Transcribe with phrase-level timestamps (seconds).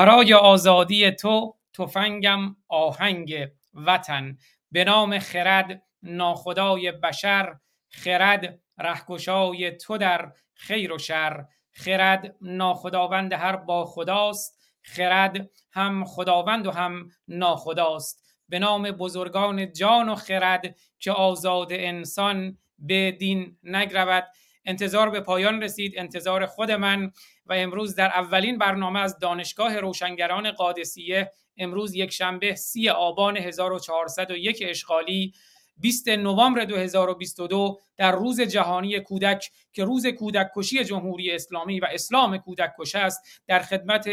[0.00, 4.36] برای آزادی تو تفنگم آهنگ وطن.
[4.72, 7.56] به نام خرد ناخدای بشر
[7.88, 11.44] خرد رهگشای تو در خیر و شر.
[11.72, 18.22] خرد ناخداوند هر با خداست خرد هم خداوند و هم ناخداست.
[18.48, 24.24] به نام بزرگان جان و خرد که آزاد انسان به دین نگرود.
[24.64, 27.12] انتظار به پایان رسید انتظار خود من.
[27.50, 34.64] و امروز در اولین برنامه از دانشگاه روشنگران قادسیه امروز یک شنبه سی آبان 1401
[34.66, 35.32] اشغالی
[35.76, 42.38] 20 نوامبر 2022 در روز جهانی کودک که روز کودک کشی جمهوری اسلامی و اسلام
[42.38, 44.08] کودک کش است در خدمت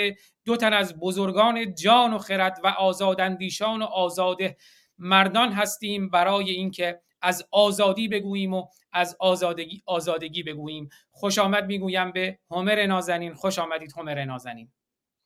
[0.45, 4.57] دو تن از بزرگان جان و خرد و آزاداندیشان و آزاده
[4.97, 6.09] مردان هستیم.
[6.09, 10.89] برای اینکه از آزادی بگوییم و از آزادگی آزادگی بگوییم.
[11.11, 13.33] خوش آمد می‌گویم به همر نازنین.
[13.33, 14.71] خوش آمدید همر نازنین.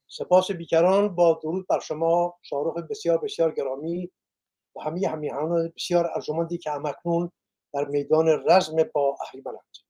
[0.08, 1.16] سپاس بیکران.
[1.16, 4.12] با درود بر شما شاهرخ بسیار بسیار گرامی
[4.76, 7.32] و همه همیهنان بسیار ارجمندی که همکنون
[7.74, 9.81] در میدان رزم با اهریمنند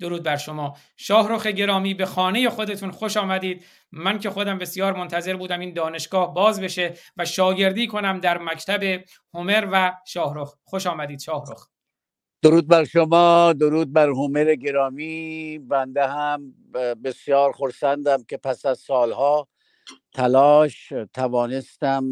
[0.00, 0.76] درود بر شما.
[0.96, 3.64] شاهرخ گرامی به خانه خودتون خوش آمدید.
[3.92, 9.04] من که خودم بسیار منتظر بودم این دانشگاه باز بشه و شاگردی کنم در مکتب
[9.34, 11.68] هومر و شاهرخ خوش آمدید شاهرخ
[12.42, 15.58] درود بر شما درود بر هومر گرامی.
[15.68, 16.54] بنده هم
[17.04, 19.48] بسیار خرسندم که پس از سالها
[20.14, 22.04] تلاش توانستم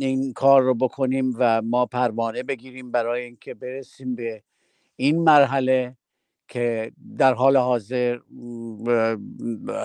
[0.00, 4.42] این کار رو بکنیم و ما پروانه بگیریم برای اینکه برسیم به
[5.00, 5.96] این مرحله
[6.48, 8.18] که در حال حاضر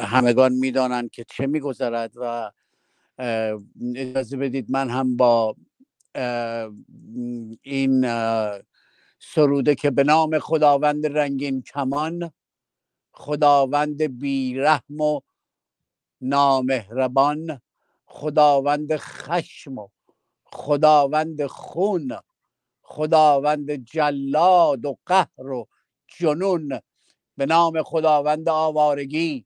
[0.02, 2.52] همگان می‌دانند که چه میگذرد و
[3.96, 5.56] اجازه بدید من هم با
[7.62, 8.06] این
[9.20, 12.32] سروده که به نام خداوند رنگین کمان
[13.12, 15.22] خداوند بیرحم و
[16.22, 17.62] نامهربان
[18.06, 19.88] خداوند خشم و
[20.46, 22.12] خداوند خون
[22.84, 25.68] خداوند جلاد و قهر و
[26.08, 26.80] جنون.
[27.38, 29.46] به نام خداوند آوارگی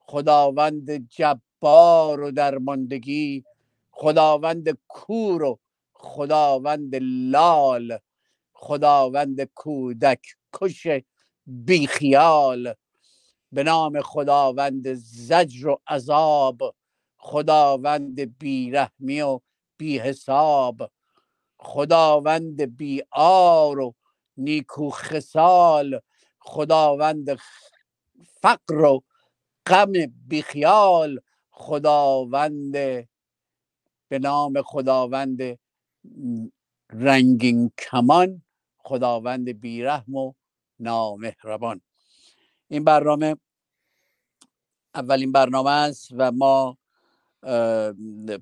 [0.00, 3.44] خداوند جبار و درماندگی
[3.90, 5.58] خداوند کور و
[5.92, 6.96] خداوند
[7.30, 7.98] لال
[8.52, 10.20] خداوند کودک
[10.52, 10.86] کش
[11.46, 12.74] بیخیال
[13.52, 16.74] به نام خداوند زجر و عذاب
[17.16, 19.40] خداوند بیرحمی و
[19.76, 20.90] بیحساب
[21.64, 23.94] خداوند بیار و
[24.36, 26.00] نیکو خسال
[26.38, 27.38] خداوند
[28.42, 29.02] فقر و
[29.66, 29.92] غم
[30.28, 31.20] بیخیال
[31.50, 32.72] خداوند
[34.08, 35.58] به نام خداوند
[36.90, 38.42] رنگین کمان
[38.78, 40.32] خداوند بیرحم و
[40.78, 41.80] نامهربان.
[42.68, 43.36] این برنامه
[44.94, 46.78] اولین برنامه است و ما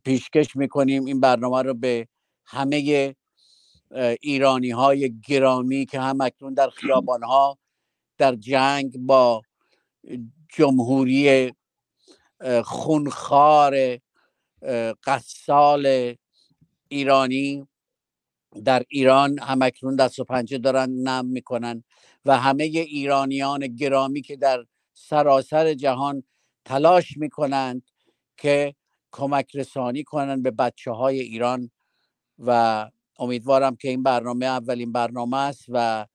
[0.05, 1.05] پیشکش می‌کنیم.
[1.05, 2.09] این برنامه رو به
[2.53, 3.15] همه
[4.21, 7.59] ایرانی های گرامی که هم اکنون در خیابان ها
[8.19, 9.43] در جنگ با
[10.49, 11.53] جمهوری
[12.65, 13.99] خونخوار
[15.05, 16.15] قصال
[16.89, 17.69] ایرانی
[18.65, 21.85] در ایران هم اکنون دست و پنجه دارن نم می‌کنن
[22.25, 26.23] و همه ایرانیان گرامی که در سراسر جهان
[26.65, 27.83] تلاش می‌کنند
[28.37, 28.75] که
[29.13, 31.71] کمک رسانی کنند به بچه های ایران
[32.39, 36.07] و امیدوارم که این برنامه اولین برنامه است و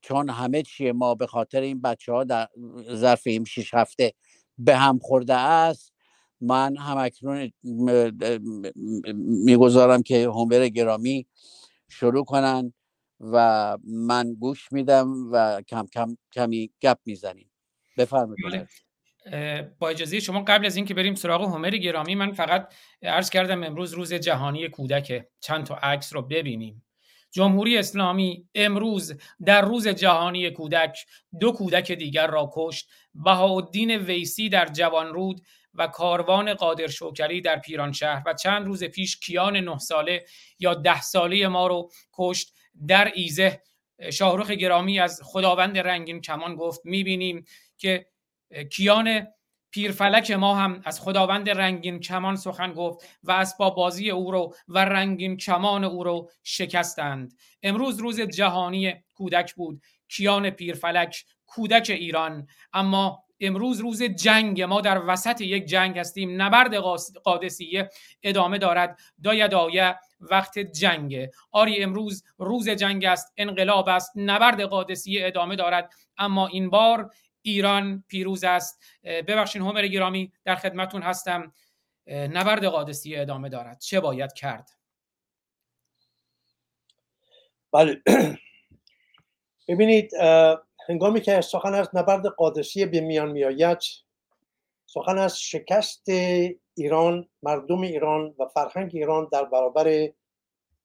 [0.00, 2.48] چون همه چیه ما به خاطر این بچه ها در
[2.94, 4.12] ظرف این شیش هفته
[4.58, 5.92] به هم خورده است
[6.40, 7.52] من هم اکنون
[9.44, 11.26] می‌گذارم که هومر گرامی
[11.88, 12.72] شروع کنن
[13.20, 17.50] و من گوش میدم و کم کم کمی گپ می‌زنیم.
[17.98, 18.38] بفرمایید.
[19.78, 23.92] با اجازه شما قبل از اینکه بریم سراغ هومر گرامی من فقط عرض کردم امروز
[23.92, 26.82] روز جهانی کودک چند تا عکس رو ببینیم.
[27.30, 30.98] جمهوری اسلامی امروز در روز جهانی کودک
[31.40, 32.88] دو کودک دیگر را کشت.
[33.14, 35.40] بهاءالدین ویسی در جوانرود
[35.74, 40.24] و کاروان قادر شوکری در پیرانشهر و چند روز پیش کیان نه ساله
[40.58, 42.54] یا ده ساله ما رو کشت
[42.88, 43.62] در ایزه.
[44.12, 47.44] شاهرخ گرامی از خداوند رنگین کمان گفت می‌بینیم
[47.78, 48.06] که
[48.72, 49.26] کیان
[49.70, 54.78] پیرفلک ما هم از خداوند رنگین کمان سخن گفت و اسباب بازی او رو و
[54.78, 57.34] رنگین کمان او رو شکستند.
[57.62, 59.82] امروز روز جهانی کودک بود.
[60.08, 62.46] کیان پیرفلک کودک ایران.
[62.72, 64.62] اما امروز روز جنگ.
[64.62, 66.42] ما در وسط یک جنگ هستیم.
[66.42, 66.74] نبرد
[67.24, 67.90] قادسیه
[68.22, 68.98] ادامه دارد.
[69.24, 73.32] داید آیه وقت جنگه آری امروز روز جنگ است.
[73.36, 74.12] انقلاب است.
[74.16, 75.92] نبرد قادسیه ادامه دارد.
[76.18, 77.10] اما این بار
[77.50, 78.82] ایران پیروز است.
[79.04, 81.52] ببخشین همر گرامی در خدمتون هستم.
[82.08, 83.78] نبرد قادسیه ادامه دارد.
[83.78, 84.70] چه باید کرد؟
[87.72, 88.02] بله.
[89.68, 90.10] ببینید
[90.88, 93.78] هنگامی که سخن از نبرد قادسیه به میان میآید
[94.86, 96.08] سخن از شکست
[96.74, 100.08] ایران مردم ایران و فرهنگ ایران در برابر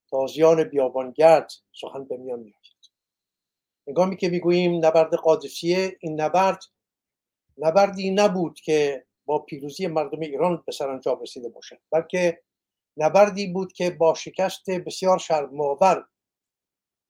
[0.09, 2.60] تازیان بیابانگرد سخن به میان میآید.
[3.87, 6.63] هنگامی که می‌گوییم نبرد قادسیه این نبرد
[7.57, 12.41] نبردی نبود که با پیروزی مردم ایران به سرانجام رسیده باشد بلکه
[12.97, 16.05] نبردی بود که با شکست بسیار شرمآور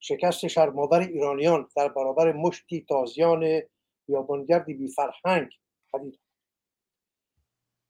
[0.00, 3.60] شکست شرمآور ایرانیان در برابر مشتی تازیان
[4.06, 5.50] بیابانگردی بی فرهنگ
[5.92, 6.20] پدید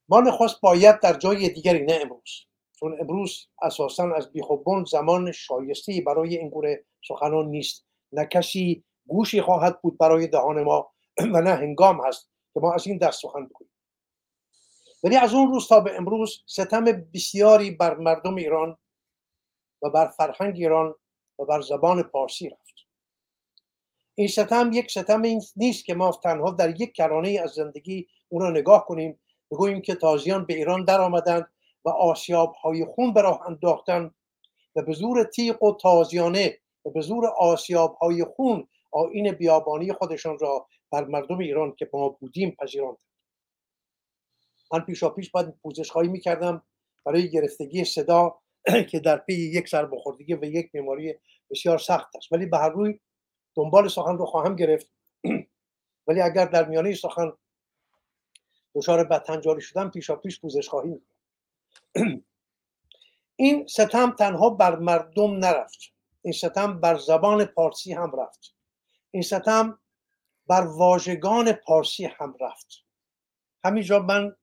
[0.08, 2.46] ما نخواست باید در جای دیگری نه امروز.
[2.73, 7.87] چون امروز اساسا از بیخوبون زمان شایسته برای این گونه سخنان نیست.
[8.12, 10.91] نه کسی گوشی خواهد بود برای دهان ما
[11.35, 13.70] و نه هنگام هست که ما از این دست سخن بکنیم
[15.05, 18.79] ولی از اون روز تا به امروز ستم بسیاری بر مردم ایران
[19.82, 20.94] و بر فرهنگ ایران
[21.38, 22.75] و بر زبان پارسی رفت.
[24.15, 25.23] این ستم یک ستم
[25.56, 29.19] نیست که ما تنها در یک کرانه از زندگی اون را نگاه کنیم.
[29.50, 31.47] بگوییم که تازیان به ایران در آمدند
[31.85, 34.15] و آسیاب های خون به راه انداختند
[34.76, 40.38] و به زور تیق و تازیانه و به زور آسیاب های خون آین بیابانی خودشان
[40.38, 42.99] را بر مردم ایران که ما بودیم پذیراند
[44.73, 46.62] من پیشا پیش باید پوزش خواهی می‌کردم
[47.05, 48.38] برای گرفتگی صدا
[48.90, 51.14] که در پی یک سربخوردگی و یک بیماری
[51.50, 52.32] بسیار سخت است.
[52.32, 53.00] ولی به هر روی
[53.55, 54.87] دنبال سخن رو خواهم گرفت.
[56.06, 57.32] ولی اگر در میانه سخن
[58.75, 61.00] دچار بدتنجاری شدم پیشا پیش پوزش خواهی
[63.37, 65.92] این ستم تنها بر مردم نرفت.
[66.23, 68.55] این ستم بر زبان پارسی هم رفت.
[69.11, 69.79] این ستم
[70.47, 72.85] بر واژگان پارسی هم رفت.
[73.65, 74.37] همینجا من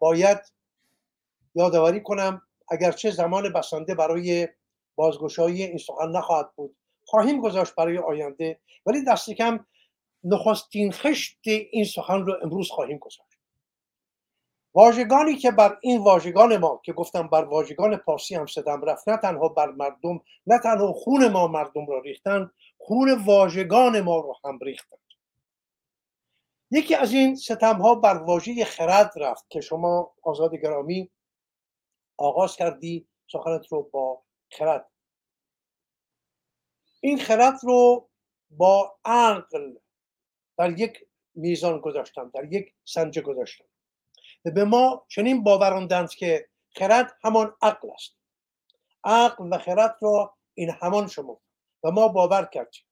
[0.00, 0.38] باید
[1.54, 4.48] یادآوری کنم اگرچه زمان بسنده برای
[4.94, 9.66] بازگشایی این سخن نخواهد بود خواهیم گذاشت برای آینده ولی دست کم
[10.24, 13.33] نخستین خشت این سخن رو امروز خواهیم گذاشت.
[14.74, 19.16] واژگانی که بر این واژگان ما که گفتم بر واژگان پارسی هم ستم رفت نه
[19.16, 24.58] تنها بر مردم نه تنها خون ما مردم را ریختن خون واژگان ما رو هم
[24.62, 24.98] ریختند
[26.70, 31.10] یکی از این ستم ها بر واژه خرد رفت که شما آزاد گرامی
[32.16, 34.90] آغاز کردی سخنت رو با خرد.
[37.00, 38.08] این خرد رو
[38.50, 39.74] با عقل
[40.58, 43.64] در یک میزان گذاشتم در یک سنجه گذاشتم.
[44.50, 48.16] به ما چنین باوراندند که خرد همان عقل است.
[49.04, 51.40] عقل و خرد رو این همان شما
[51.82, 52.82] و ما باور کردیم.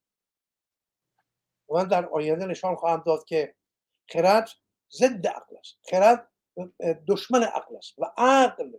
[1.71, 3.55] من در آینده نشان خواهم داد که
[4.09, 4.49] خرد
[4.93, 5.79] ضد عقل است.
[5.91, 6.31] خرد
[7.09, 8.73] دشمن عقل است و عقل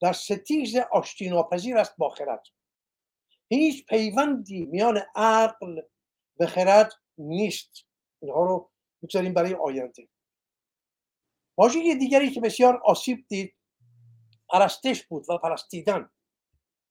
[0.00, 2.42] در ستیز آشتی ناپذیر است با خرد.
[3.48, 5.80] هیچ پیوندی میان عقل
[6.40, 7.86] و خرد نیست.
[8.22, 8.70] اینها رو
[9.02, 10.08] می‌گذاریم برای آینده
[11.60, 13.54] واژه دیگری که بسیار آسیب دید
[14.48, 16.10] پرستش بود و پرستیدن.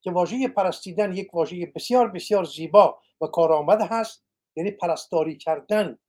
[0.02, 6.00] که واژه پرستیدن یک واژه بسیار بسیار زیبا و کارآمد هست یعنی پرستاری کردن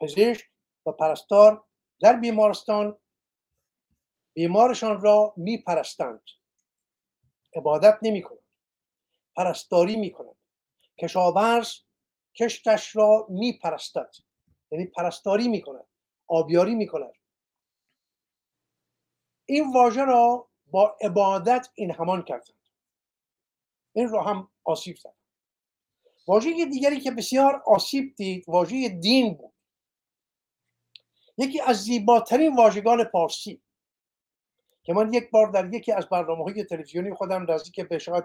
[0.00, 0.46] پزشک
[0.86, 1.64] و پرستار
[2.00, 2.98] در بیمارستان
[4.34, 6.22] بیمارشان را میپرستند.
[7.54, 8.44] عبادت نمی کنند
[9.36, 10.36] پرستاری می کنند
[11.02, 11.72] کشاورز
[12.40, 14.10] کشتش را میپرستد.
[14.70, 15.86] یعنی پرستاری می کند
[16.28, 17.12] آبیاری می کند
[19.46, 22.56] این واژه را با عبادت این همان کردند.
[23.92, 25.14] این را هم آسیب زد.
[26.26, 29.52] واژه دیگری که بسیار آسیب دید واژه دین بود.
[31.38, 33.62] یکی از زیباترین واژگان پارسی
[34.82, 38.24] که من یک بار در یکی از برنامه های تلویزیونی خودم که به شاید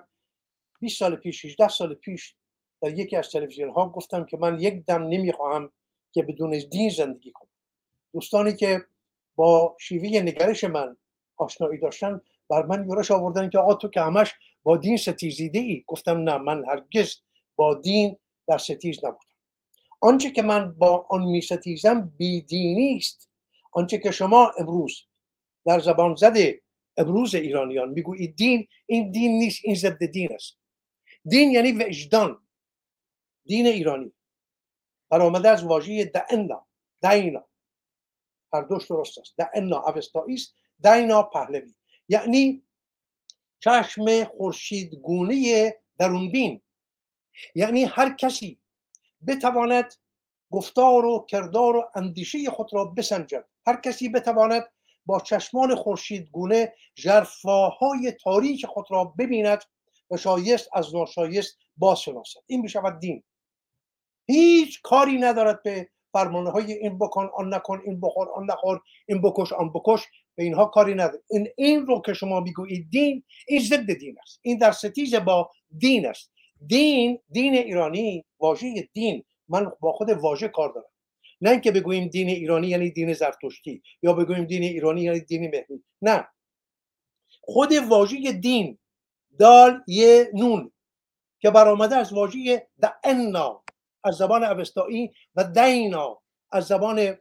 [0.80, 2.36] 20 سال پیش 18 سال پیش
[2.82, 5.72] در یکی از تلویزیون ها گفتم که من یک دم نمی‌خواهم
[6.12, 7.50] که بدون دین زندگی کنم.
[8.14, 8.86] دوستانی که
[9.36, 10.98] با شیوه نگرش من
[11.42, 14.34] آشنایی داشتن بر من یورش آوردن که آقا تو که همش
[14.64, 17.16] با دین ستیزیده ای گفتم نه من هرگز
[17.56, 18.18] با دین
[18.48, 19.32] در ستیز نبودم.
[20.02, 23.30] آنچه که من با آن می ستیزم بیدینی است.
[23.72, 25.08] آنچه که شما امروز
[25.66, 26.62] در زبان زده
[26.98, 30.58] امروز ایرانیان می‌گویید دین این دین نیست این ضد دین است.
[31.26, 32.48] دین یعنی وجدان.
[33.46, 34.12] دین ایرانی.
[35.10, 36.68] برآمده از واژه دعنا
[37.02, 37.48] دینا
[38.54, 39.34] هر دوش درست است.
[39.38, 41.74] دعنا اوستایی است دینا پهلوی.
[42.10, 42.64] یعنی
[43.60, 44.24] چشم
[45.02, 46.62] گونه درونبین.
[47.56, 48.60] یعنی هر کسی
[49.28, 49.94] بتواند
[50.52, 53.46] گفتار و کردار و اندیشه خود را بسنجد.
[53.68, 54.64] هر کسی بتواند
[55.06, 59.64] با چشمان خورشیدگونه ژرفاهای تاریک خود را ببیند
[60.12, 63.24] و شایست از ناشایست باشناسد این بشود دین.
[64.28, 69.22] هیچ کاری ندارد به فرمانه های این بکن آن نکن این بخور آن نخور این
[69.22, 70.08] بکش آن بکش.
[70.36, 74.40] به اینها کاری نداره این این رو که شما می‌گویید دین این ضد دین است.
[74.42, 76.32] این در ستیز با دین است.
[76.68, 79.24] دین دین ایرانی واژه دین.
[79.48, 80.88] من با خود واژه کار دارم.
[81.42, 85.84] نه اینکه بگوییم دین ایرانی یعنی دین زرتشتی یا بگوییم دین ایرانی یعنی دین مهمی
[86.02, 86.28] نه.
[87.42, 88.78] خود واژه دین
[89.40, 90.72] دال یه نون
[91.40, 93.64] که برآمده از واژه دعنا
[94.04, 96.22] از زبان اوستایی و دینا
[96.52, 97.18] از زبان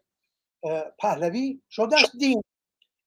[0.98, 2.16] پهلوی شده است.
[2.18, 2.42] دین.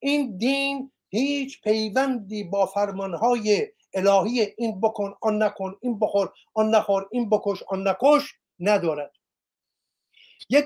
[0.03, 7.07] این دین هیچ پیوندی با فرمانهای الهی این بکن آن نکن این بخور آن نخور
[7.12, 9.12] این بکش آن نکش ندارد.
[10.50, 10.65] یک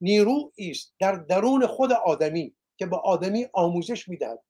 [0.00, 4.42] نیرو است در درون خود آدمی که به آدمی آموزش می‌دهد.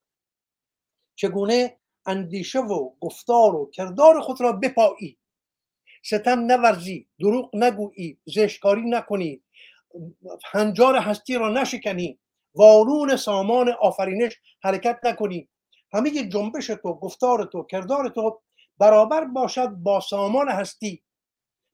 [1.15, 5.17] چگونه اندیشه و گفتار و کردار خود را بپایی.
[6.03, 9.43] ستم نورزی دروغ نگویی زشکاری نکنی
[10.45, 12.19] هنجار هستی را نشکنی.
[12.55, 15.49] وارون سامان آفرینش حرکت نکنی
[15.93, 18.41] همه جنبش تو گفتار تو کردار تو
[18.77, 21.03] برابر باشد با سامان هستی.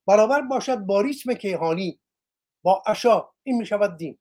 [0.08, 2.00] برابر باشد با ریتم کیهانی
[2.64, 4.18] با اشا این می شود دین.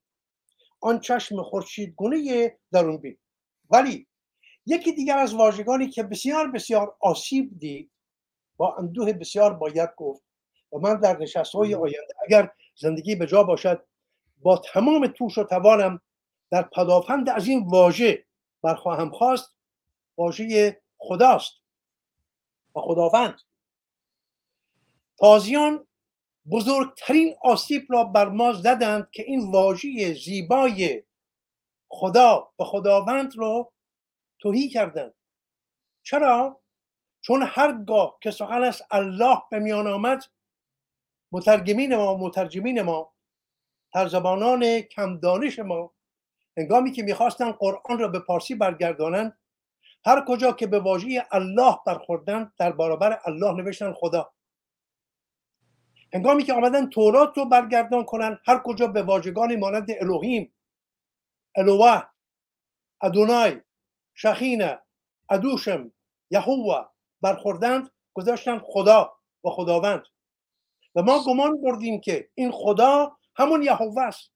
[0.81, 3.17] آن چشم خورشیدگونه درون بین.
[3.69, 4.07] ولی
[4.65, 7.91] یکی دیگر از واژگانی که بسیار بسیار آسیب دید
[8.57, 10.23] با اندوه بسیار باید گفت
[10.73, 13.85] و من در نشست های آینده اگر زندگی به جا باشد
[14.41, 16.01] با تمام توش و توانم
[16.51, 18.25] در پدافند از این واژه
[18.63, 19.55] برخواهم خواست
[20.17, 21.53] واژه خداست
[22.75, 23.41] و خداوند.
[25.17, 25.87] تازیان
[26.51, 31.03] بزرگترین آسیب را بر ما زدند که این واژه زیبای
[31.87, 33.73] خدا و خداوند رو
[34.39, 35.13] توهی کردند.
[36.03, 36.61] چرا؟
[37.21, 40.23] چون هرگاه که سخن از الله به میان آمد
[41.31, 43.13] مترجمین ما مترجمین ما
[43.93, 45.94] ترزبانان کم دانش ما
[46.57, 49.37] هنگامی که می‌خواستن قرآن را به پارسی برگردانند
[50.05, 54.33] هر کجا که به واژه الله برخوردن در برابر الله نوشتن خدا.
[56.13, 60.53] هنگامی که آمدن تورات رو برگردان کنن هر کجا به واژگانی مانند الوهیم
[61.55, 62.03] الوه
[63.01, 63.61] ادونای
[64.13, 64.79] شخینه
[65.29, 65.91] ادوشم
[66.31, 66.85] یهوه
[67.21, 70.03] برخوردند گذاشتن خدا و خداوند.
[70.95, 74.31] و ما گمان بردیم که این خدا همون یهوه است.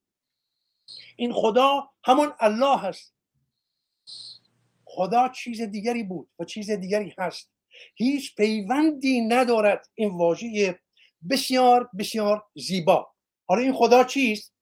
[1.15, 3.13] این خدا همون الله است
[4.85, 7.51] خدا چیز دیگری بود و چیز دیگری هست.
[7.95, 10.79] هیچ پیوندی ندارد این واژه
[11.29, 13.11] بسیار بسیار زیبا.
[13.47, 14.53] حالا این خدا چیست؟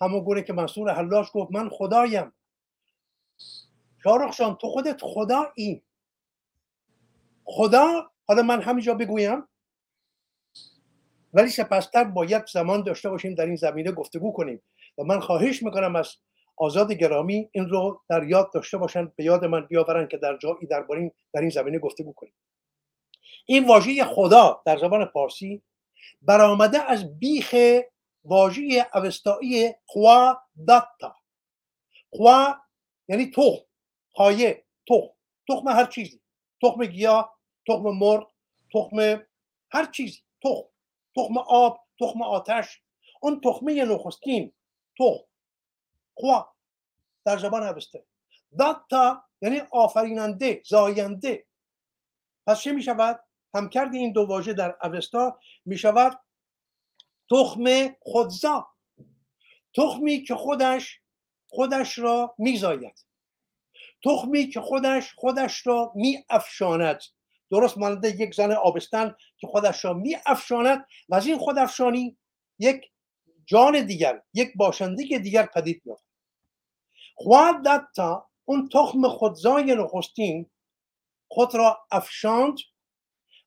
[0.00, 2.32] همون گونه که منصور حلاش گفت من خدایم.
[4.04, 5.82] شارخ تو خودت خدایی.
[7.44, 9.48] خدا؟ حالا من همینجا بگویم.
[11.34, 14.62] ولی سپستر باید زمان داشته باشیم در این زمینه گفتگو کنیم.
[14.98, 16.16] و من خواهش می‌کنم از
[16.56, 20.66] آزاد گرامی این رو در یاد داشته باشن به یاد من بیاورن که در جایی
[20.66, 20.86] در,
[21.34, 22.34] در این زمینه گفتگو کنیم
[23.46, 25.62] این واژه خدا در زبان پارسی
[26.22, 27.54] برآمده از بیخ
[28.24, 31.16] واژه اوستایی خوا داتا.
[32.10, 32.54] خوا
[33.08, 33.64] یعنی تخم
[34.12, 35.14] خایه تخم.
[35.48, 36.20] تخم هر چیزی.
[36.62, 38.30] تخم گیاه تخم مرغ
[38.72, 39.26] تخم
[39.70, 40.20] هر چیزی.
[40.42, 40.68] تخم.
[41.16, 42.82] تخم آب تخم آتش.
[43.20, 44.52] اون تخمه نخستین
[44.98, 45.28] تخم.
[46.14, 46.52] خوا
[47.24, 48.04] در زبان اوسته
[48.58, 51.46] داتا یعنی آفریننده زاینده.
[52.46, 56.20] پس چه می شود همکرد این دو واژه در اوستا می شود
[57.30, 58.72] تخم خودزا.
[59.74, 61.00] تخمی که خودش
[61.48, 63.04] خودش را میزاید.
[64.04, 67.02] تخمی که خودش خودش را می افشاند
[67.50, 72.18] درست مانند یک زن آبستن که خودش را می افشاند و از این خودافشانی
[72.58, 72.91] یک
[73.52, 76.00] جان دیگر یک باشنده دیگر پدید میاد
[77.14, 80.50] خواد دتا اون تخم خودزای نخستین
[81.28, 82.58] خود را افشاند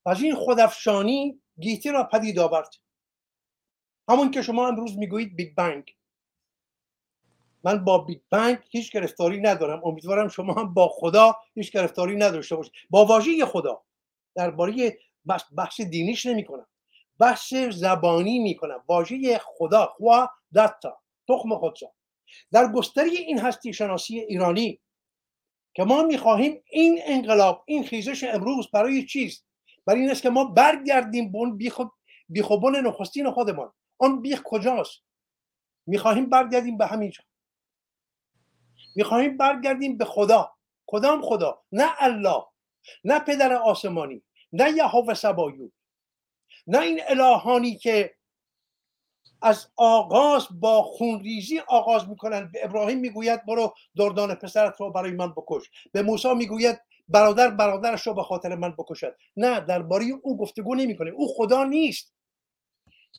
[0.05, 2.75] و از این خودافشانی گیتی را پدید آورد.
[4.09, 5.95] همون که شما امروز می‌گویید Big Bang.
[7.63, 9.81] من با Big Bang هیچ گرفتاری ندارم.
[9.85, 12.73] امیدوارم شما هم با خدا هیچ گرفتاری نداشته باشید.
[12.89, 13.83] با واژه خدا
[14.35, 14.97] درباره
[15.57, 16.67] بحث, دینیش نمی کنم
[17.19, 21.91] بحث زبانی می کنم واژه خدا خوا دتا تخم خودسا
[22.51, 24.79] در گستری این هستی شناسی ایرانی
[25.73, 29.45] که ما می‌خواهیم این انقلاب این خیزش امروز برای چیست؟
[29.85, 31.59] برای این است که ما برگردیم به اون
[32.29, 33.73] بیخوبون نخستین خودمان.
[33.97, 35.01] آن بیخ کجاست؟
[35.87, 37.23] می‌خواهیم برگردیم به همینجا.
[38.95, 40.55] می‌خواهیم برگردیم به خدا.
[40.87, 42.43] کدام خدا؟ نه الله
[43.03, 45.69] نه پدر آسمانی نه یهوه سبایو.
[46.67, 48.15] نه این الهانی که
[49.41, 55.31] از آغاز با خونریزی آغاز می‌کنند به ابراهیم می‌گوید برو دردان پسرت رو برای من
[55.31, 55.69] بکش.
[55.91, 59.15] به موسی می‌گوید برادر برادرش رو به خاطر من بکشد.
[59.37, 61.09] نه درباره او گفتگو نمی‌کنه.
[61.09, 62.13] او خدا نیست.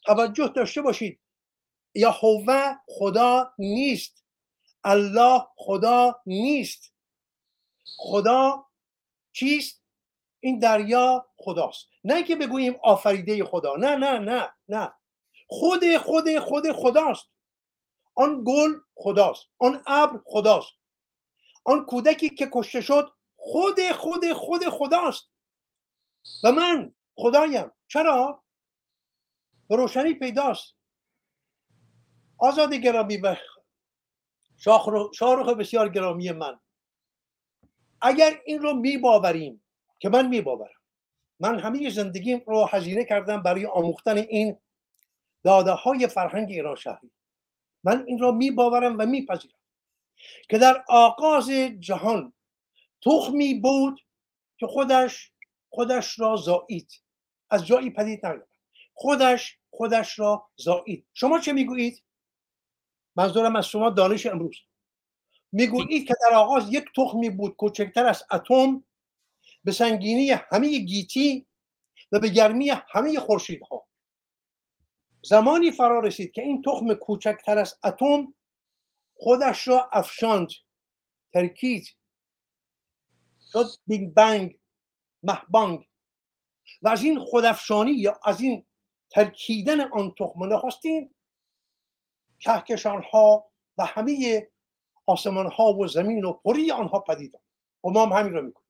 [0.04, 1.20] توجه داشته باشید.
[1.94, 4.24] یهوه خدا نیست.
[4.84, 6.92] الله خدا نیست.
[7.98, 8.66] خدا
[9.32, 9.85] چیست؟
[10.46, 11.88] این دریا خداست.
[12.04, 13.76] نه که بگوییم آفریده خدا.
[13.76, 14.92] نه نه نه نه.
[15.46, 17.26] خود خود خود خداست.
[18.14, 19.46] آن گل خداست.
[19.58, 20.72] آن ابر خداست.
[21.64, 25.30] آن کودکی که کشته شد خود خود خود خداست.
[26.44, 27.72] و من خدایم.
[27.88, 28.42] چرا؟
[29.70, 30.74] روشنی پیداست.
[32.38, 33.36] آزاد گرامی و
[35.12, 36.60] شاهرخ بسیار گرامی من.
[38.00, 39.65] اگر این رو میباوریم
[39.98, 40.80] که من میباورم.
[41.40, 44.58] من همه زندگیم رو هزینه کردم برای آموختن این
[45.44, 47.10] داده های فرهنگ ایران شهری.
[47.84, 49.58] من این را میباورم و میپذیرم
[50.48, 52.32] که در آغاز جهان
[53.02, 54.00] تخمی بود
[54.58, 55.32] که خودش
[55.68, 56.90] خودش را زایید
[57.50, 58.48] از جایی پدید نیامد.
[58.94, 62.02] خودش خودش را زایید شما چه می‌گویید؟
[63.16, 64.56] منظورم از شما دانش امروز.
[65.52, 68.84] می‌گویید که در آغاز یک تخمی بود کوچکتر از اتم
[69.66, 71.46] به سنگینی همه گیتی
[72.12, 73.86] و به گرمی همه خورشیدها.
[75.22, 78.34] زمانی فرا رسید که این تخم کوچکتر از اتم
[79.14, 80.48] خودش را افشاند
[81.32, 81.86] ترکید
[83.52, 84.58] شد Big Bang
[85.22, 85.88] مهبانگ
[86.82, 88.66] و از این خودافشانی یا از این
[89.10, 91.14] ترکیدن آن تخم نخستین
[92.38, 94.48] کهکشان ها و همه
[95.06, 97.34] آسمان ها و زمین و پری آنها پدید
[97.84, 98.65] و ما هم همین رو می‌کنیم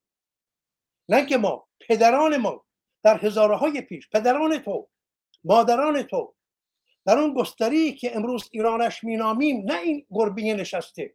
[1.08, 2.64] نه که ما پدران ما
[3.02, 4.88] در هزاره های پیش پدران تو
[5.44, 6.34] مادران تو
[7.06, 11.14] در اون گستری که امروز ایرانش مینامیم نه این گربه نشسته.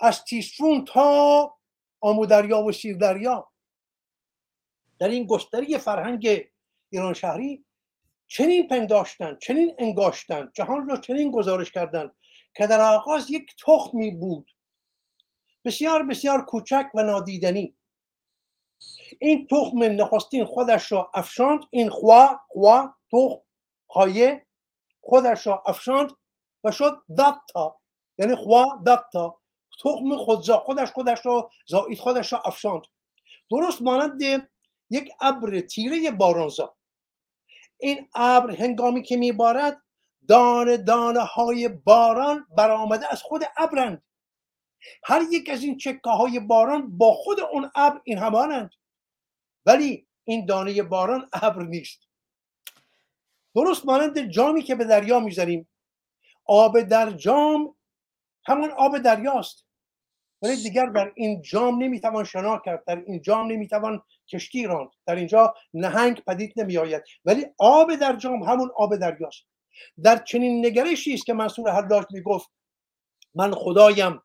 [0.00, 1.54] از تیسفون تا
[2.00, 3.50] آمودریا و سیردریا.
[4.98, 6.50] در این گستری فرهنگ
[6.90, 7.64] ایران شهری
[8.26, 12.16] چنین پنداشتن چنین انگاشتن جهان را چنین گزارش کردند
[12.56, 14.50] که در آغاز یک تخمی بود.
[15.64, 17.76] بسیار بسیار کوچک و نادیدنی.
[19.20, 23.40] این تخم نخستین خودش را افشاند این خوا خوا تخم
[23.88, 24.46] خایه
[25.00, 26.10] خودش را افشاند
[26.64, 27.80] و شد دتا
[28.18, 29.40] یعنی خوا دتا
[29.84, 32.82] تخم خودزا خودش خودش را زایید خودش را افشاند.
[33.50, 34.22] درست مانند
[34.90, 36.76] یک ابر تیره بارانزا.
[37.78, 39.82] این ابر هنگامی که میبارد
[40.28, 44.02] دانه دانه های باران برآمده از خود ابرند.
[45.04, 48.70] هر یک از این چکه های باران با خود اون ابر این همانند.
[49.66, 52.08] ولی این دانه باران ابر نیست.
[53.54, 55.68] درست مانند جامی که به دریا می‌ذاریم.
[56.46, 57.76] آب در جام
[58.46, 59.64] همون آب دریاست.
[60.42, 62.84] ولی دیگر در این جام نمی‌توان شنا کرد.
[62.84, 64.90] در این جام نمی‌توان کشتی راند.
[65.06, 67.02] در اینجا نهنگ پدید نمیآید.
[67.24, 69.44] ولی آب در جام همون آب دریاست.
[70.02, 72.50] در چنین نگرشی است که منصور حلاج می‌گفت
[73.34, 74.20] من خدایم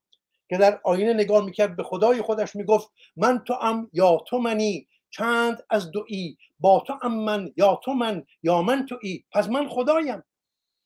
[0.49, 4.88] که در آینه نگاه می‌کرد به خدای خودش می‌گفت من تو ام یا تو منی؟
[5.09, 9.69] چند از دوی با تو ام من یا تو من یا من تویی؟ پس من
[9.69, 10.23] خدایم.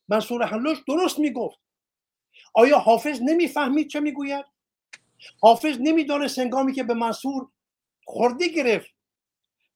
[0.07, 1.59] منصور حلاج درست می‌گفت.
[2.53, 4.45] آیا حافظ نمی‌فهمید چه می‌گوید؟
[5.41, 7.47] حافظ نمی‌دانست سنگامی که به منصور
[8.05, 8.89] خورده گرفت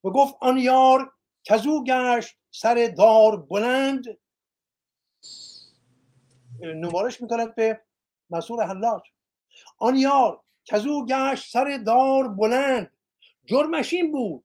[0.04, 1.12] و گفت آن یار
[1.44, 4.04] کزو گشت سر دار بلند.
[6.60, 7.80] نمارش می‌کند به
[8.30, 9.02] مسئول حلاج.
[9.78, 12.92] آن یار کزو گشت سر دار بلند
[13.46, 14.44] جرمش این بود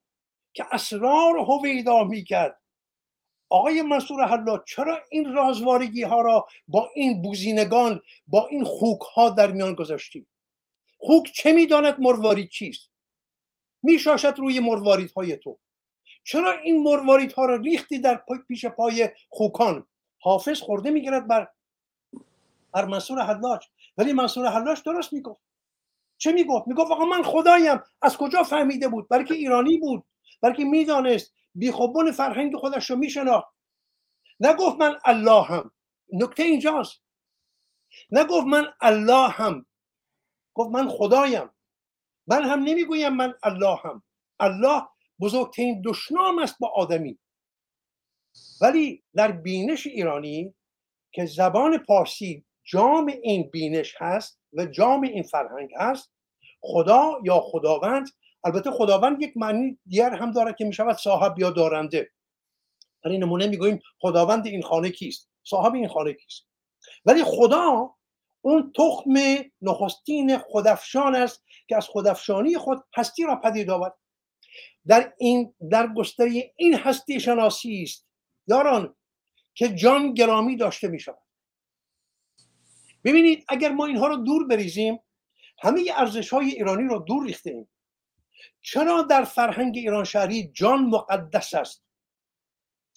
[0.54, 2.62] که اسرار هویدا می‌کرد.
[3.50, 9.30] آقای منصور حلاج چرا این رازوارگی ها را با این بوزینگان با این خوک ها
[9.30, 10.28] در میان گذاشتیم
[10.98, 12.91] خوک چه می‌داند مروارید چیست؟
[13.84, 15.60] میشاشد روی مروارید های تو.
[16.24, 19.88] چرا این مروارید ها را ریختی در پیش پای خوکان؟
[20.19, 21.48] حافظ خورده می‌گیرد بر
[22.72, 23.65] بر منصور حلاج
[23.97, 25.41] ولی منصور حلاش درست می‌گفت.
[26.17, 27.79] چه می‌گفت؟ می‌گفت آقا من خدایم.
[28.01, 30.06] از کجا فهمیده بود؟ برای که ایرانی بود.
[30.41, 31.34] برای که می‌دانست.
[31.56, 33.53] بیخوبون فرهنگ خودش رو میشناخت.
[34.39, 35.71] نگفت من الله هم
[36.13, 37.01] نکته اینجاست.
[38.12, 39.65] نگفت من الله هم
[40.53, 41.49] گفت من خدایم.
[42.27, 44.03] من هم نمی‌گویم من الله هم
[44.39, 44.84] الله
[45.19, 47.19] بزرگترین دشنام است با آدمی.
[48.62, 50.53] ولی در بینش ایرانی
[51.12, 56.12] که زبان پارسی جام این بینش هست و جام این فرهنگ هست
[56.62, 58.10] خدا یا خداوند
[58.43, 62.12] البته خداوند یک معنی دیگر هم داره که می‌شود صاحب یا دارنده.
[63.04, 66.47] در این نمونه می‌گوییم خداوند این خانه کیست؟ صاحب این خانه کیست؟
[67.06, 67.95] ولی خدا
[68.41, 69.13] اون تخم
[69.62, 73.95] نخستین خودافشان است که از خودافشانی خود هستی را پدید آورد.
[74.88, 78.08] در این در گستری این هستی شناسی است
[78.47, 78.95] یاران
[79.54, 81.17] که جان گرامی داشته می شود
[83.04, 85.00] ببینید اگر ما اینها رو دور بریزیم
[85.63, 87.70] همه ارزش های ایرانی رو دور ریخته ایم
[88.62, 91.84] چرا در فرهنگ ایران شهری جان مقدس است؟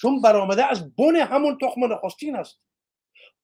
[0.01, 2.61] چون برآمده از بن همون تخم نخستین است.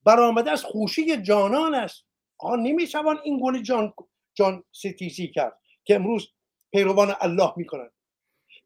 [0.05, 2.05] برآمده از خوشی جانان است.
[2.39, 3.95] آن نمی‌توان این گونه جان
[4.35, 6.33] جان ستیزی کرد که امروز
[6.73, 7.93] پیروان الله می‌کنند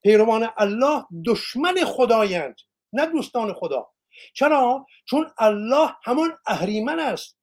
[0.02, 2.56] پیروان الله دشمن خدایند
[2.92, 3.92] نه دوستان خدا.
[4.34, 7.38] چرا؟ چون الله همان اهریمن است.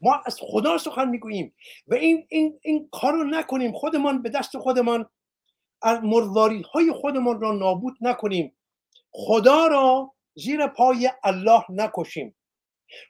[0.00, 1.54] ما از خدا سخن می‌گوییم
[1.86, 3.72] و این این این کار رو نکنیم.
[3.72, 5.06] خودمان به دست خودمان
[5.82, 8.56] از مرواری های خودمان را نابود نکنیم.
[9.10, 12.36] خدا را زیر پای الله نکشیم.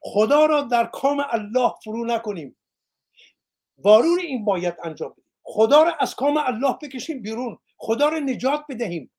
[0.00, 2.56] خدا را در کام الله فرو نکنیم.
[3.78, 5.24] وارون این باید انجام بدیم.
[5.42, 7.58] خدا را از کام الله بکشیم بیرون.
[7.76, 9.10] خدا را نجات بدهیم.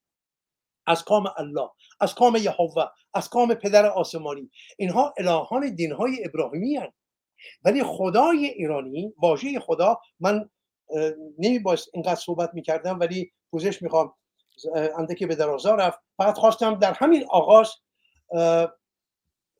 [0.87, 4.51] از کام الله از کام یهوه از کام پدر آسمانی.
[4.77, 7.00] اینها الهان دینهای ابراهیمی هستند
[7.63, 10.49] ولی خدای ایرانی واژه خدا من
[11.39, 14.13] نمی باید اینقدر صحبت می‌کردم ولی پوزش می‌خوام
[15.17, 15.99] که به درازا رفت.
[16.17, 17.71] فقط خواستم در همین آغاز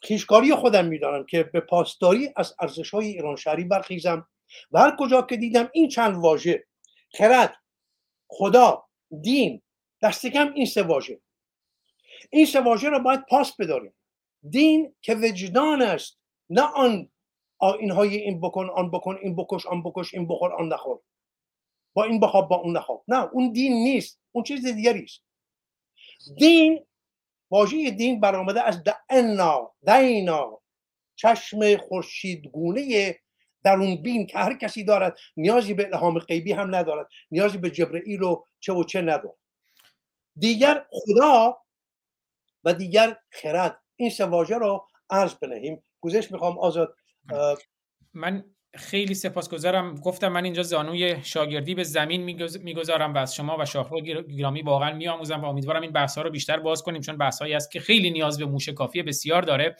[0.01, 4.27] خیشکاری خودم میدارم که به پاسداری از ارزش های ایران شهری برخیزم
[4.71, 6.67] و هر کجا که دیدم این چند واژه
[7.17, 7.55] خرد
[8.27, 8.85] خدا
[9.21, 9.61] دین
[10.01, 11.21] دست کم این سه واژه.
[12.29, 13.93] این سه واژه را باید پاس بداریم.
[14.49, 17.09] دین که وجدان است نه آن
[17.63, 20.99] اینهای این بکن آن بکن این بکش آن بکش این بخور آن نخور.
[21.93, 23.03] با این بخواب با اون نخواب.
[23.07, 24.19] نه اون دین نیست.
[24.31, 25.23] اون چیز دیگری است.
[26.37, 26.85] دین
[27.51, 30.61] واژه دین برآمده از دعنا دینا.
[31.15, 33.15] چشم خورشیدگونه
[33.63, 35.17] در اون بین که هر کسی دارد.
[35.37, 37.07] نیازی به الهام غیبی هم ندارد.
[37.31, 39.37] نیازی به جبرئیل و چه و چه ندارد.
[40.35, 41.57] دیگر خدا
[42.63, 43.81] و دیگر خرد.
[43.95, 45.83] این سه واژه رو عرض بنهیم.
[46.01, 46.95] گذشت می‌خوام آزاد
[48.13, 48.43] من
[48.75, 49.95] خیلی سپاسگزارم.
[49.95, 52.21] گفتم من اینجا زانوی شاگردی به زمین
[52.63, 56.29] می‌گذارم و از شما و شاهرو گرامی واقعا میآموزم و امیدوارم این بحث ها رو
[56.29, 59.75] بیشتر باز کنیم چون بحث هایی است که خیلی نیاز به موشه کافی بسیار داره.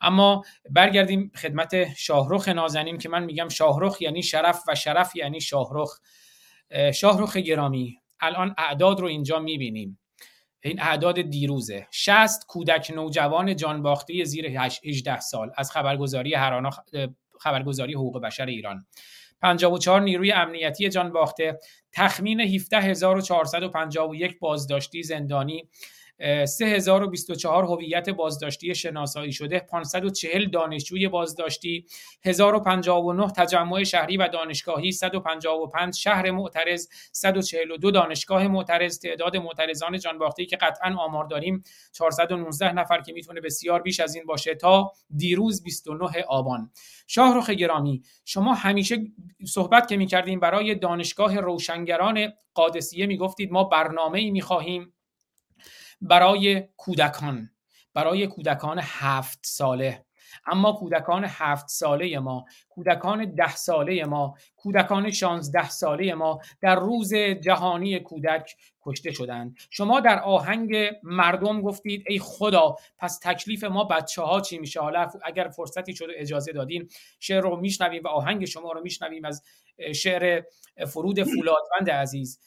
[0.00, 5.98] اما برگردیم خدمت شاهرخ نازنین که من میگم شاهرخ یعنی شرف و شرف یعنی شاهرخ.
[6.94, 9.98] شاهرخ گرامی الان اعداد رو اینجا می‌بینیم.
[10.64, 11.86] این اعداد دیروزه.
[11.90, 14.46] 60 کودک نوجوان جانباخته زیر
[14.84, 16.70] 18 سال از خبرگزاری هرانا
[17.40, 18.86] خبرگزاری حقوق بشر ایران.
[19.42, 21.58] 54 نیروی امنیتی جان باخته
[21.92, 25.68] تخمین 17451 بازداشتی زندانی
[26.44, 31.86] 3024 هویت بازداشتی شناسایی شده 540 دانشجوی بازداشتی
[32.24, 40.56] 1059 تجمع شهری و دانشگاهی 155 شهر معترض 142 دانشگاه معترض تعداد معترضان جانباخته که
[40.56, 46.22] قطعا آمار داریم 419 نفر که می‌تونه بسیار بیش از این باشه تا دیروز 29
[46.28, 46.70] آبان.
[47.06, 48.98] شاهرخ گرامی شما همیشه
[49.46, 54.92] صحبت که می‌کردیم برای دانشگاه روشنگران قادسیه می‌گفتید ما برنامه ای می‌خواهیم.
[56.02, 57.50] برای کودکان
[57.94, 60.04] برای کودکان هفت ساله.
[60.46, 67.14] اما کودکان هفت ساله ما کودکان ده ساله ما کودکان شانزده ساله ما در روز
[67.14, 69.56] جهانی کودک کشته شدند.
[69.70, 75.10] شما در آهنگ مردم گفتید ای خدا پس تکلیف ما بچه ها چی میشه؟ حالا
[75.24, 76.88] اگر فرصتی شده اجازه دادین
[77.20, 79.42] شعر رو میشنویم و آهنگ شما رو میشنویم از
[79.94, 80.42] شعر
[80.86, 82.40] فرود فولادوند عزیز.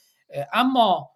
[0.53, 1.11] اما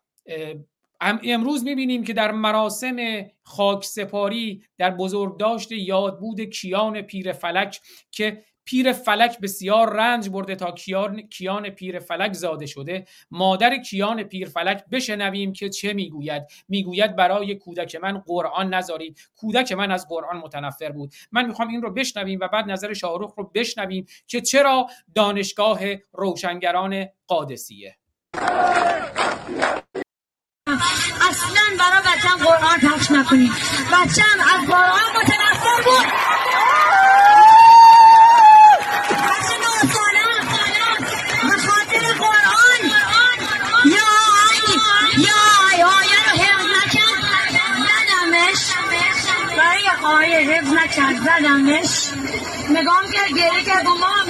[1.02, 2.98] امروز می‌بینیم که در مراسم
[3.44, 7.82] خاک سپاری در بزرگداشت یادبود کیان پیر فلک
[8.12, 14.24] که پیر فلک بسیار رنج برده تا کیان, کیان پیر فلک زاده شده مادر کیان
[14.24, 16.44] پیر فلک بشنویم که چه می‌گوید.
[16.68, 21.14] می‌گوید برای کودک من قرآن نذارید کودک من از قرآن متنفر بود.
[21.32, 25.80] من می‌خوام این رو بشنویم و بعد نظر شاهروخ رو بشنویم که چرا دانشگاه
[26.14, 27.96] روشنگران قادسیه.
[31.29, 33.51] اصلا برای بچم قرآن پخش نکنید
[33.91, 36.05] بچم از قرآن متنفر بود.
[39.29, 39.55] بچه
[45.17, 45.88] یا یا
[50.39, 51.17] حفظ نکرد.
[51.17, 52.10] زدمش.
[52.69, 53.86] نگام کرد گریه کرد.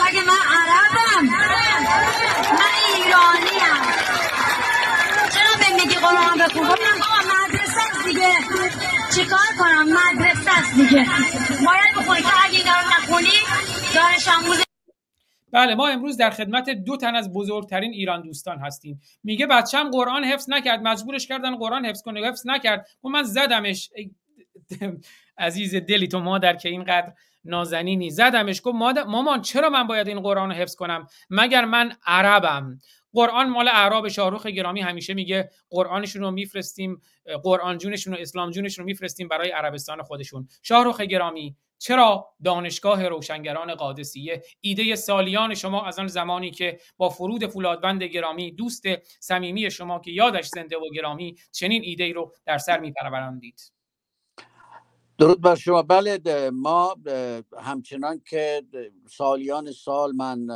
[0.10, 1.25] مگه من عربم؟
[2.60, 3.59] من میگی
[6.02, 8.34] قرآن بخون گفتم بابا مدرسه است دیگه.
[9.16, 11.06] چیکار کنم؟ مدرسه است دیگه.
[11.66, 12.22] باید بخونی.
[12.22, 13.38] که اگه اینا رو نخونی
[13.96, 14.64] دانش آموز
[15.52, 19.02] بله ما امروز در خدمت دو تن از بزرگترین ایران دوستان هستیم.
[19.24, 22.28] میگه بچم قرآن حفظ نکرد مجبورش کردن قرآن حفظ کنه.
[22.28, 22.88] حفظ نکرد.
[23.04, 23.90] و من زدمش.
[25.38, 27.14] عزیز دلی تو مادر که اینقدر
[27.46, 28.10] نازنینی.
[28.10, 28.62] زدمش.
[28.64, 32.80] گفت مادر مامان چرا من باید این قرآن رو حفظ کنم؟ مگر من عربم؟
[33.13, 37.02] قرآن مال اعراب شاهروخ گرامی همیشه میگه قرآنشون رو میفرستیم
[37.43, 40.48] قرآن جونشون و اسلام جونشون رو میفرستیم برای عربستان خودشون.
[40.62, 47.45] شاهروخ گرامی چرا دانشگاه روشنگران قادسیه؟ ایده سالیان شما از آن زمانی که با فرود
[47.45, 48.84] فولادبند گرامی دوست
[49.19, 53.74] صمیمی شما که یادش زنده و گرامی چنین ایده ای رو در سر میپروراندید
[55.17, 55.82] درود بر شما.
[55.82, 56.95] بله ما
[57.62, 58.63] همچنان که
[59.10, 60.48] سالیان سال من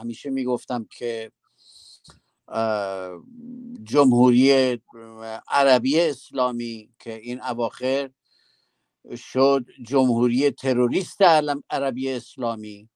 [0.00, 1.32] همیشه می‌گفتم که
[3.82, 4.78] جمهوری
[5.48, 8.10] عربی اسلامی که این اواخر
[9.16, 11.22] شد جمهوری تروریست
[11.70, 12.88] عربی اسلامی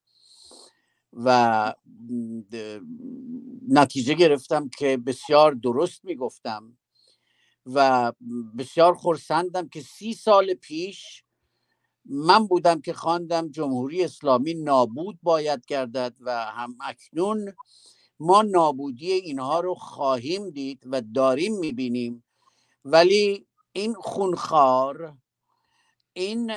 [1.12, 1.74] و
[3.68, 6.78] نتیجه گرفتم که بسیار درست می‌گفتم
[7.66, 8.12] و
[8.58, 11.24] بسیار خرسندم که سی سال پیش
[12.04, 17.54] من بودم که خواندم جمهوری اسلامی نابود باید گردد و هم اکنون
[18.20, 22.24] ما نابودی اینها رو خواهیم دید و داریم می‌بینیم.
[22.84, 25.16] ولی این خونخوار
[26.12, 26.52] این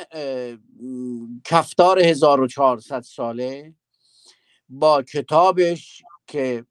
[1.45, 3.75] کفتار 1400 ساله
[4.69, 6.65] با کتابش که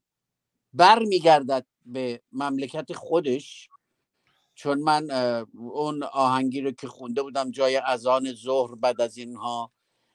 [0.73, 3.69] برمیگردد به مملکت خودش
[4.55, 5.11] چون من
[5.53, 9.71] اون آهنگی رو که خونده بودم جای اذان ظهر بعد از اینها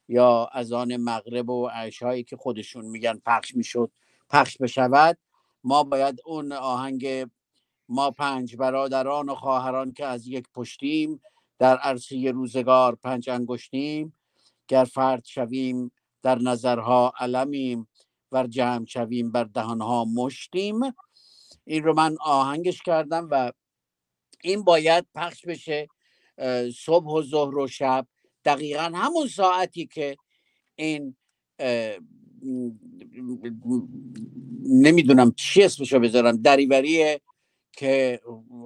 [0.08, 3.90] یا اذان مغرب و عشایی که خودشون میگن پخش می‌شد
[4.32, 5.18] پخش بشود
[5.64, 7.26] ما باید اون آهنگ
[7.88, 11.20] ما پنج برادران و خواهران که از یک پشتیم
[11.58, 14.16] در عرصه روزگار پنج انگشتیم
[14.68, 15.92] گر فرد شویم
[16.22, 17.88] در نظرها علمیم
[18.32, 20.80] ور جمع شویم بر دهانها مشتیم.
[21.64, 23.52] این رو من آهنگش کردم و
[24.42, 25.88] این باید پخش بشه
[26.76, 28.06] صبح و ظهر و شب
[28.44, 30.16] دقیقا همون ساعتی که
[30.74, 31.16] این
[34.64, 36.36] نمی‌دونم چی اسمشو بذارم.
[36.36, 37.20] دریوریه
[37.72, 38.20] که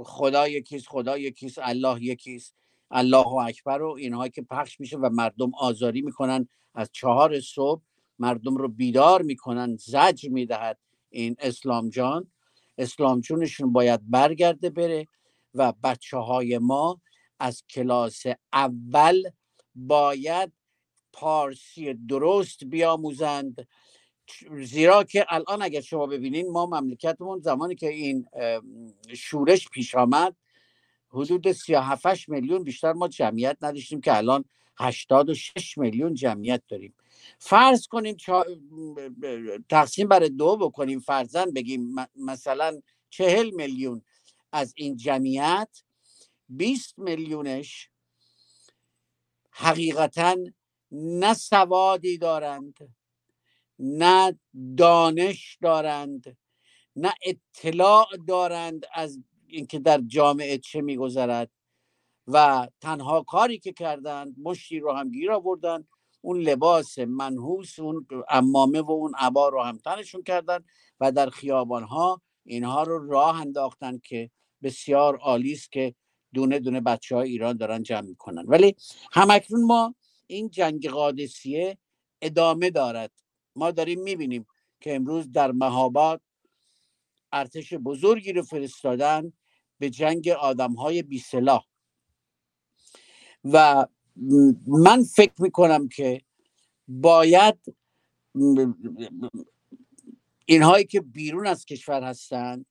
[0.05, 2.55] خدا یکیست خدا یکیست الله یکیست.
[2.91, 6.49] الله اکبر و اینها که پخش میشه و مردم آزاری می‌کنن.
[6.75, 7.83] از چهار صبح
[8.19, 10.79] مردم رو بیدار می‌کنن زج می‌دهد
[11.11, 12.31] این اسلام جان.
[12.79, 15.07] اسلام جونشون باید برگرده بره
[15.55, 17.01] و بچه های ما
[17.39, 19.23] از کلاس اول
[19.75, 20.53] باید
[21.17, 23.69] پارسی درست بیاموزند.
[24.65, 28.27] زیرا که الان اگر شما ببینین ما مملکتمون زمانی که این
[29.17, 30.37] شورش پیش آمد
[31.11, 34.45] حدود 37 میلیون بیشتر ما جمعیت نداشتیم که الان
[34.81, 36.95] 86 میلیون جمعیت داریم.
[37.39, 38.47] فرض کنیم چا-
[39.71, 44.03] تقسیم بر دو بکنیم فرزن بگیم مثلا چهل میلیون
[44.53, 45.69] از این جمعیت
[46.49, 47.91] 20 میلیونش
[49.53, 50.37] حقیقتا
[50.97, 52.95] نه سوادی دارند
[53.79, 54.39] نه
[54.77, 56.37] دانش دارند
[56.97, 61.51] نه اطلاع دارند از اینکه در جامعه چه میگذرد.
[62.29, 65.85] و تنها کاری که کردند مشتی رو هم گیر آوردن
[66.21, 70.65] اون لباس منحوس اون امامه و اون عبا رو هم تنشون کردن
[71.01, 74.31] و در خیابان ها اینها رو راه انداختن که
[74.63, 75.95] بسیار عالی است که
[76.35, 78.45] دونه دونه بچه های ایران دارن جمع می‌کنن.
[78.47, 78.77] ولی
[79.13, 79.95] همکنون ما
[80.27, 81.79] این جنگ قادسیه
[82.23, 83.13] ادامه دارد.
[83.57, 84.47] ما داریم می‌بینیم
[84.81, 86.21] که امروز در مهاباد
[87.33, 89.33] ارتش بزرگی رو فرستادن
[89.79, 91.67] به جنگ آدم های بی سلاح.
[93.45, 93.87] و
[94.67, 96.23] من فکر می‌کنم که
[96.89, 97.77] باید
[100.47, 102.67] اینهایی که بیرون از کشور هستند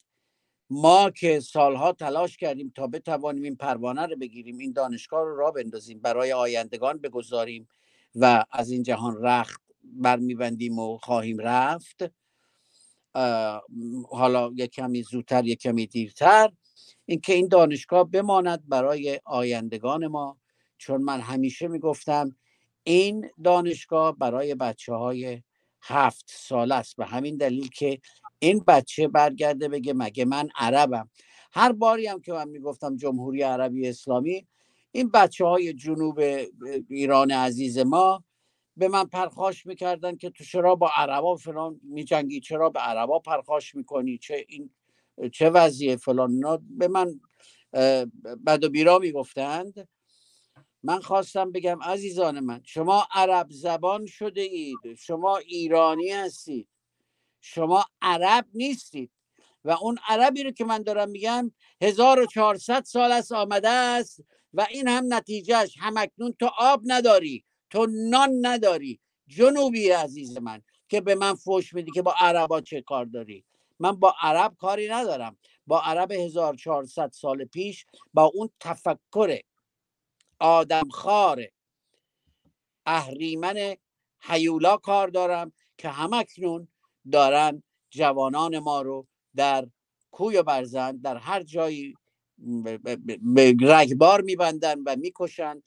[0.69, 5.51] ما که سالها تلاش کردیم تا بتوانیم این پروانه رو بگیریم این دانشگاه رو را
[5.51, 7.67] بندازیم برای آیندگان بگذاریم
[8.15, 12.03] و از این جهان رخت برمیبندیم و خواهیم رفت.
[14.09, 16.51] حالا یک کمی زودتر یک کمی دیرتر.
[17.05, 20.37] اینکه این دانشگاه بماند برای آیندگان ما.
[20.77, 22.35] چون من همیشه می‌گفتم
[22.83, 25.41] این دانشگاه برای بچه های
[25.81, 26.95] هفت سال است.
[26.95, 27.99] به همین دلیل که
[28.39, 31.09] این بچه برگرده بگه مگه من عربم.
[31.51, 34.47] هر باری هم که من می‌گفتم جمهوری عربی اسلامی
[34.91, 36.19] این بچه های جنوب
[36.89, 38.23] ایران عزیز ما
[38.77, 43.75] به من پرخاش می‌کردن که تو چرا با عربا فلان میجنگی چرا به عربا پرخاش
[43.75, 44.69] می‌کنی چه این
[45.31, 46.41] چه وضعیه فلان.
[46.69, 47.19] به من
[48.47, 49.87] بد و بیرا می‌گفتند.
[50.83, 56.67] من خواستم بگم عزیزان من شما عرب زبان شده اید شما ایرانی هستید.
[57.45, 59.11] شما عرب نیستید.
[59.65, 64.87] و اون عربی رو که من دارم میگم 1400 سال است آمده است و این
[64.87, 68.99] هم نتیجهش همکنون تو آب نداری تو نان نداری.
[69.27, 73.45] جنوبی عزیز من که به من فوش میدی که با عربا چه کار داری؟
[73.79, 75.37] من با عرب کاری ندارم.
[75.67, 79.39] با عرب 1400 سال پیش با اون تفکر
[80.39, 81.45] آدمخوار
[82.85, 83.75] اهریمن
[84.19, 86.67] حیولا کار دارم که همکنون
[87.11, 89.67] دارن جوانان ما رو در
[90.11, 91.93] کوی و برزن در هر جایی
[93.61, 95.63] رگبار میبندن و می‌کشن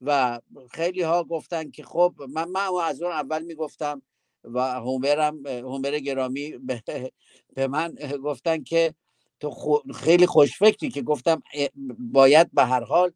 [0.00, 4.02] و خیلی ها گفتن که خب من, من از اون اول می‌گفتم
[4.44, 6.58] و هومرم هومر گرامی
[7.56, 8.94] به من گفتن که
[9.40, 11.42] تو خیلی خوشفکری که گفتم
[11.98, 13.12] باید به هر حال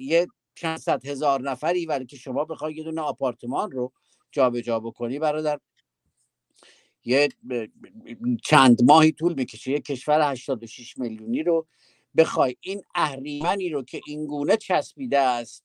[0.00, 3.92] یه چند صد هزار نفری ولی که شما بخوای یه دونه آپارتمان رو
[4.32, 5.58] جابجا جا بکنی برادر.
[7.04, 7.28] یه
[8.42, 9.70] چند ماهی طول می‌کشه.
[9.70, 11.66] یه کشور 86 میلیونی رو
[12.16, 12.56] بخوای.
[12.60, 15.64] این اهریمنی رو که این گونه چسبیده است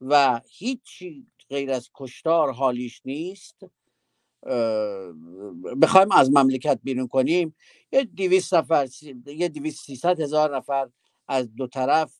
[0.00, 3.56] و هیچی غیر از کشتار حالیش نیست
[5.82, 7.56] بخوایم از مملکت بیرون کنیم.
[7.92, 8.88] یه دیویست نفر
[9.26, 10.88] یه دیویست سیصد هزار نفر
[11.28, 12.14] از دو طرف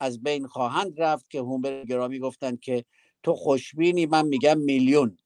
[0.00, 2.84] از بین خواهند رفت که هومبر گرامی گفتن که
[3.22, 5.18] تو خوشبینی من میگم میلیون.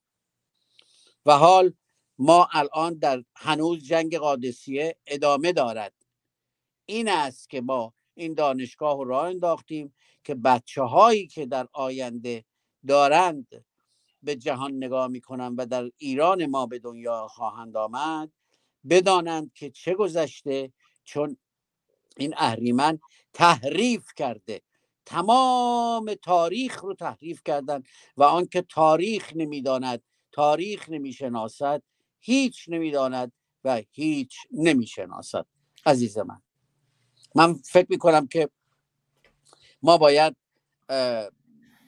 [1.26, 1.72] و حال
[2.18, 5.92] ما الان در هنوز جنگ قادسیه ادامه دارد.
[6.86, 12.44] این است که ما این دانشگاه راه انداختیم که بچه هایی که در آینده
[12.86, 13.64] دارند
[14.22, 18.32] به جهان نگاه می‌کنن و در ایران ما به دنیا خواهند آمد
[18.90, 20.72] بدانند که چه گذشته
[21.04, 21.36] چون
[22.16, 22.98] این اهریمن
[23.32, 24.62] تحریف کرده.
[25.06, 27.82] تمام تاریخ رو تحریف کردن
[28.16, 30.02] و آنکه تاریخ نمی‌داند
[30.32, 31.82] تاریخ نمی‌شناسد
[32.20, 33.32] هیچ نمی‌داند
[33.64, 35.46] و هیچ نمی‌شناسد.
[35.86, 36.42] عزیز من
[37.34, 38.50] من فکر می‌کنم که
[39.82, 40.36] ما باید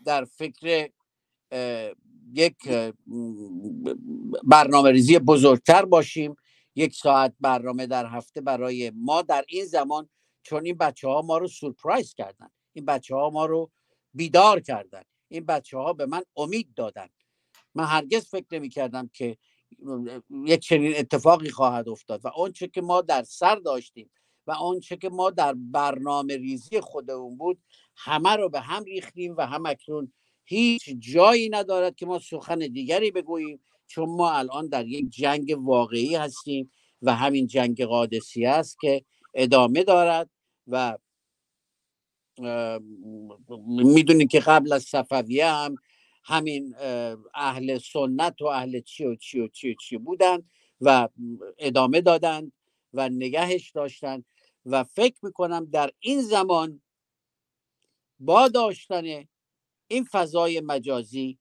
[0.04, 0.90] در فکر
[2.32, 2.56] یک
[4.44, 6.36] برنامه ریزی بزرگتر باشیم.
[6.74, 10.08] یک ساعت برنامه در هفته برای ما در این زمان
[10.42, 12.48] چون این بچه ها ما رو سورپرایز کردن.
[12.72, 13.70] این بچه ها ما رو
[14.14, 15.02] بیدار کردن.
[15.28, 17.08] این بچه ها به من امید دادن.
[17.74, 19.38] من هرگز فکر نمی کردم که
[20.46, 24.10] یک چنین اتفاقی خواهد افتاد و آنچه که ما در سر داشتیم
[24.46, 27.58] و آنچه که ما در برنامه ریزی خودمون بود
[27.96, 30.12] همه رو به هم ریختیم و هم اکنون
[30.44, 36.16] هیچ جایی ندارد که ما سخن دیگری بگوییم چون ما الان در یک جنگ واقعی
[36.16, 36.70] هستیم
[37.02, 39.04] و همین جنگ قادسی است که
[39.34, 40.30] ادامه دارد
[40.66, 40.98] و
[43.66, 45.76] می‌دونید که قبل از صفویه هم
[46.24, 46.74] همین
[47.34, 50.38] اهل سنت و اهل چی و چی و چی و چی بودن
[50.80, 51.08] و
[51.58, 52.52] ادامه دادن
[52.92, 54.24] و نگهش داشتن
[54.66, 56.80] و فکر می‌کنم در این زمان
[58.20, 59.24] با داشتن
[59.88, 61.38] این فضای مجازی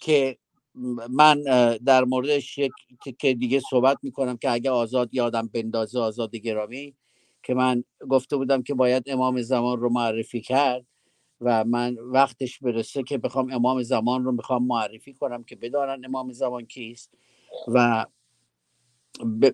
[0.00, 0.38] که
[1.10, 1.42] من
[1.84, 2.58] در موردش
[3.18, 6.94] که دیگه صحبت می‌کنم که اگه آزاد یادم بندازه آزاد گرامی
[7.42, 10.86] که من گفته بودم که باید امام زمان رو معرفی کرد.
[11.44, 16.32] و من وقتش برسه که بخوام امام زمان رو می‌خوام معرفی کنم که بدانن امام
[16.32, 17.10] زمان کیست
[17.68, 18.06] و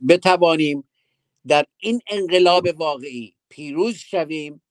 [0.08, 0.84] بتوانیم
[1.46, 4.62] در این انقلاب واقعی پیروز شویم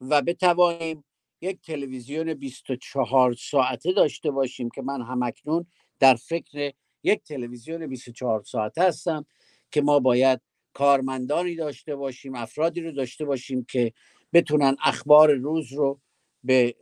[0.00, 1.04] و بتوانیم
[1.40, 5.66] یک تلویزیون 24 ساعته داشته باشیم که من همکنون
[5.98, 6.72] در فکر
[7.02, 9.26] یک تلویزیون 24 ساعته هستم
[9.70, 10.40] که ما باید
[10.74, 13.92] کارمندانی داشته باشیم افرادی رو داشته باشیم که
[14.32, 16.00] بتونن اخبار روز رو
[16.44, 16.74] به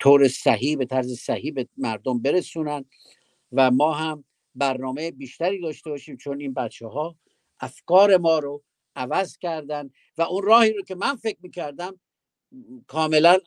[0.00, 2.84] طور صحیح به طرز صحیح به مردم برسونن
[3.52, 4.24] و ما هم
[4.54, 7.16] برنامه بیشتری داشته باشیم چون این بچه ها
[7.60, 8.62] افکار ما رو
[8.96, 12.00] عوض کردن و اون راهی رو که من فکر می‌کردم
[12.86, 13.38] کاملا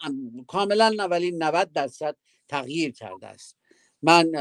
[0.48, 2.16] کاملا اولین 90 درصد
[2.48, 3.58] تغییر کرده است.
[4.02, 4.36] من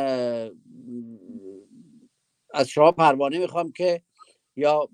[2.55, 4.03] از شما پروانه می‌خوام که
[4.57, 4.88] یا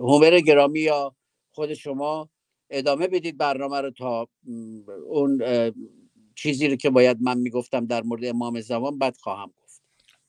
[0.00, 1.16] هومر گرامی یا
[1.50, 2.30] خود شما
[2.70, 4.28] ادامه بدید برنامه رو تا
[5.08, 5.42] اون
[6.34, 9.82] چیزی رو که باید من می‌گفتم در مورد امام زمان بعد خواهم گفت.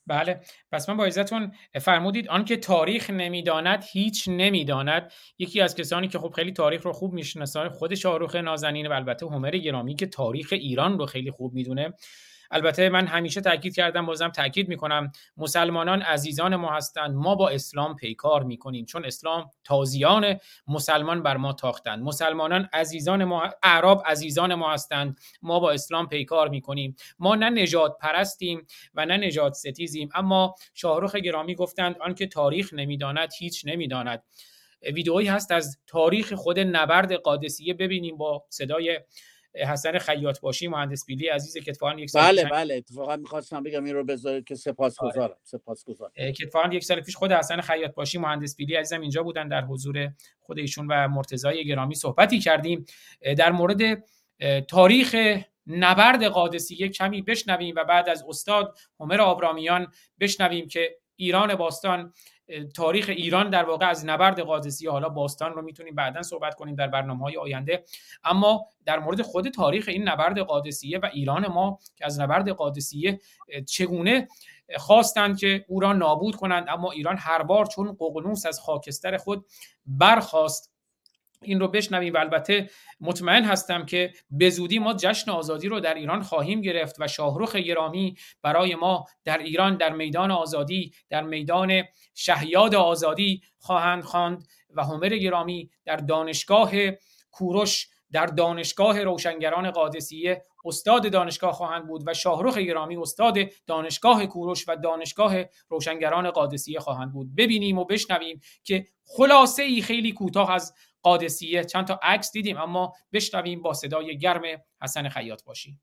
[0.06, 0.40] بله.
[0.72, 5.12] پس من با عزتون فرمودید آنکه تاریخ نمی‌داند هیچ نمی‌داند.
[5.38, 9.26] یکی از کسانی که خب خیلی تاریخ رو خوب می‌شناسن خود شاهرخ نازنین و البته
[9.26, 11.92] هومر گرامی که تاریخ ایران رو خیلی خوب می‌دونه.
[12.50, 15.12] البته من همیشه تاکید کردم بازم تاکید می‌کنم.
[15.36, 17.14] مسلمانان عزیزان ما هستند.
[17.14, 18.84] ما با اسلام پیکار می‌کنیم.
[18.84, 20.36] چون اسلام تازیان
[20.66, 22.02] مسلمان بر ما تاختند.
[22.02, 25.18] مسلمانان عزیزان ما اعراب عزیزان ما هستند.
[25.42, 26.96] ما با اسلام پیکار می‌کنیم.
[27.18, 30.08] ما نه نجات پرستیم و نه نجات ستیزیم.
[30.14, 34.22] اما شاهرخ گرامی گفتند آنکه تاریخ نمی‌داند هیچ نمی‌داند.
[34.94, 37.74] ویدئویی هست از تاریخ خود نبرد قادسیه.
[37.74, 39.00] ببینیم با صدای
[39.54, 42.74] حسن خیاط باشی مهندس بیلی عزیز که اتفاقا یک سال بله بله.
[42.74, 45.22] اتفاقا می‌خواستم بگم این رو بذارید که سپاسگزارم.
[45.22, 45.36] آره.
[45.42, 46.12] سپاسگزارم.
[46.14, 49.64] که اتفاقا یک سال پیش خود حسن خیاط باشی مهندس بیلی عزیزم اینجا بودن در
[49.64, 52.84] حضور خود ایشون و مرتضای گرامی صحبتی کردیم.
[53.38, 54.04] در مورد
[54.68, 55.16] تاریخ
[55.66, 62.12] نبرد قادسیه کمی بشنویم و بعد از استاد همر آبرامیان بشنویم که ایران باستان
[62.74, 66.86] تاریخ ایران در واقع از نبرد قادسیه حالا باستان رو می‌تونیم بعدا صحبت کنیم در
[66.86, 67.84] برنامه های آینده.
[68.24, 73.20] اما در مورد خود تاریخ این نبرد قادسیه و ایران ما که از نبرد قادسیه
[73.66, 74.28] چگونه
[74.76, 79.46] خواستند که او را نابود کنند؟ اما ایران هر بار چون ققنوس از خاکستر خود
[79.86, 80.69] برخواست
[81.42, 82.70] این رو بشنویم و البته
[83.00, 87.56] مطمئن هستم که به زودی ما جشن آزادی رو در ایران خواهیم گرفت و شاهروخ
[87.56, 91.82] گرامی برای ما در ایران در میدان آزادی در میدان
[92.14, 96.72] شهیاد آزادی خواهند خواند و همر گرامی در دانشگاه
[97.30, 104.64] کوروش در دانشگاه روشنگران قادسیه استاد دانشگاه خواهند بود و شاهروخ گرامی استاد دانشگاه کوروش
[104.68, 105.34] و دانشگاه
[105.68, 107.34] روشنگران قادسیه خواهند بود.
[107.34, 111.64] ببینیم و بشنویم که خلاصه ای خیلی کوتاه از قادسیه.
[111.64, 114.42] چند تا عکس دیدیم اما بشنویم با صدای گرم
[114.82, 115.78] حسن خیاط باشی.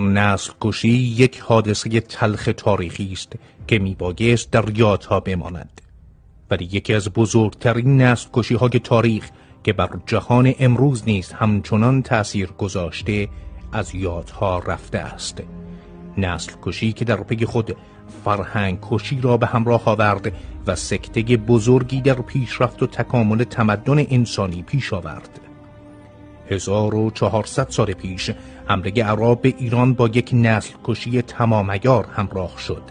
[0.00, 3.32] نسل کشی یک حادثه تلخ تاریخی است
[3.66, 5.80] که میبایست در یادها بماند.
[6.50, 9.30] ولی یکی از بزرگترین نسل کشی های تاریخ
[9.64, 13.28] که بر جهان امروز نیست همچنان تأثیر گذاشته
[13.72, 15.42] از یادها رفته است.
[16.18, 17.76] نسل کشی که در پی خود
[18.24, 20.32] فرهنگ کشی را به همراه آورد
[20.66, 25.40] و سکته بزرگی در پیشرفت و تکامل تمدن انسانی پیش آورد.
[26.50, 28.30] 1400 سال پیش
[28.66, 32.82] حمله عرب به ایران با یک نسل کشی تمامگار همراه شد.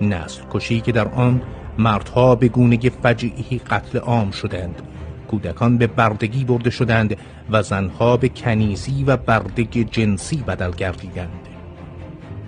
[0.00, 1.42] نسل کشی که در آن
[1.78, 4.82] مردها به گونه فجعی قتل عام شدند.
[5.28, 7.16] کودکان به بردگی برده شدند
[7.50, 11.48] و زنها به کنیزی و بردگ جنسی بدل گردیدند.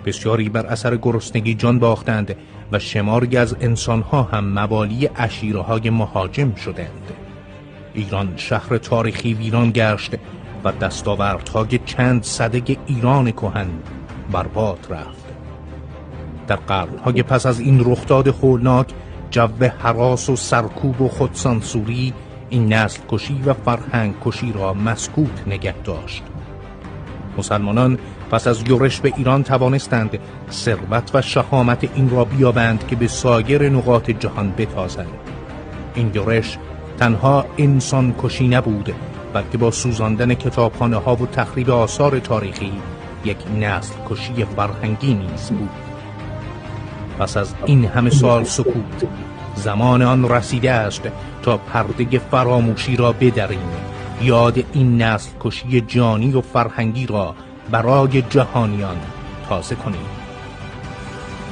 [0.05, 2.35] بسیاری بر اثر گرسنگی جان باختند
[2.71, 7.11] و شماری از انسانها هم موالی اشیره های مهاجم شدند.
[7.93, 10.15] ایران شهر تاریخی ویران گشت
[10.63, 13.67] و دستاوردهای چند صدگ ایران کهن
[14.31, 15.25] برباد رفت.
[16.47, 18.87] در قرنهای پس از این رخداد هولناک
[19.31, 22.13] جو حراس و سرکوب و خودسانسوری
[22.49, 26.23] این نسل کشی و فرهنگ کشی را مسکوت نگه داشت.
[27.37, 27.97] مسلمانان
[28.35, 30.19] پس از یورش به ایران توانستند
[30.51, 35.07] ثروت و شهامت این را بیابند که به سایر نقاط جهان بتازند.
[35.93, 36.57] این یورش
[36.99, 38.93] تنها انسان کشی نبود
[39.33, 42.71] بلکه با سوزاندن کتابخانه ها و تخریب آثار تاریخی
[43.25, 45.69] یک نسل کشی فرهنگی نیز بود.
[47.19, 49.07] پس از این همه سال سکوت
[49.55, 51.01] زمان آن رسیده است
[51.41, 53.69] تا پرده فراموشی را بدریم.
[54.21, 57.35] یاد این نسل کشی جانی و فرهنگی را
[57.71, 58.97] برای جهانیان
[59.49, 60.05] تازه کنیم.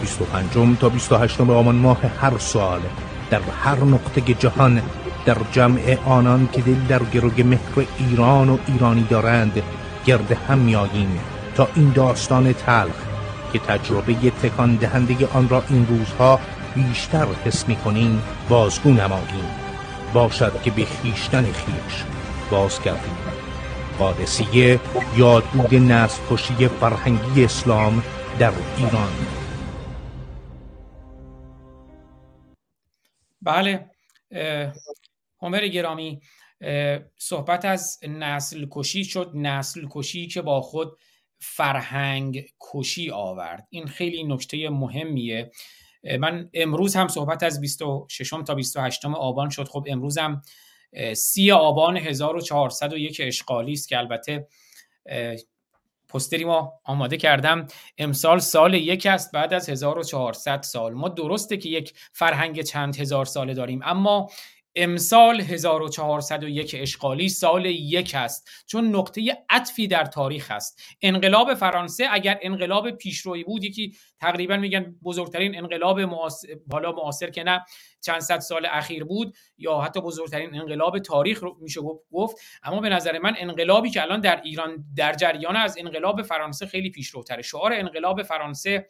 [0.02, 2.82] 25 تا 28 آمان ماه هر سال
[3.30, 4.82] در هر نقطه جهان
[5.26, 9.64] در جمع آنان که دل در گروگ مهر ایران و ایرانی دارند
[10.06, 11.20] گرد هم میاییم
[11.56, 12.96] تا این داستان تلخ
[13.54, 16.40] که تجربه تکان دهنده آن را این روزها
[16.76, 19.46] بیشتر حس می کنیم بازگو نماییم.
[20.14, 22.04] باشد که به خیشتن خیش
[22.52, 23.23] باز کردیم
[24.00, 24.80] قادسیه
[25.18, 28.04] یادبود نسل کشی فرهنگی اسلام
[28.40, 29.12] در ایران.
[33.42, 33.90] بله
[35.42, 36.22] همر گرامی
[37.18, 40.98] صحبت از نسل کشی شد نسل کشی که با خود
[41.40, 43.68] فرهنگ کشی آورد.
[43.70, 45.52] این خیلی نکته مهمیه.
[46.20, 49.68] من امروز هم صحبت از 26 تا 28 آبان شد.
[49.68, 50.42] خب امروز هم
[51.14, 54.48] سی آبان 1401 اشغالی است که البته
[56.14, 57.68] پستری ما آماده کردم
[57.98, 60.94] امسال سال یک است بعد از 1400 سال.
[60.94, 64.30] ما درسته که یک فرهنگ چند هزار ساله داریم اما
[64.76, 70.82] امسال 1401 اشغالی سال یک است چون نقطه عطفی در تاریخ است.
[71.02, 77.44] انقلاب فرانسه اگر انقلاب پیشروی بود یکی تقریبا میگن بزرگترین انقلاب معاصر بالا معاصر که
[77.44, 77.66] نه
[78.04, 81.82] چند صد سال اخیر بود یا حتی بزرگترین انقلاب تاریخ رو میشه
[82.12, 86.66] گفت اما به نظر من انقلابی که الان در ایران در جریان از انقلاب فرانسه
[86.66, 87.42] خیلی پیشروتره.
[87.42, 88.90] شعار انقلاب فرانسه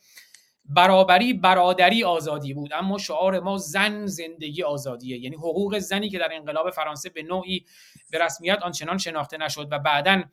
[0.66, 2.74] برابری برادری آزادی بود.
[2.74, 5.18] اما شعار ما زن زندگی آزادیه.
[5.18, 7.66] یعنی حقوق زنی که در انقلاب فرانسه به نوعی
[8.12, 10.24] به رسمیت آنچنان شناخته نشد و بعدا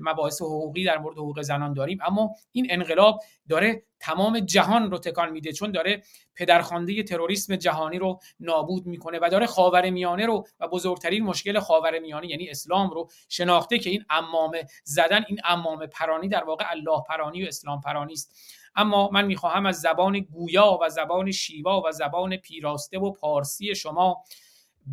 [0.00, 1.98] مباحث حقوقی در مورد حقوق زنان داریم.
[2.06, 6.02] اما این انقلاب داره تمام جهان رو تکان میده چون داره
[6.34, 11.98] پدرخوانده تروریسم جهانی رو نابود می‌کنه و داره خاور میانه رو و بزرگترین مشکل خاور
[11.98, 17.02] میانه یعنی اسلام رو شناخته که این امامه زدن این امامه پرانی در واقع الله
[17.08, 18.36] پرانی و اسلام پرانی است.
[18.76, 24.24] اما من می‌خواهم از زبان گویا و زبان شیوا و زبان پیراسته و پارسی شما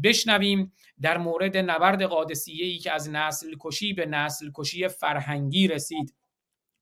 [0.04, 6.14] بشنویم در مورد نبرد قادسیه ای که از نسل کشی به نسل کشی فرهنگی رسید.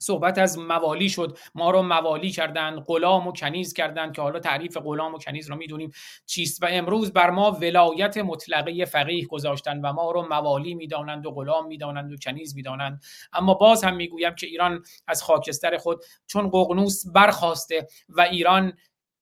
[0.01, 1.37] صحبت از موالی شد.
[1.55, 5.55] ما رو موالی کردن غلام و کنیز کردند که حالا تعریف غلام و کنیز رو
[5.55, 5.91] می‌دونیم
[6.25, 6.63] چیست.
[6.63, 11.67] و امروز بر ما ولایت مطلقه فقیه گذاشتن و ما رو موالی می‌دانند و غلام
[11.67, 13.01] می‌دانند و کنیز می‌دانند.
[13.33, 18.73] اما باز هم می‌گویم که ایران از خاکستر خود چون ققنوس برخواسته و ایران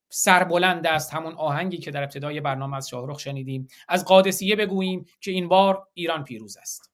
[0.10, 3.68] سربلند است همون آهنگی که در ابتدای برنامه از شاهرخ شنیدیم.
[3.88, 6.92] از قادسیه بگوییم که این بار ایران پیروز است.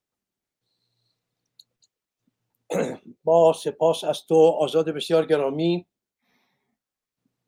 [3.24, 5.86] با سپاس از تو آزاد بسیار گرامی.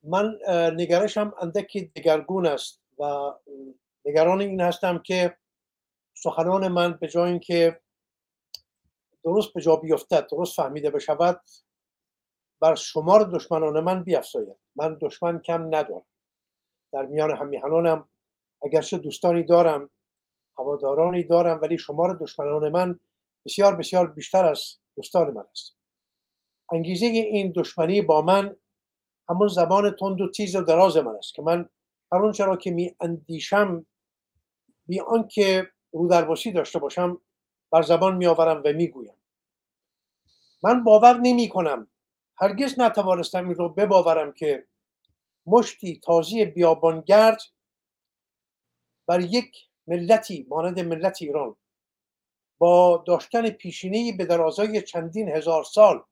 [0.04, 0.40] من
[0.74, 3.32] نگرشم اندکی دگرگون است و
[4.06, 5.38] نگران این هستم که
[6.14, 7.80] سخنان من به جای اینکه
[9.24, 11.42] درست به جا بیفتد درست فهمیده بشود
[12.60, 16.06] بر شمار دشمنان من بیافزاید من دشمن کم ندارم.
[16.94, 18.10] در میان همیهنانم
[18.62, 19.90] اگرچه دوستانی دارم
[20.58, 23.00] هوادارانی دارم ولی شمار دشمنان من
[23.46, 25.78] بسیار بسیار بیشتر از دوستان من است
[26.72, 28.56] انگیزه این دشمنی با من
[29.30, 31.70] همون زبان تند و تیز و دراز من است که من
[32.12, 33.86] هر اون چرا که می اندیشم
[34.86, 37.22] بی آنکه رو درباسی داشته باشم
[37.72, 39.14] بر زبان می آورم و می گویم
[40.64, 41.88] من باور نمی کنم
[42.38, 44.68] هرگز نتوانستم این رو بباورم که
[45.46, 47.42] مشتی تازی بیابانگرد
[49.08, 49.56] بر یک
[49.88, 51.56] ملتی مانند ملت ایران
[52.58, 56.04] با داشتن پیشینی به درازای چندین هزار سال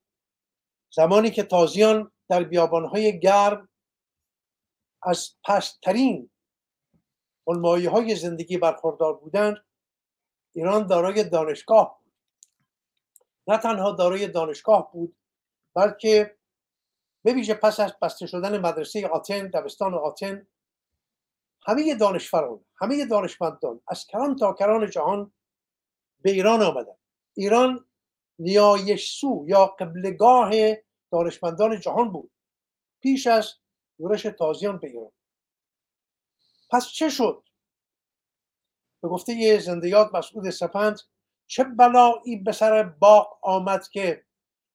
[0.93, 3.69] زمانی که تازیان در بیابانهای گرم
[5.03, 6.29] از پسترین
[7.47, 9.65] علمایی های زندگی برخوردار بودند
[10.55, 12.13] ایران دارای دانشگاه بود.
[13.47, 15.15] نه تنها دارای دانشگاه بود
[15.75, 16.37] بلکه
[17.23, 20.47] به پس از بسته شدن مدرسه آتن دبستان آتن
[21.67, 25.33] همه دانشوران همه دانشمندان از کران تا کران جهان
[26.25, 26.95] به ایران آمدن.
[27.33, 27.85] ایران
[28.39, 30.51] نیایشسو یا قبلگاه
[31.11, 32.31] دانشمندان جهان بود.
[33.01, 33.53] پیش از
[33.99, 35.11] یورش تازیان به ایران.
[36.69, 37.43] پس چه شد؟
[39.01, 40.99] به گفته زندیات مسعود سپند
[41.47, 44.25] چه بلایی به سر باغ آمد که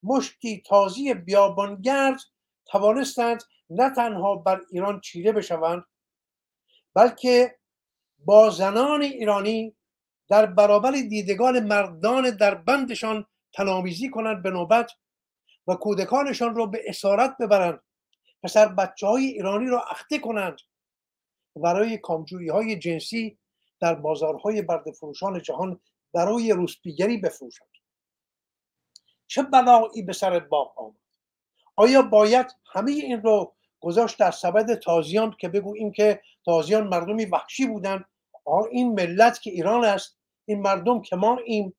[0.02, 2.20] مشتی تازی بیابانگرد
[2.66, 5.84] توانستند نه تنها بر ایران چیره بشوند
[6.94, 7.58] بلکه
[8.18, 9.76] با زنان ایرانی
[10.30, 14.90] در برابر دیدگان مردان در بندشان تنامیزی کنند به نوبت
[15.66, 17.80] و کودکانشان را به اسارت ببرند.
[18.42, 20.56] پسر بچه های ایرانی را اخته کنند.
[21.56, 23.38] برای کامجویی های جنسی
[23.80, 25.80] در بازارهای برد فروشان جهان
[26.14, 27.68] برای روسپیگری بفروشند.
[29.26, 30.94] چه بلایی به سر باغ آمد؟
[31.76, 37.66] آیا باید همه این رو گذاشت در سبد تازیان که بگوییم که تازیان مردمی وحشی
[37.66, 38.04] بودند؟
[38.70, 40.19] این ملت که ایران است
[40.50, 41.72] این مردم که ما این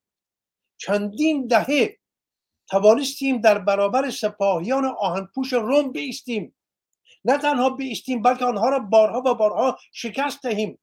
[0.77, 1.97] چندین دهه
[2.67, 6.55] توانستیم در برابر سپاهیان آهنپوش روم بیستیم.
[7.25, 10.79] نه تنها بیستیم بلکه آنها را بارها و بارها شکست دهیم.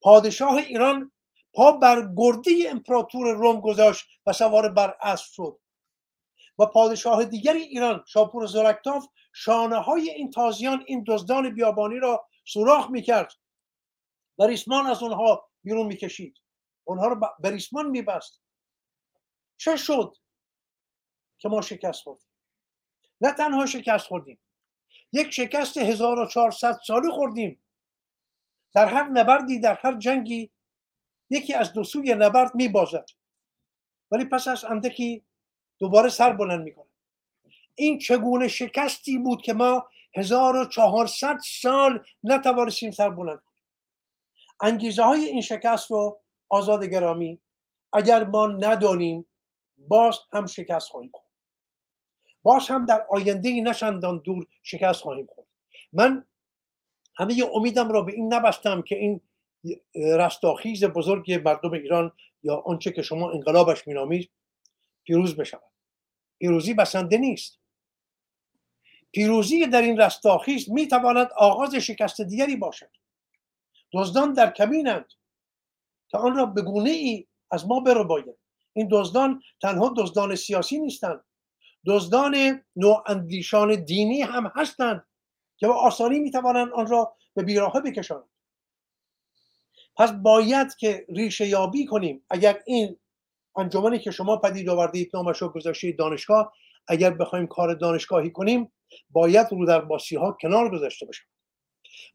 [0.00, 1.12] پادشاه ایران
[1.54, 5.58] پا بر گرده امپراتور روم گذاشت و سوار بر اسب شد.
[6.58, 12.90] و پادشاه دیگری ایران شاپور زرکتاف شانه های این تازیان این دزدان بیابانی را سوراخ
[12.90, 13.32] می‌کرد
[14.38, 16.34] و ریسمان از اونها بیرون می‌کشید.
[16.86, 18.42] اونها رو به ریسمان میبست.
[19.56, 20.16] چه شد
[21.38, 22.28] که ما شکست خوردیم؟
[23.20, 24.38] نه تنها شکست خوردیم
[25.12, 27.62] یک شکست 1400 ساله خوردیم.
[28.74, 30.50] در هر نبردی در هر جنگی
[31.30, 33.06] یکی از دو سوی نبرد میبازد.
[34.10, 35.24] ولی پس از اندکی
[35.78, 36.86] دوباره سر بلند می‌کنه.
[37.74, 43.64] این چگونه شکستی بود که ما 1400 سال نتوانستیم سر بلند کنیم؟
[44.60, 47.40] انگیزه های این شکست رو آزاد گرامی
[47.92, 49.26] اگر ما ندانیم
[49.78, 51.26] باز هم شکست خواهیم خورد.
[52.42, 55.48] باز هم در آینده نشندان دور شکست خواهیم خورد.
[55.92, 56.24] من
[57.16, 59.20] همه امیدم را به این نبستم که این
[59.94, 64.30] رستاخیز بزرگ مردم ایران یا آنچه که شما انقلابش مینامید
[65.04, 65.72] پیروز بشود.
[66.38, 67.58] پیروزی بسنده نیست.
[69.12, 72.90] پیروزی در این رستاخیز می‌تواند آغاز شکست دیگری باشد.
[73.92, 75.12] دزدان در کمینند.
[76.16, 78.36] آن را به ای از ما باید
[78.72, 81.24] این دزدان تنها دزدان سیاسی نیستند.
[81.86, 85.06] دزدان نواندیشان دینی هم هستند
[85.56, 88.28] که به آسانی می‌توانند آن را به بیراهه بکشانند.
[89.96, 92.24] پس باید که ریشه یابی کنیم.
[92.30, 92.96] اگر این
[93.56, 96.52] انجمنی که شما پدید آوردید نامش رو گذاشتید دانشگاه
[96.88, 98.72] اگر بخوایم کار دانشگاهی کنیم
[99.10, 101.26] باید رو در باسی ها کنار گذاشته باشیم.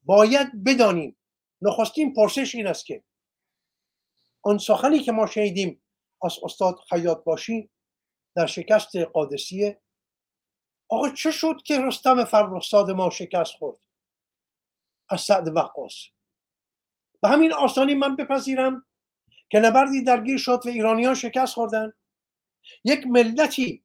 [0.04, 1.18] باید بدانیم
[1.62, 3.04] نخستین پرسش این است که
[4.44, 5.84] آن سخنی که ما شنیدیم
[6.24, 7.70] از استاد خیاط باشی
[8.36, 9.82] در شکست قادسیه
[10.90, 13.78] آقا چه شد که رستم فرخزاد ما شکست خورد؟
[15.10, 15.94] از سعد وقاص.
[17.22, 18.86] به همین آسانی من بپذیرم
[19.50, 21.94] که نبردی درگیر شد و ایرانیان شکست خوردن.
[22.84, 23.84] یک ملتی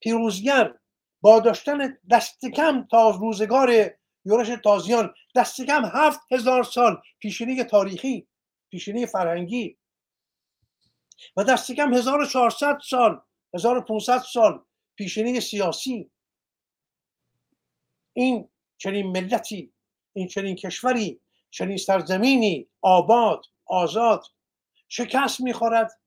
[0.00, 0.74] پیروزگر
[1.20, 3.90] با داشتن دست کم تا روزگار
[4.24, 8.28] یورش تازیان دست کم هفت هزار سال پیشینه تاریخی
[8.70, 9.78] پیشینه فرهنگی.
[11.36, 13.20] و دست کم 1400 سال
[13.54, 14.64] 1500 سال
[14.96, 16.10] پیشینه سیاسی.
[18.12, 18.48] این
[18.78, 19.72] چنین ملتی
[20.12, 24.24] این چنین کشوری چنین سرزمینی آباد آزاد
[24.88, 26.00] شکست می‌خورد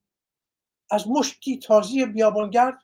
[0.92, 2.84] از مشتی تازی بیابانگرد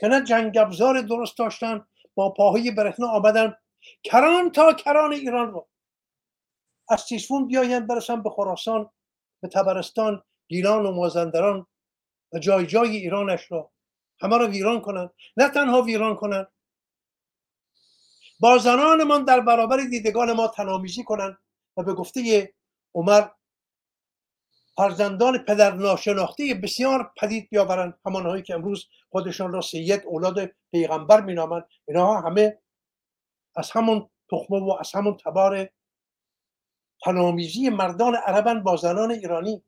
[0.00, 3.56] که نه جنگ ابزار درست داشتن با پاهای برهنه آمدن
[4.02, 5.68] کران تا کران ایران رو.
[6.88, 8.90] از تیسفون بیاین برسن به خراسان
[9.40, 11.66] به تبرستان گیلان و مازندران
[12.32, 13.72] و جای جای ایرانش را.
[14.20, 15.10] همه را ویران کنند.
[15.36, 16.48] نه تنها ویران کنند.
[18.40, 21.38] با زنانمان در برابر دیدگان ما تنامیزی کنند
[21.76, 22.54] و به گفته
[22.94, 23.28] عمر
[24.76, 27.98] فرزندان پدر ناشناخته بسیار پدید بیاورند.
[28.06, 31.68] همانهایی که امروز خودشان را سید اولاد پیغمبر مینامند.
[31.88, 32.58] اینها همه
[33.56, 35.68] از همون تخمه و از همون تبار
[37.04, 39.62] تنامیزی مردان عربن با زنان ایرانی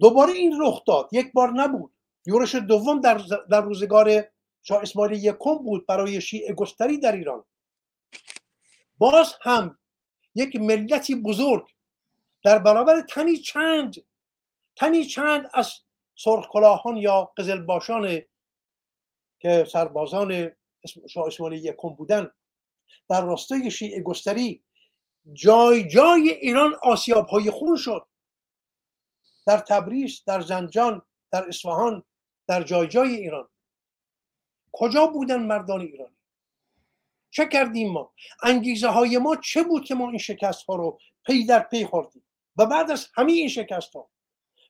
[0.00, 1.08] دوباره این رخ داد.
[1.12, 1.92] یک بار نبود.
[2.26, 4.24] یورش دوم در, در روزگار
[4.62, 7.44] شاه اسماعیل یکم بود برای شیعه گستری در ایران.
[8.98, 9.78] باز هم
[10.34, 11.66] یک ملتی بزرگ
[12.44, 13.94] در برابر تنی چند
[14.76, 15.72] تنی چند از
[16.16, 18.22] سرخکلاهان یا قزلباشان
[19.40, 20.52] که سربازان
[21.10, 22.30] شاه اسماعیل یکم بودن
[23.08, 24.62] در راستای شیعه گستری
[25.32, 28.06] جای جای ایران آسیاب های خون شد.
[29.48, 32.04] در تبریز در زنجان در اصفهان
[32.46, 33.48] در جای جای ایران.
[34.72, 36.16] کجا بودن مردان ایرانی؟
[37.30, 41.46] چه کردیم ما؟ انگیزه های ما چه بود که ما این شکست ها رو پی
[41.46, 42.24] در پی خوردیم؟
[42.56, 44.10] و بعد از همه این شکست ها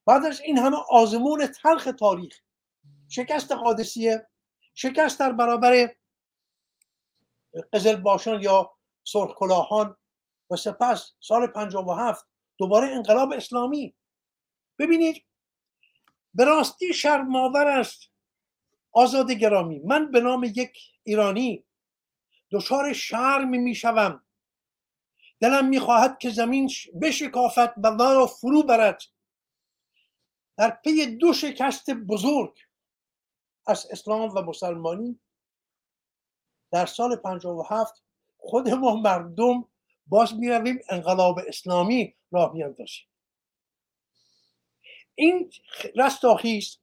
[0.06, 2.40] بعد از این همه آزمون تلخ تاریخ
[3.08, 4.26] شکست قادسیه
[4.74, 5.94] شکست در برابر
[7.72, 9.96] قزل باشان یا سرخ کلاهان
[10.50, 12.26] و سپس سال 57
[12.58, 13.97] دوباره انقلاب اسلامی.
[14.78, 15.24] ببینید
[16.34, 18.00] به راستی شرماور است
[18.92, 19.78] آزاد گرامی.
[19.78, 21.64] من به نام یک ایرانی
[22.50, 24.24] دچار شرم می‌شوم.
[25.40, 26.70] دلم می‌خواهد که زمین
[27.02, 29.02] بشکافد و را فرو برد.
[30.56, 32.58] در پی دو شکست بزرگ
[33.66, 35.20] از اسلام و مسلمانی
[36.70, 38.02] در سال 57
[38.38, 39.68] خود ما مردم
[40.06, 43.07] باز می‌رویم انقلاب اسلامی راه میاندازیم.
[45.18, 45.52] این
[45.96, 46.78] رستاخیز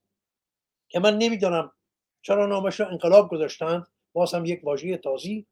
[0.87, 1.71] که من نمی‌دانم
[2.21, 5.45] چرا نامش را انقلاب گذاشتند باز هم یک واژه تازی.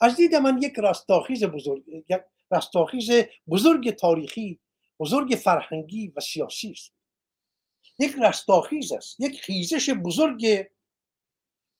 [0.00, 2.20] از دید من یک رستاخیز بزرگ یک
[2.50, 3.10] رستاخیز
[3.48, 4.60] بزرگ تاریخی
[4.98, 6.92] بزرگ فرهنگی و سیاسی است.
[7.98, 10.66] یک رستاخیز است یک خیزش بزرگ.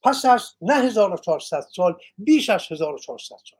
[0.03, 3.59] پس از نه 1400 سال بیش از 1400 سال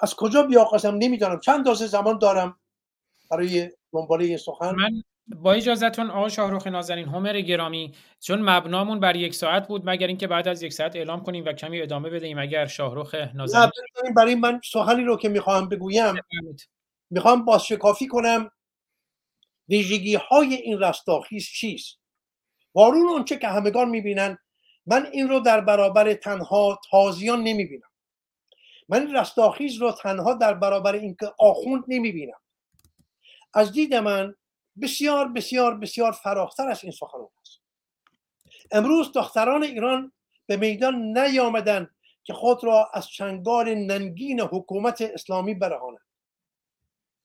[0.00, 1.40] از کجا بیاقازم نمی‌دانم.
[1.40, 2.60] چند دازه زمان دارم.
[3.30, 4.74] برای دنباله سخن.
[4.74, 10.06] من با اجازهتون آقا شاهروخ نازنین همر گرامی چون مبنامون بر یک ساعت بود مگر
[10.06, 13.70] اینکه بعد از یک ساعت اعلام کنیم و کمی ادامه بدهیم اگر شاهروخ نازنین.
[14.16, 16.14] برای من سخنی رو که می‌خواهم بگویم
[17.10, 18.50] می‌خوام بازشکافی کنم.
[19.68, 21.98] ویژگی های این رستاخیز چیست؟
[22.74, 24.38] وارون اونچه که همگان می‌بینن
[24.86, 27.88] من این رو در برابر تنها تازیان نمی‌بینم.
[28.88, 32.38] من این رستاخیز رو تنها در برابر اینکه آخوند نمی‌بینم.
[33.54, 34.34] از دید من
[34.82, 37.60] بسیار بسیار بسیار فراختر از این سخنان است.
[38.70, 40.12] امروز دختران ایران
[40.46, 41.90] به میدان نیامدن
[42.24, 46.00] که خود را از چنگال ننگین حکومت اسلامی برهانند.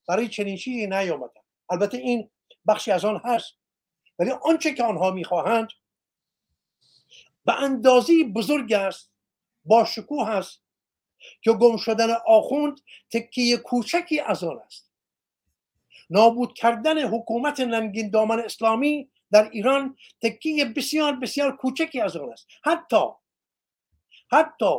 [0.08, 1.42] برای چنین چیزی نیامدن.
[1.70, 2.30] البته این
[2.68, 3.54] بخشی از آن هست.
[4.20, 5.70] ولی آنچه که آنها می‌خواهند
[7.46, 9.12] به اندازی بزرگ است
[9.66, 10.62] با شکوه است
[11.42, 14.89] که گم شدن آخوند تکیه کوچکی از آن است.
[16.10, 22.48] نابود کردن حکومت ننگین دامن اسلامی در ایران تکیه بسیار بسیار کوچکی از آن است.
[22.64, 23.06] حتی
[24.32, 24.76] حتی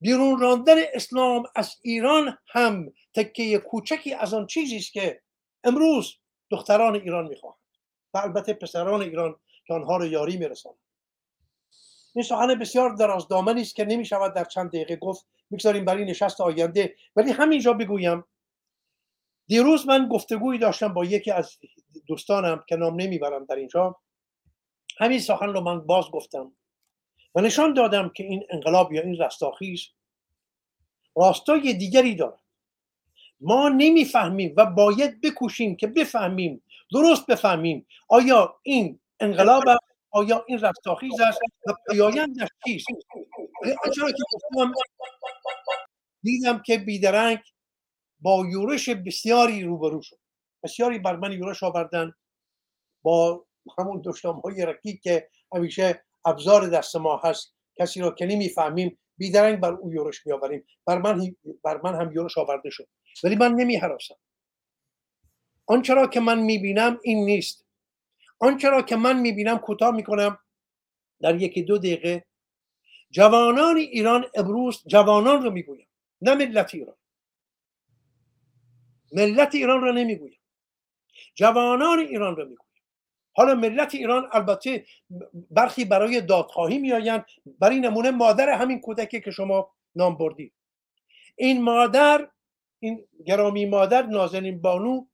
[0.00, 5.22] بیرون راندن اسلام از ایران هم تکیه کوچکی از آن چیزی است که
[5.64, 6.14] امروز
[6.50, 7.60] دختران ایران می‌خواهند
[8.14, 10.78] و البته پسران ایران که آنها رو یاری میرسانند
[12.14, 15.26] این سخن بسیار دراز دامنی است که نمی شود در چند دقیقه گفت.
[15.50, 18.24] می‌گذاریم برای نشست آینده ولی همینجا بگویم
[19.46, 21.58] دیروز من گفتگویی داشتم با یکی از
[22.06, 23.96] دوستانم که نام نمی‌برم در اینجا.
[24.98, 26.52] همین سخن رو من باز گفتم
[27.34, 29.86] و نشان دادم که این انقلاب یا این رستاخیز
[31.16, 32.40] راستای دیگری دارد.
[33.40, 39.64] ما نمی‌فهمیم و باید بکوشیم که بفهمیم درست بفهمیم آیا این انقلاب
[40.10, 42.86] آیا این رستاخیز است و پیایندش چیست.
[43.94, 44.72] چرا که گفتم
[46.22, 47.38] دیدم که بیدرنگ
[48.24, 50.18] با یورش بسیاری روبرو شد.
[50.62, 52.12] بسیاری بر من یورش آوردن
[53.02, 53.46] با
[53.78, 57.54] همون دشنام های رکی که همیشه ابزار دست ما هست.
[57.76, 62.38] کسی را که نمی‌فهمیم بیدرنگ بر او یورش میآوریم بر من بر من هم یورش
[62.38, 62.88] آورده شد.
[63.24, 64.14] ولی من نمی حراسم
[65.66, 67.66] آنچه را که من می‌بینم این نیست.
[68.38, 70.38] آنچه را که من می‌بینم کوتاه می‌کنم.
[71.20, 72.24] در یکی دو دقیقه
[73.10, 75.88] جوانان ایران امروز جوانان رو می‌گویم.
[76.20, 76.96] نه ملت ایران.
[79.14, 80.40] ملت ایران رو نمی‌گویم.
[81.34, 82.68] جوانان ایران رو می‌گویم.
[83.36, 84.86] حالا ملت ایران البته
[85.50, 87.24] برخی برای دادخواهی میآیند
[87.58, 90.52] برای نمونه مادر همین کودکی که شما نام بردید.
[91.36, 92.30] این مادر
[92.80, 95.06] این گرامی مادر نازنین بانو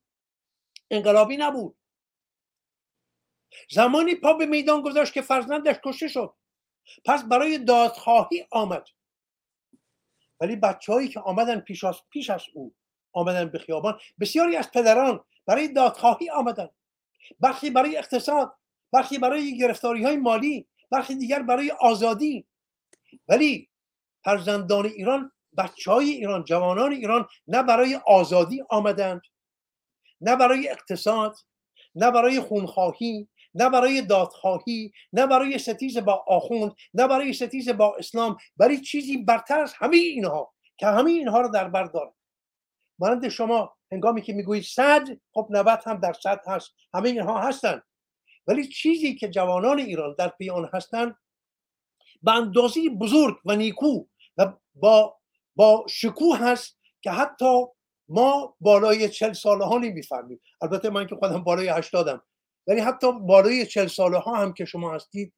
[0.90, 1.76] انقلابی نبود.
[3.70, 6.34] زمانی پا به میدان گذاشت که فرزندش کشته شد.
[7.04, 8.84] پس برای دادخواهی آمد.
[10.40, 12.74] ولی بچههایی که آمدن پیش از, پیش از او
[13.12, 13.98] آمدن به خیابان.
[14.20, 16.68] بسیاری از پدران برای دادخواهی آمدن.
[17.40, 18.52] برخی برای اقتصاد
[18.92, 22.46] برخی برای گرفتاری های مالی برخی دیگر برای آزادی.
[23.28, 23.68] ولی
[24.24, 29.22] فرزندان ایران بچه های ایران جوانان ایران نه برای آزادی آمدند
[30.20, 31.36] نه برای اقتصاد
[31.94, 37.96] نه برای خونخواهی نه برای دادخواهی نه برای ستیز با آخوند نه برای ستیز با
[37.98, 38.36] اسلام.
[38.56, 42.12] برای چیزی برتر از همه اینها که همه اینها رو در بر دارد
[43.00, 46.70] مانند شما هنگامی که می‌گویید صد خب 90 هم در صد هست.
[46.94, 47.82] همه اینها هستند
[48.46, 51.16] ولی چیزی که جوانان ایران در پی آن هستند
[52.22, 54.04] به اندازه بزرگ و نیکو
[54.36, 55.18] و با
[55.56, 57.64] با شکوه هست که حتی
[58.08, 60.40] ما بالای چل ساله ها نمی‌فهمیم.
[60.62, 62.22] البته من که خودم بالای هشتادم.
[62.66, 65.34] ولی حتی بالای چل ساله ها هم که شما هستید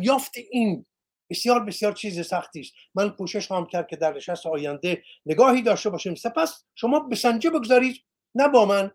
[0.00, 0.86] یافت این
[1.30, 2.72] بسیار بسیار چیز سختی است.
[2.94, 6.14] من کوشش خواهم کرد که در نشست آینده نگاهی داشته باشیم.
[6.14, 8.04] سپس شما به سنجه بگذارید
[8.34, 8.90] نه با من.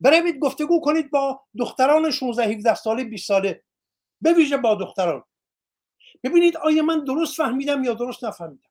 [0.00, 3.64] بروید گفتگو کنید با دختران 16 17 ساله 20 ساله.
[4.20, 5.24] به ویژه با دختران.
[6.24, 8.68] ببینید آیا من درست فهمیدم یا درست نفهمیدم.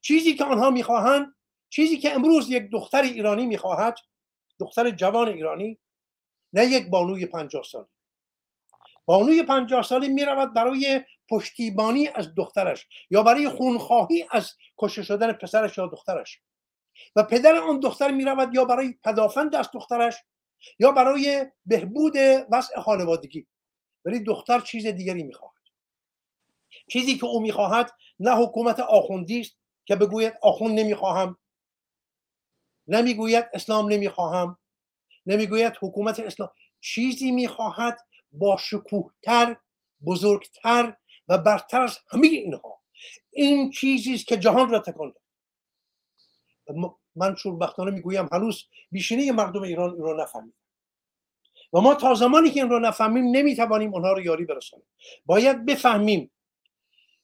[0.00, 1.34] چیزی که آنها می‌خواهند
[1.70, 3.98] چیزی که امروز یک دختر ایرانی می‌خواهد
[4.60, 5.78] دختر جوان ایرانی
[6.52, 7.86] نه یک بانوی پنجاه ساله.
[9.06, 11.00] بانوی پنجاه ساله می‌رود برای
[11.30, 16.40] پشتیبانی از دخترش یا برای خونخواهی از کشته شدن پسرش یا دخترش.
[17.16, 20.14] و پدر آن دختر می‌رود یا برای پدافند از دخترش
[20.78, 22.16] یا برای بهبود
[22.50, 23.46] وضع خانوادگی.
[24.04, 25.54] ولی دختر چیز دیگری می‌خواهد.
[26.90, 27.90] چیزی که او می‌خواهد
[28.20, 31.38] نه حکومت آخوندی است که بگوید آخوند نمی‌خواهم
[32.88, 34.58] نمی‌گوید اسلام نمی‌خواهم
[35.26, 36.50] نمی‌گوید حکومت اسلام.
[36.80, 37.98] چیزی می‌خواهد
[38.38, 39.56] با شکوهتر
[40.06, 40.96] بزرگتر
[41.28, 42.80] و برتر از همه اینها.
[43.30, 45.24] این چیزی است که جهان را تکان داد.
[47.16, 50.54] من شوربختانه می‌گویم هنوز بیشینه مردم ایران این را نفهمید
[51.72, 54.86] و ما تا زمانی که این رو نفهمیم نمی‌توانیم آنها رو یاری برسانیم.
[55.26, 56.30] باید بفهمیم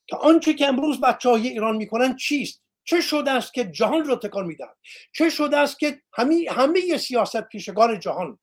[0.07, 4.17] که آنچه که امروز بچه های ایران می‌کنن چیست؟ چه شده است که جهان رو
[4.17, 4.77] تکان می‌دهد؟
[5.13, 8.39] چه شده است که همه همه سیاست پیشگان جهان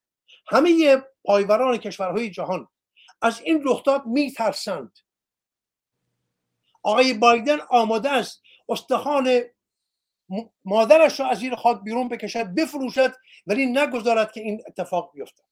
[0.47, 2.67] همه پایوران کشورهای جهان
[3.21, 4.97] از این رخداد میترسند.
[6.83, 9.41] آقای بایدن آماده است استخوان
[10.65, 13.13] مادرش را از زیر خاک بیرون بکشد بفروشد
[13.47, 15.43] ولی نگذارد که این اتفاق بیفتد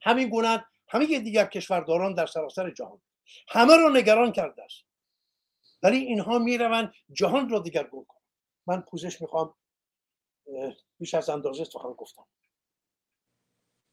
[0.00, 3.00] همین گونه همه دیگر کشورداران در سراسر جهان.
[3.48, 4.84] همه را نگران کرده است.
[5.82, 8.22] ولی اینها می‌روند جهان را دیگرگون کنند.
[8.66, 9.54] من پوزش می‌خوام
[10.98, 12.26] بیش از اندازه سخن گفتم.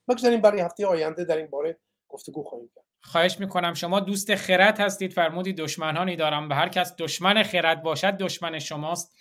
[0.10, 1.80] بگذاریم برای هفته آینده در این باره
[2.10, 2.86] گفتگو خواهیم کرد.
[3.02, 3.74] خواهش می‌کنم.
[3.74, 9.16] شما دوست خرد هستید فرمودید دشمنانی دارم و هر کس دشمن خرد باشد دشمن شماست.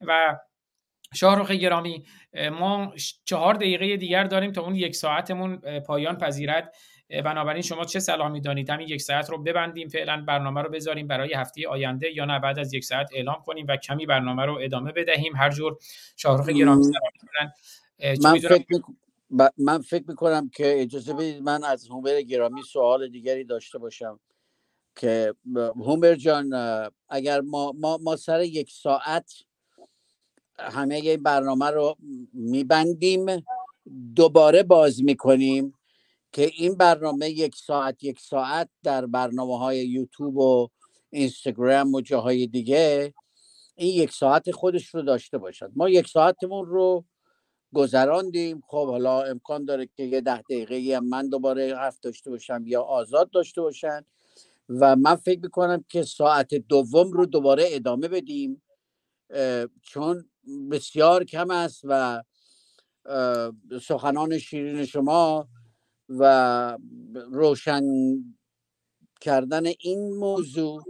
[0.00, 0.38] و
[1.14, 2.04] شاهروخ گرامی
[2.52, 2.92] ما
[3.24, 6.74] چهار دقیقه دیگر داریم تا اون یک ساعتمون پایان پذیرد.
[7.24, 11.34] بنابراین شما چه سلامی دانید؟ همین یک ساعت رو ببندیم فعلا برنامه رو بذاریم برای
[11.34, 14.92] هفته آینده یا نه؟ بعد از یک ساعت اعلام کنیم و کمی برنامه رو ادامه
[14.92, 15.36] بدهیم.
[15.36, 15.76] هر جور
[16.16, 16.92] شاهروخ گرامی
[18.22, 18.64] من فکر,
[19.58, 24.20] من فکر می‌کنم که اجازه بدید من از هومر گرامی سوال دیگری داشته باشم
[24.96, 26.52] که هومر جان
[27.08, 29.32] اگر ما, ما, ما سر یک ساعت
[30.58, 31.96] همه برنامه رو
[32.32, 33.26] میبندیم
[34.14, 35.74] دوباره باز می‌کنیم
[36.32, 40.68] که این برنامه یک ساعت یک ساعت در برنامه های یوتیوب و
[41.10, 43.14] اینستاگرام و جاهای دیگه
[43.76, 45.70] این یک ساعت خودش رو داشته باشد.
[45.76, 47.04] ما یک ساعتمون رو
[47.74, 48.62] گذراندیم.
[48.66, 52.82] خب حالا امکان داره که یه ده دقیقه هم من دوباره حرف داشته باشم یا
[52.82, 54.04] آزاد داشته باشن.
[54.68, 58.62] و من فکر می‌کنم که ساعت دوم رو دوباره ادامه بدیم.
[59.82, 60.30] چون
[60.70, 62.22] بسیار کم است و
[63.82, 65.48] سخنان شیرین شما
[66.08, 66.78] و
[67.14, 67.82] روشن
[69.20, 70.82] کردن این موضوع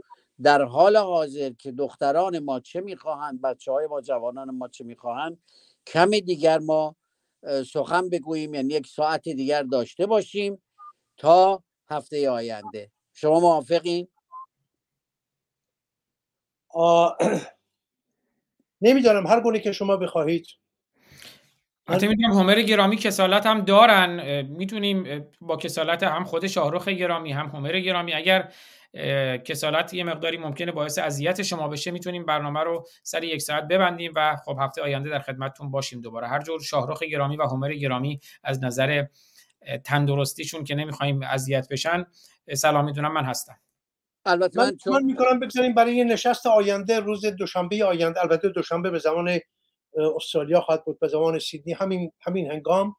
[0.42, 5.38] در حال حاضر که دختران ما چه می‌خواهند بچه های ما جوانان ما چه می‌خواهند
[5.86, 6.96] کم دیگر ما
[7.72, 10.62] سخن بگوییم یعنی یک ساعت دیگر داشته باشیم
[11.16, 12.90] تا هفته آینده.
[13.12, 14.08] شما موافقین؟
[18.80, 19.26] نمی‌دانم.
[19.26, 20.46] هر گونه که شما بخواهید.
[21.86, 24.42] البته می‌دونم هومر گرامی کسالت هم دارن.
[24.46, 28.12] می‌تونیم با کسالت هم خود شاهروخ گرامی هم هومر گرامی.
[28.12, 28.52] اگر
[29.44, 31.90] کسالت یه مقداری ممکنه باعث اذیت شما بشه.
[31.90, 36.28] می‌تونیم برنامه رو سر یک ساعت ببندیم و خب هفته آینده در خدمتتون باشیم دوباره.
[36.28, 39.04] هر جور شاهروخ گرامی و هومر گرامی از نظر
[39.84, 42.06] تندرستیشون که نمی‌خوایم اذیت بشن
[42.54, 43.56] سلام می‌دونم من هستم.
[44.26, 49.38] البته من, من می‌کنم بگذاریم برای نشست آینده روز دوشنبه آینده البته دوشنبه به زمان
[50.16, 52.96] استرالیا خواهد بود به زمان سیدنی همین همین هنگام.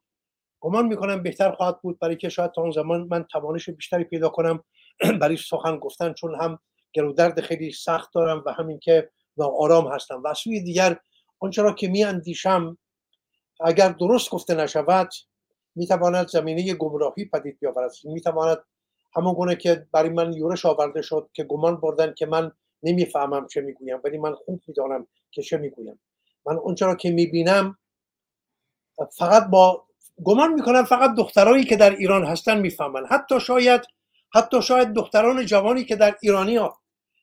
[0.59, 4.29] گمان می‌کنم بهتر خواهد بود برای که شاید تا اون زمان من توانش بیشتری پیدا
[4.29, 4.63] کنم.
[5.21, 6.59] برای سخن گفتن چون هم
[6.93, 10.21] گرو درد خیلی سخت دارم و همین که آرام هستم.
[10.25, 10.99] و سوی دیگر
[11.39, 12.77] آنچه را که می اندیشم
[13.59, 15.09] اگر درست گفته نشود
[15.75, 17.91] می‌تواند زمینه گمراهی پدید بیاورد.
[18.03, 18.57] می‌تواند
[19.15, 22.51] همون گونه که برای من یورش آورده شد که گمان بردن که من
[22.83, 25.99] نمی‌فهمم چه می‌گویم ولی من خوب می‌دانم که چه می‌گویم.
[26.45, 27.77] من اونچه را که می‌بینم
[29.17, 29.85] فقط با
[30.23, 33.05] گمان می‌کنم فقط دخترایی که در ایران هستن می‌فهمن.
[33.09, 33.81] حتی شاید
[34.35, 36.81] حتی شاید دختران جوانی که در ایرانی ها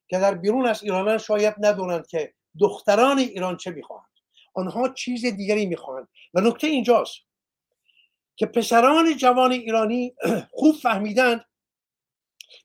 [0.08, 4.10] که در بیرون از ایران شاید ندونند که دختران ایران چه می‌خواهند.
[4.54, 6.08] آنها چیز دیگری می‌خواهند.
[6.34, 7.18] و نکته اینجاست
[8.36, 10.14] که پسران جوان ایرانی
[10.58, 11.44] خوب فهمیدند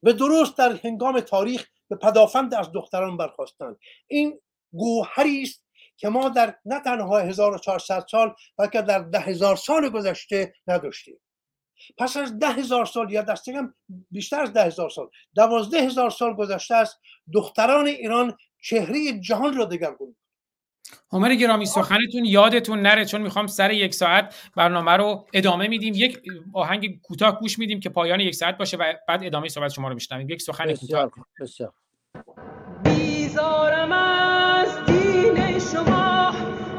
[0.03, 3.77] و درست در هنگام تاریخ به پدافند از دختران برخواستند
[4.07, 4.39] این
[4.71, 5.63] گوهری است
[5.97, 11.19] که ما در نه تنها 1400 سال بلکه در ده هزار سال گذشته نداشتیم.
[11.97, 13.73] پس از ده هزار سال یا دستگم
[14.11, 16.99] بیشتر از ده هزار سال دوازده هزار سال گذشته است
[17.33, 20.15] دختران ایران چهره جهان را دگرگون
[21.13, 25.93] همر گرامی سخنتون یادتون نره چون می‌خوام سر یک ساعت برنامه رو ادامه میدیم.
[25.97, 26.21] یک
[26.53, 29.93] آهنگ کوتاه گوش میدیم که پایان یک ساعت باشه و بعد ادامه صحبت شما رو
[29.93, 30.29] میشنویم.
[30.29, 31.11] یک سخن کوتاه.
[32.83, 36.31] بیزارم از دین شما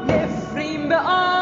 [0.07, 1.38] نفرین به آین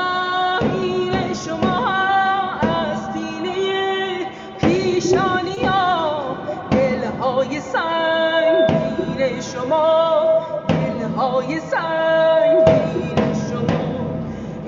[5.08, 6.38] پیشانی ها
[6.72, 10.34] دلهای سنگین شما
[10.68, 14.20] دلهای سنگین شما.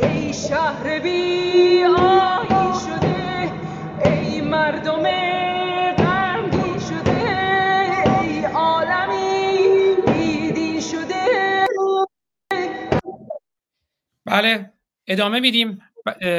[0.03, 1.83] ای شهر بی
[2.85, 3.51] شده
[4.05, 5.03] ای مردم
[5.97, 7.21] غمگین شده
[8.21, 11.65] ای عالمی بیدین شده.
[14.25, 14.73] بله
[15.07, 15.81] ادامه میدیم.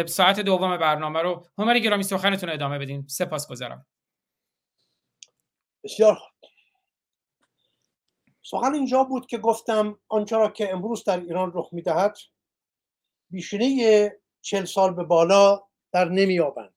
[0.06, 1.46] ساعت دوم برنامه رو.
[1.58, 3.06] همر گرامی سخنتون ادامه بدین.
[3.06, 3.86] سپاس گذارم.
[5.84, 6.18] بسیار
[8.42, 12.18] سخن اینجا بود که گفتم آنچه را که امروز در ایران رخ می‌دهد
[13.30, 16.74] بیشینه چل سال به بالا در نمیابند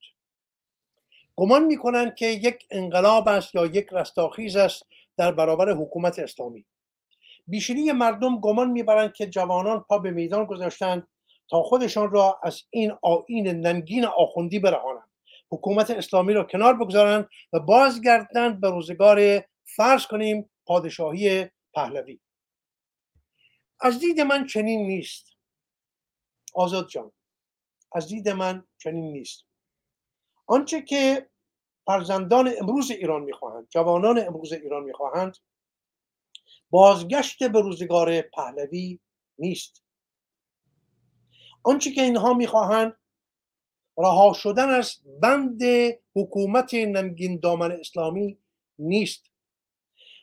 [1.35, 4.85] گمان می‌کنند که یک انقلاب است یا یک رستاخیز است
[5.17, 6.65] در برابر حکومت اسلامی.
[7.47, 11.07] بیشینی مردم گمان می‌برند که جوانان پا به میدان گذاشتند
[11.49, 15.09] تا خودشان را از این آین ننگین آخوندی برهانند.
[15.51, 22.19] حکومت اسلامی را کنار بگذارند و بازگردند به روزگار فرض کنیم پادشاهی پهلوی.
[23.79, 25.25] از دید من چنین نیست.
[26.53, 27.11] آزاد جان
[27.91, 29.45] از دید من چنین نیست.
[30.47, 31.29] آنچه که
[31.85, 35.37] فرزندان امروز ایران می‌خواهند جوانان امروز ایران می‌خواهند
[36.69, 38.99] بازگشت به روزگار پهلوی
[39.37, 39.82] نیست.
[41.63, 42.97] آنچه که اینها می‌خواهند
[43.97, 45.61] رها شدن از بند
[46.15, 48.37] حکومت نمگین دامن اسلامی
[48.79, 49.25] نیست.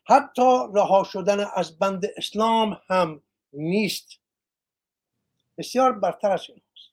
[0.06, 3.22] حتی رها شدن از بند اسلام هم
[3.52, 4.08] نیست.
[5.58, 6.92] بسیار برتر از این هست.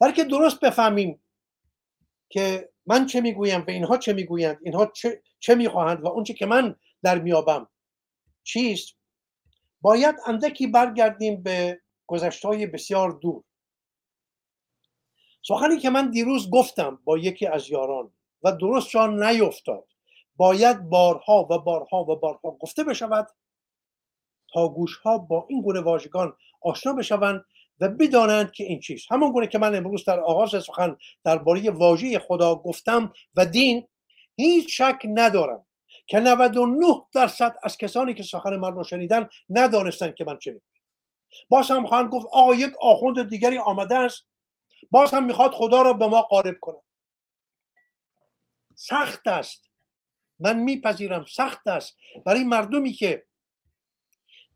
[0.00, 1.22] بلکه درست بفهمیم
[2.28, 6.46] که من چه می‌گویم و اینها چه می‌گویند اینها چه, چه می‌خواهند و اونچه که
[6.46, 7.68] من در میابم
[8.42, 8.94] چیست؟
[9.80, 11.81] باید اندکی برگردیم به
[12.12, 13.44] گذشتهای بسیار دور.
[15.42, 19.86] سخنی که من دیروز گفتم با یکی از یاران و درست جان نیفتاد
[20.36, 23.26] باید بارها و بارها و بارها گفته بشود
[24.52, 27.44] تا گوشها با این گونه واژگان آشنا بشوند
[27.80, 29.12] و بدانند که این چیست.
[29.12, 33.88] همان گونه که من امروز در آغاز سخن درباره واژه خدا گفتم و دین
[34.36, 35.66] هیچ شک ندارم
[36.06, 40.60] که 99 درصد از کسانی که سخن من رو شنیدن ندانستند که من چه
[41.48, 44.26] باز هم خواهند گفت آقا یک آخوند دیگری آمده است.
[44.90, 46.78] باز هم می‌خواد خدا را به ما قارب کنه
[48.74, 49.68] سخت است.
[50.38, 51.96] من میپذیرم سخت است.
[52.26, 53.26] برای مردمی که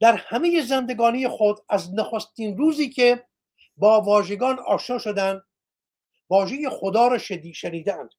[0.00, 3.26] در همه زندگانی خود از نخستین روزی که
[3.76, 5.42] با واژگان آشنا شدند
[6.30, 8.10] واژه خدا را شنیدند.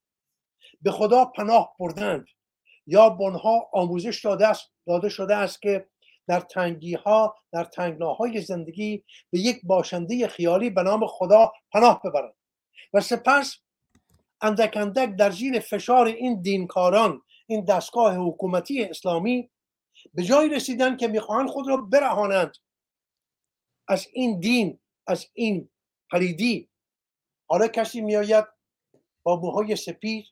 [0.82, 2.26] به خدا پناه بردند.
[2.88, 5.88] یا بنها آموزش داده, است داده شده است که
[6.28, 12.34] در تنگی ها در تنگناهای زندگی به یک باشنده خیالی به نام خدا پناه ببرند.
[12.94, 13.58] و سپس
[14.42, 19.50] اندک اندک در زیر فشار این دینکاران این دستگاه حکومتی اسلامی
[20.14, 22.54] به جایی رسیدن که می‌خواهند خود را برهانند
[23.88, 25.70] از این دین از این
[26.12, 26.70] پریدی
[27.50, 28.46] حالا کسی میآید
[29.24, 30.26] با موهای سپید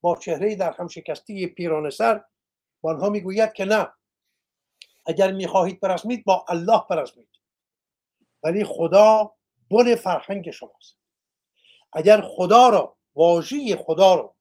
[0.00, 2.24] با چهره در هم شکستی پیرانه سر
[2.80, 3.92] با آنها می‌گوید که نه
[5.06, 7.28] اگر می‌خواهید برسمید با الله برسمید
[8.42, 9.32] ولی خدا
[9.70, 10.96] بن فرهنگ شماست.
[11.92, 14.34] اگر خدا را واژه خدا را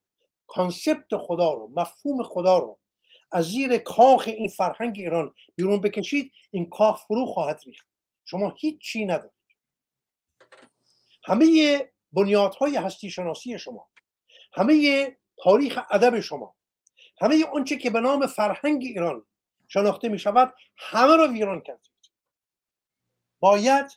[0.47, 2.79] کانسپت خدا رو مفهوم خدا رو
[3.31, 7.87] از زیر کاخ این فرهنگ ایران بیرون بکشید این کاخ فرو خواهد ریخت.
[8.25, 9.31] شما هیچ چی ندارید.
[11.23, 13.87] همه بنیادهای هستی شناسی شما
[14.53, 16.55] همه تاریخ ادب شما
[17.21, 19.25] همه آنچه که به نام فرهنگ ایران
[19.73, 22.11] شناخته می شود همه را ویران کردید
[23.39, 23.91] باید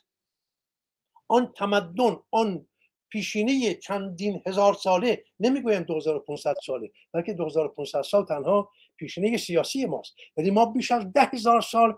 [1.27, 2.67] آن تمدن آن
[3.09, 10.15] پیشینه چندین هزار ساله نمی‌گویم 2500 ساله بلکه 2500 سال تنها پیشینه سیاسی ماست.
[10.37, 11.97] ولی ما بیش از ده هزار سال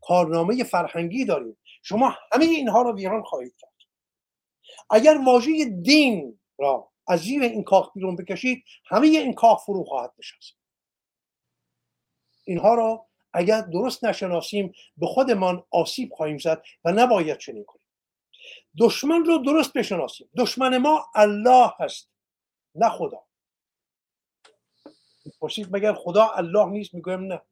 [0.00, 1.56] کارنامه فرهنگی داریم.
[1.82, 3.70] شما همه اینها را ویران خواهید کرد.
[4.90, 10.12] اگر واژه دین را از زیر این کاخ بیرون بکشید همه این کاخ فرو خواهد
[10.18, 10.56] نشست.
[12.44, 17.84] اینها را اگر درست نشناسیم به خودمان آسیب خواهیم زد و نباید چنین کنیم.
[18.78, 20.28] دشمن رو درست بشناسیم.
[20.36, 22.08] دشمن ما الله هست
[22.74, 23.22] نه خدا.
[25.40, 27.42] پرسید مگر خدا الله نیست؟ می‌گویم نه.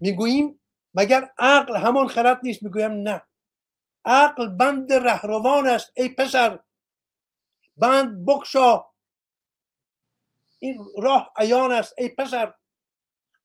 [0.00, 0.60] می‌گوییم
[0.94, 3.22] مگر عقل همان خرد نیست؟ می‌گویم نه.
[4.04, 6.58] عقل بند رهروان است ای پسر.
[7.76, 8.84] بند بکشا.
[10.58, 12.54] این راه عیان است ای پسر.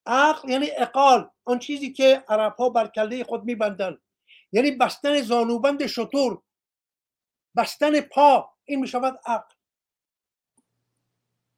[0.06, 4.02] عقل یعنی اقال آن چیزی که عرب ها بر کله خود میبندند.
[4.52, 6.42] یعنی بستن زانوبند شطور
[7.58, 9.56] بستن پا این می شود عقل.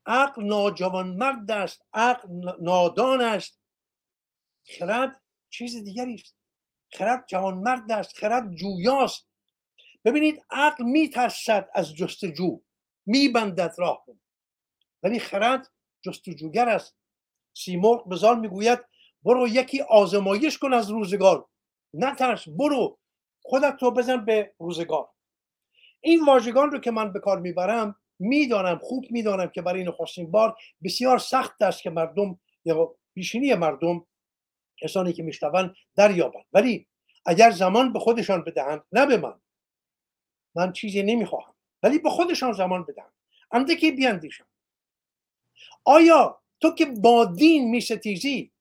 [0.06, 2.28] عقل ناجوان مرد است عقل
[2.62, 3.60] نادان است.
[4.78, 6.36] خرد چیز دیگری است.
[6.94, 9.28] خرد جوان مرد است خرد جویاست.
[10.06, 12.62] ببینید عقل میترسد از جستجو
[13.06, 14.06] میبندد راه
[15.04, 15.72] ولی خرد
[16.02, 16.96] جستجوگر است.
[17.54, 18.80] سیمرغ بزار می‌گوید
[19.24, 21.46] برو یکی آزمایش کن از روزگار.
[21.94, 23.00] نترس برو
[23.42, 25.10] خودت رو بزن به روزگار.
[26.02, 30.58] این واژگان رو که من به کار می‌برم می‌دانم خوب می‌دانم که برای نخستین بار
[30.84, 34.06] بسیار سخت است که مردم یا پیشینی مردم
[34.78, 36.46] کسانی که میشنوند دریابند.
[36.54, 36.88] ولی
[37.26, 39.42] اگر زمان به خودشان بدهند نه به من.
[40.56, 41.54] من چیزی نمی‌خواهم.
[41.84, 43.14] ولی به خودشان زمان بدهند.
[43.52, 44.48] اندکی بیاندیشم.
[45.86, 48.52] آیا تو که با دین میستیزی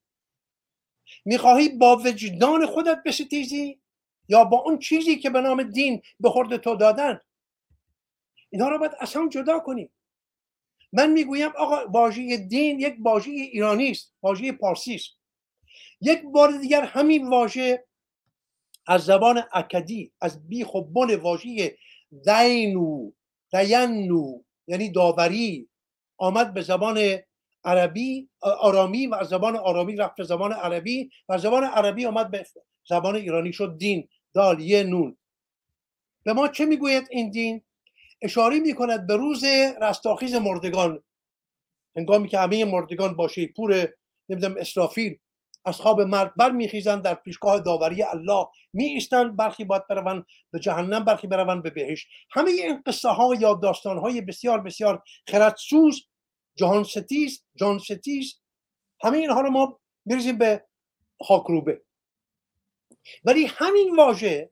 [1.25, 3.81] می‌خواهی با وجدان خودت بستیزی
[4.29, 7.21] یا با اون چیزی که به نام دین به خورد تو دادن؟
[8.51, 9.91] اینها رو باید اصلا جدا کنیم
[10.93, 15.11] من می‌گویم آقا واژه دین یک واژه ایرانی است واژه پارسی است.
[16.01, 17.87] یک بار دیگر همین واژه
[18.87, 21.79] از زبان اکدی از بیخ و بن واژه
[22.25, 23.11] دینو
[23.53, 25.69] دینو یعنی داوری
[26.19, 26.99] آمد به زبان
[27.65, 32.47] عربی آرامی و زبان آرامی رفت به زبان عربی و زبان عربی آمد به
[32.89, 34.09] زبان ایرانی شد دین.
[34.35, 35.17] دال یه نون.
[36.25, 37.63] به ما چه می‌گوید این دین؟
[38.23, 39.45] اشاره می‌کند به روز
[39.83, 41.03] رستاخیز مردگان.
[41.97, 43.89] هنگامی که همه مردگان باشه پور
[44.29, 45.19] نمی‌دونم اسرافیل
[45.65, 51.05] از خواب مرگ برمیخیزند در پیشگاه داوری الله می ایستند برخی باید بروند به جهنم
[51.05, 52.07] برخی بروند به بهشت.
[52.31, 56.09] همه این قصه ها یا داستان های بسیار بسیار خردسوز
[56.55, 58.35] جهان ستیز جان ستیز
[59.03, 60.67] همه اینها رو ما بریزیم به
[61.23, 61.83] خاکروبه.
[63.25, 64.51] ولی همین واژه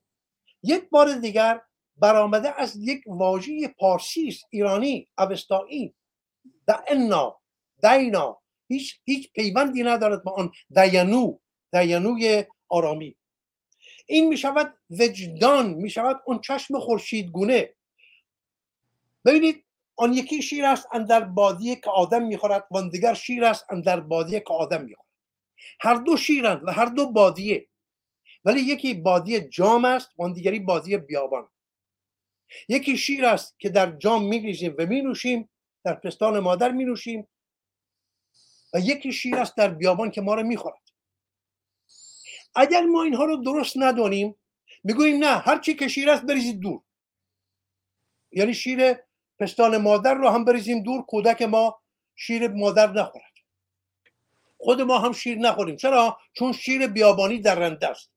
[0.62, 1.60] یک بار دیگر
[1.96, 5.94] برآمده از یک واژه پارسی ایرانی اوستایی.
[6.66, 7.40] دعنا
[7.82, 8.40] دینا.
[8.68, 11.38] هیچ هیچ پیوندی ندارد با آن دینو
[11.72, 13.16] دینوی آرامی.
[14.06, 17.74] این می شود وجدان می شود اون چشم خورشیدگونه.
[19.24, 19.64] ببینید
[19.96, 24.40] آن یکی شیر است اندر بادیه که آدم می‌خورد و دیگر شیر است اندر بادیه
[24.40, 25.08] که آدم می‌خورد.
[25.80, 27.68] هر دو شیرند و هر دو بادیه
[28.44, 31.48] ولی یکی بادی جام است و دیگری بادی بیابان.
[32.68, 35.50] یکی شیر است که در جام میریزیم و مینوشیم
[35.84, 37.28] در پستان مادر مینوشیم
[38.74, 40.80] و یکی شیر است در بیابان که ما رو می‌خورد.
[42.54, 44.36] اگر ما اینها رو درست ندانیم
[44.84, 46.82] می‌گوییم نه هر چی که شیر است بریزید دور.
[48.32, 48.96] یعنی شیر
[49.40, 51.80] پستان مادر رو هم بریزیم دور کودک ما
[52.16, 53.32] شیر مادر نخورد.
[54.58, 55.76] خود ما هم شیر نخوریم.
[55.76, 58.10] چرا؟ چون شیر بیابانی در رنده است.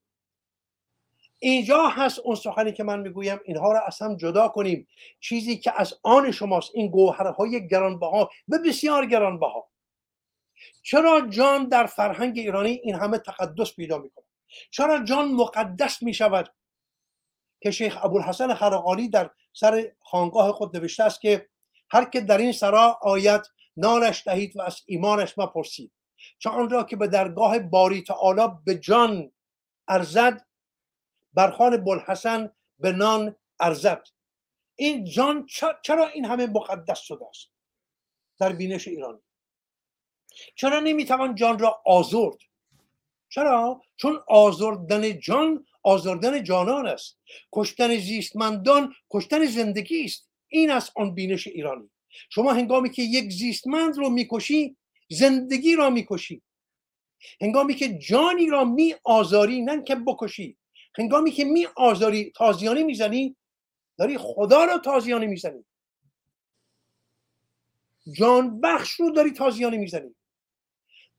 [1.40, 3.40] اینجا هست اون سخنی که من می‌گویم.
[3.46, 4.88] اینها رو از هم جدا کنیم.
[5.20, 6.72] چیزی که از آن شماست.
[6.74, 9.70] این گوهرهای گرانبها و بسیار گرانبها.
[10.82, 14.26] چرا جان در فرهنگ ایرانی این همه تقدس پیدا می‌کنه
[14.72, 16.54] چرا جان مقدس می‌شود؟
[17.64, 21.50] که شیخ ابوالحسن خرقانی در سر خانقاه خود نوشته است که
[21.90, 23.42] هر که در این سرا آید
[23.78, 25.92] نانش دهید و از ایمانش مپرسید.
[26.40, 29.32] چون را که به درگاه باری تعالی به جان
[29.88, 30.46] ارزد
[31.34, 34.08] برخان بلحسن به نان ارزد.
[34.76, 35.48] این جان
[35.82, 37.50] چرا این همه مقدس شده است
[38.40, 39.20] در بینش ایرانی؟
[40.56, 42.38] چرا نمی‌توان جان را آزرد؟
[43.30, 47.20] چرا؟ چون آزردن جان آزردن جانان است.
[47.54, 50.30] کشتن زیستمندان کشتن زندگی است.
[50.48, 51.90] این است آن بینش ایرانی.
[52.30, 54.78] شما هنگامی که یک زیستمند رو می‌کشی
[55.10, 56.42] زندگی را می‌کشی.
[57.42, 60.58] هنگامی که جانی را می آزاری نه که بکشی.
[60.98, 63.36] هنگامی که می آزاری تازیانه می‌زنی.
[63.98, 65.66] داری خدا را تازیانه می‌زنی.
[68.18, 70.16] جان بخش رو داری تازیانه می‌زنی.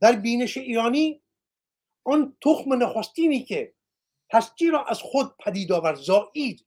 [0.00, 1.22] در بینش ایرانی
[2.04, 3.72] آن تخم نخستینی که
[4.32, 6.66] هستی را از خود پدید آورد زایید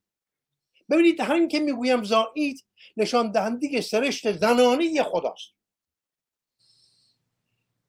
[0.89, 2.65] ببینید همین که می‌گویم زایید
[2.97, 5.53] نشان دهنده سرشت زنانه خداست.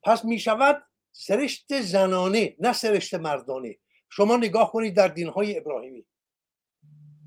[0.02, 0.82] پس می‌شود
[1.12, 3.76] سرشت زنانه نه سرشت مردانه.
[4.10, 6.06] شما نگاه کنید در دینهای ابراهیمی.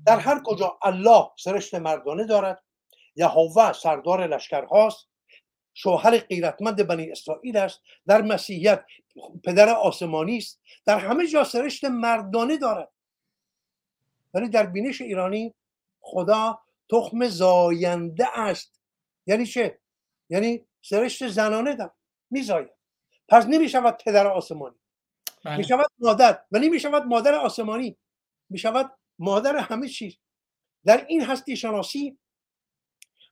[0.06, 2.62] در هر کجا الله سرشت مردانه دارد
[3.16, 5.08] یهوه سردار لشکرهاست
[5.74, 8.84] شوهر غیرتمند بنی اسرائیل است در مسیحیت
[9.44, 10.60] پدر آسمانی است.
[10.84, 12.92] در همه جا سرشت مردانه دارد.
[14.34, 15.54] ولی در بینش ایرانی
[16.00, 16.60] خدا
[16.90, 18.80] تخم زاینده است.
[19.26, 19.78] یعنی چه؟
[20.28, 21.94] یعنی سرشت زنانه دارد.
[22.30, 22.70] میزاید.
[23.28, 24.76] پس نمی‌شود پدر آسمانی.
[25.44, 25.56] بله.
[25.56, 26.42] می‌شود مادر.
[26.52, 27.96] ولی می‌شود مادر آسمانی.
[28.50, 30.16] می‌شود مادر همه چیز.
[30.84, 32.18] در این هستی شناسی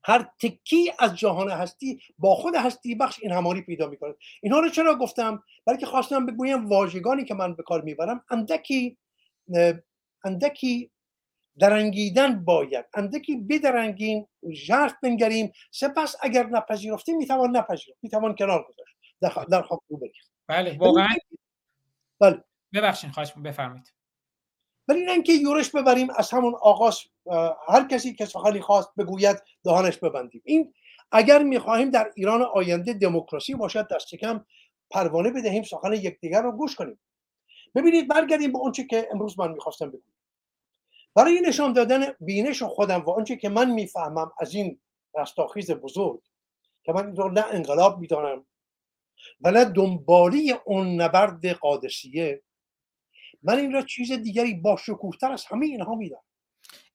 [0.04, 4.68] هر تکی از جهان هستی با خود هستی بخش این همانی پیدا می‌کنه اینها رو
[4.68, 8.96] چرا گفتم؟ بلکه خواستم بگویم واژگانی که من به کار می‌برم اندکی
[10.24, 10.90] اندکی
[11.58, 12.84] درنگیدن باید.
[12.94, 15.52] اندکی بدرنگیم ژرف بنگریم.
[15.70, 18.96] سپس اگر نپذیرفتیم می‌توان نپذیرفت می‌توان کنار گذاشت.
[19.20, 20.00] در, در خاک رو
[20.48, 21.14] بله واقعا
[22.20, 22.44] بله.
[22.74, 23.92] ببخشید خواهش بفرمایید.
[24.90, 26.98] ولی نه اینکه یورش ببریم از همون آغاز
[27.68, 30.42] هر کسی که سخنی خواست بگوید دهانش ببندیم.
[30.44, 30.74] این
[31.12, 34.44] اگر می‌خواهیم در ایران آینده دموکراسی باشد دست کم
[34.90, 37.00] پروانه بدهیم سخن یکدیگر رو گوش کنیم.
[37.74, 40.14] ببینید برگردیم به اونچه که امروز من می‌خواستم بگویم
[41.14, 44.80] برای نشان دادن بینش خودم و آنچه که من می‌فهمم از این
[45.18, 46.20] رستاخیز بزرگ
[46.84, 48.46] که من این رو نه انقلاب می‌دانم
[49.40, 52.42] و نه دنبالی اون نبرد قادسیه
[53.42, 56.22] من این را چیز دیگری با شکوهتر از همه اینها میدم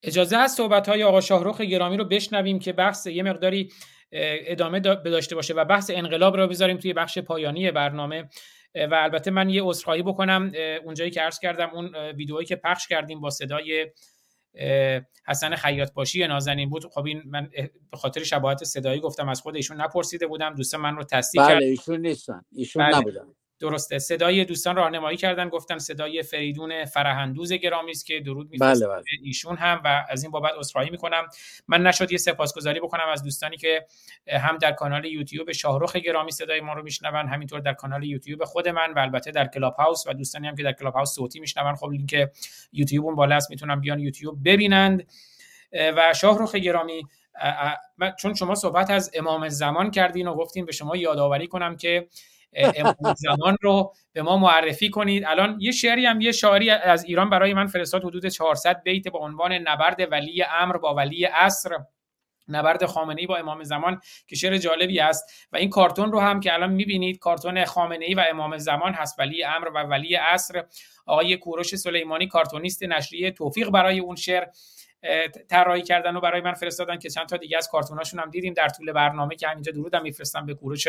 [0.04, 3.72] اجازه هست صحبت های آقا شاهروخ گرامی رو بشنویم که بحث یه مقداری
[4.12, 8.30] ادامه داشته باشه و بحث انقلاب رو بذاریم توی بخش پایانی برنامه.
[8.76, 10.52] و البته من یه عذرخواهی بکنم
[10.84, 13.92] اونجایی که عرض کردم اون ویدئویی که پخش کردیم با صدای
[15.28, 16.86] حسن خیاط باشی نازنین بود.
[16.86, 17.50] خب این من
[17.92, 20.56] به خاطر شباهت صدایی گفتم از خود ایشون نپرسیده بودم.
[20.56, 22.42] دوستان من رو تصدیق بله کرد ایشون نیستن.
[22.52, 22.98] ایشون بله.
[22.98, 23.36] نبودن.
[23.60, 24.00] درسته.
[24.00, 29.04] صدای دوستان راهنمایی کردن گفتن صدای فریدون فرهندوز گرامی است که درود میفرستم بله بله.
[29.24, 31.28] ایشون هم و از این بابت عذرخواهی می‌کنم.
[31.68, 33.86] من نشد یه سپاسگزاری بکنم از دوستانی که
[34.28, 38.70] هم در کانال یوتیوب شاهرخ گرامی صدای ما رو میشنون همینطور در کانال یوتیوب خود
[38.70, 41.76] من و البته در کلاب هاوس و دوستانی هم که در کلاب هاوس صوتی میشنون.
[41.76, 42.30] خب لینک
[42.74, 45.08] یوتیوب اون بالا است می‌تونن بیان یوتیوب ببینند.
[45.98, 47.08] و شاهرخ گرامی
[48.20, 52.08] چون شما صحبت از امام زمان کردین و گفتین به شما یادآوری کنم که
[53.18, 55.24] زمان رو به ما معرفی کنید.
[55.26, 59.20] الان یه شعری هم یه شاعری از ایران برای من فرستاد حدود 400 بیت با
[59.20, 61.70] عنوان نبرد ولی امر با ولی عصر.
[62.48, 65.48] نبرد خامنه ای با امام زمان که شعر جالبی است.
[65.52, 69.20] و این کارتون رو هم که الان می‌بینید کارتون خامنه ای و امام زمان هست
[69.20, 70.64] ولی امر و ولی عصر.
[71.06, 74.46] آقای کوروش سلیمانی کارتونیست نشریه توفیق برای اون شعر.
[75.50, 78.70] طراحی کردن و برای من فرستادن که چند تا دیگه از کارتوناشون هم دیدیم در
[78.70, 80.88] طول برنامه که همینجا درودم میفرستم به کوروش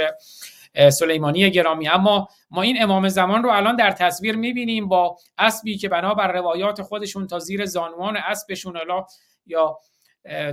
[0.93, 1.89] سلیمانی گرامی.
[1.89, 6.83] اما ما این امام زمان رو الان در تصویر می‌بینیم با اسبی که بنابر روایات
[6.83, 9.07] خودشون تا زیر زانوان اسبشون الا
[9.47, 9.79] یا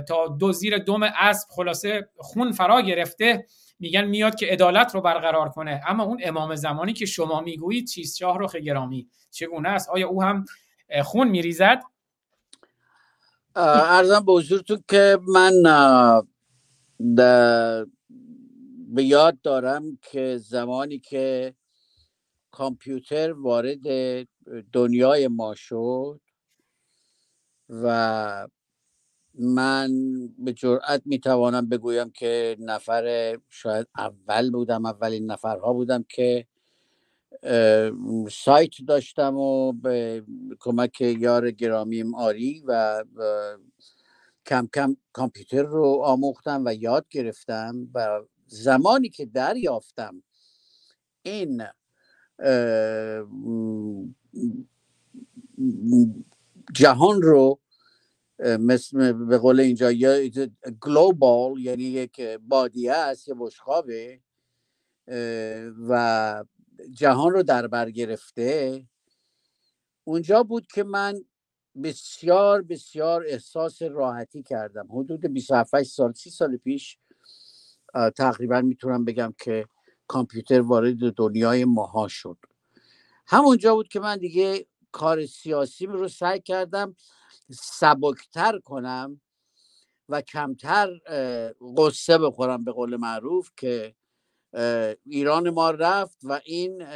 [0.08, 3.46] تا دو زیر دم اسب خلاصه خون فرا گرفته
[3.78, 5.82] میگن میاد که عدالت رو برقرار کنه.
[5.86, 9.08] اما اون امام زمانی که شما می‌گویید چیست؟ شاه رو گرامی.
[9.30, 10.44] چگونه است؟ آیا او هم
[11.02, 11.82] خون میریزد؟
[13.56, 15.52] ارزم به حضورتون که من
[18.94, 21.54] به یاد دارم که زمانی که
[22.50, 23.80] کامپیوتر وارد
[24.72, 26.20] دنیای ما شد
[27.68, 28.48] و
[29.34, 29.90] من
[30.38, 36.46] به جرأت می‌توانم بگویم که نفر شاید اول بودم اولین نفرها بودم که
[38.30, 40.24] سایت داشتم و به
[40.60, 43.04] کمک یار گرامیم آری و
[44.46, 50.22] کم کم کامپیوتر رو آموختم و یاد گرفتم و زمانی که دریافتم
[51.22, 51.62] این
[56.74, 57.60] جهان رو
[58.40, 60.28] مثل به قول اینجا یا
[60.80, 64.20] گلوبال یعنی یک بادیه است یه بشخابه
[65.88, 66.44] و
[66.90, 68.84] جهان رو در بر گرفته
[70.04, 71.24] اونجا بود که من
[71.82, 74.88] بسیار بسیار احساس راحتی کردم.
[74.90, 76.98] حدود 27 سال 30 سال پیش
[78.16, 79.66] تقریبا می‌تونم بگم که
[80.06, 82.38] کامپیوتر وارد دنیای ماها شد.
[83.26, 86.96] همونجا بود که من دیگه کار سیاسی رو سعی کردم
[87.50, 89.20] سبکتر کنم
[90.08, 90.98] و کمتر
[91.76, 93.94] قصه بخورم به قول معروف که
[95.04, 96.86] ایران ما رفت و این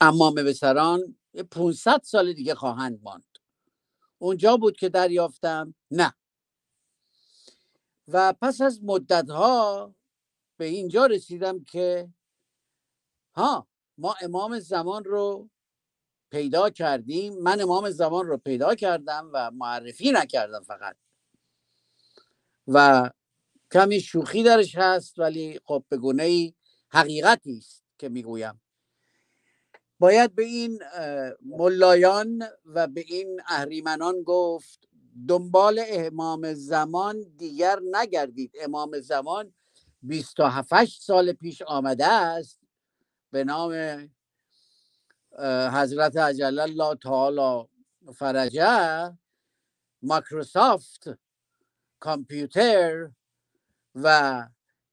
[0.00, 1.16] امامه بسران
[1.50, 3.24] 500 سال دیگه خواهند ماند.
[4.18, 6.14] اونجا بود که دریافتم؟ نه.
[8.08, 9.94] و پس از مدت ها
[10.56, 12.08] به اینجا رسیدم که
[13.34, 13.68] ها
[13.98, 15.50] ما امام زمان رو
[16.30, 17.38] پیدا کردیم.
[17.42, 20.96] من امام زمان رو پیدا کردم و معرفی نکردم فقط.
[22.68, 23.10] و
[23.72, 26.54] کمی شوخی درش هست ولی خب به گونه ای
[26.88, 28.60] حقیقتی است که می‌گویم.
[29.98, 30.82] باید به این
[31.42, 34.88] ملایان و به این اهریمنان گفت
[35.28, 38.52] دنبال امام زمان دیگر نگردید.
[38.60, 39.54] امام زمان
[40.02, 42.60] 27 سال پیش آمده است
[43.30, 43.72] به نام
[45.72, 47.68] حضرت عجل الله تعالی
[48.14, 49.18] فرجه
[50.02, 51.08] مایکروسافت.
[52.00, 53.10] کامپیوتر
[53.94, 54.48] و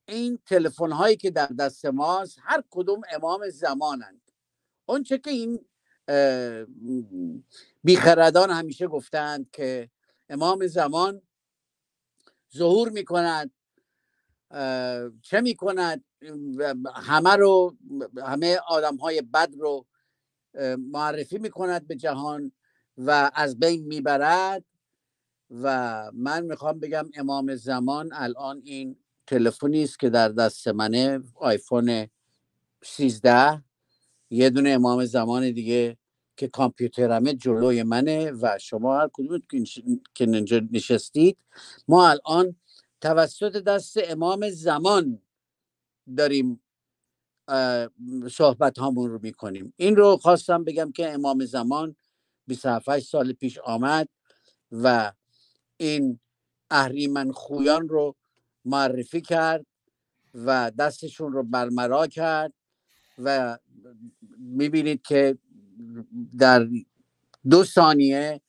[0.05, 4.31] این تلفن هایی که در دست ماست هر کدوم امام زمانند.
[4.85, 5.65] اونچه که این
[7.83, 9.89] بیخردان همیشه گفتند که
[10.29, 11.21] امام زمان
[12.55, 13.51] ظهور می کند
[15.21, 16.03] چه می کند
[16.95, 17.75] همه رو
[18.23, 19.85] همه آدم های بد رو
[20.77, 22.51] معرفی می‌کند به جهان
[22.97, 24.63] و از بین می‌برد.
[25.51, 28.95] و من می‌خوام بگم امام زمان الان این
[29.27, 32.07] تلفنی است که در دست منه آیفون
[32.83, 33.63] 13
[34.29, 35.97] یه دونه امام زمان دیگه
[36.37, 39.41] که کامپیوترمه جلوی منه و شما هر کدوم
[40.13, 40.25] که
[40.71, 41.37] نشستید.
[41.87, 42.55] ما الان
[43.01, 45.21] توسط دست امام زمان
[46.17, 46.61] داریم
[48.31, 49.73] صحبت هامون رو می‌کنیم.
[49.77, 51.95] این رو خواستم بگم که امام زمان
[52.47, 54.09] 27 سال پیش آمد
[54.71, 55.11] و
[55.77, 56.19] این
[56.71, 58.15] اهریمن خویان رو
[58.65, 59.65] معرفی کرد
[60.33, 62.53] و دستشون رو برمرا کرد
[63.17, 63.57] و
[64.37, 65.37] می‌بینید که
[66.39, 66.67] در
[67.49, 68.41] دو ثانیه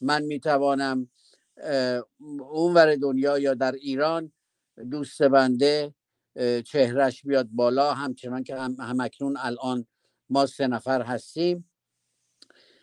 [0.00, 1.10] من می‌توانم
[2.40, 4.32] اونور دنیا یا در ایران
[4.90, 5.94] دوست بنده
[6.64, 9.86] چهرش بیاد بالا همچنان که هم, هم اکنون الان
[10.30, 11.70] ما سه نفر هستیم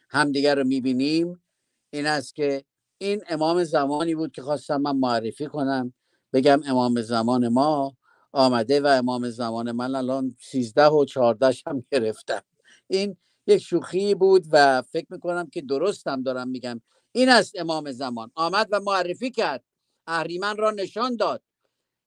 [0.10, 1.44] همدیگر رو می‌بینیم.
[1.90, 2.64] این است که
[3.02, 5.94] این امام زمانی بود که خواستم من معرفی کنم
[6.34, 7.98] بگم امام زمان ما
[8.32, 12.41] آمده و امام زمان من الان سیزده و چهاردهش هم گرفتم.
[12.88, 13.18] این
[13.48, 16.82] یک شوخی بود و فکر می‌کنم که درستم دارم میگم.
[17.11, 18.32] این است امام زمان.
[18.36, 19.64] آمد و معرفی کرد.
[20.07, 21.44] اهریمن را نشان داد.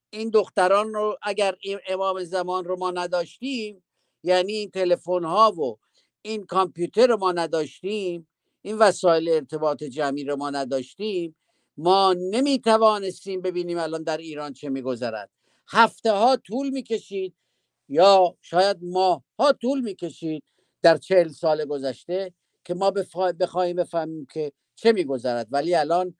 [0.09, 1.55] این دختران رو اگر
[1.87, 3.83] امام زمان رو ما نداشتیم
[4.23, 5.77] یعنی این تلفن ها و
[6.21, 8.27] این کامپیوتر رو ما نداشتیم
[8.65, 11.35] این وسایل ارتباط جمعی رو ما نداشتیم.
[11.77, 15.29] ما نمی توانستیم ببینیم الان در ایران چه میگذرد.
[15.67, 17.35] هفته ها طول می‌کشید
[17.89, 20.43] یا شاید ماه ها طول می‌کشید
[20.81, 22.33] در چهل سال گذشته
[22.63, 25.47] که ما بخواهیم بفهمیم که چه میگذرد.
[25.51, 26.15] ولی الان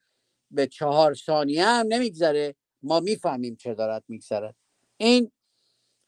[0.52, 2.56] به چهار ثانیه هم نمیگذره.
[2.84, 4.56] ما می‌فهمیم چه دارد میگذرد.
[4.98, 5.32] این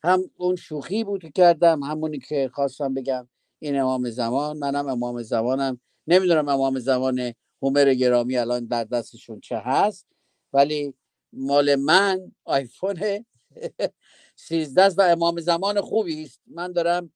[0.03, 3.29] هم اون شوخی بود که کردم همونی که خواستم بگم.
[3.59, 5.79] این امام زمان منم امام زمانم.
[6.07, 10.07] نمی‌دونم امام زمان هومر گرامی الان در دستشون چه هست
[10.53, 10.93] ولی
[11.33, 13.25] مال من آیفون
[14.35, 16.41] 13 و امام زمان خوبی است.
[16.47, 17.13] من دارم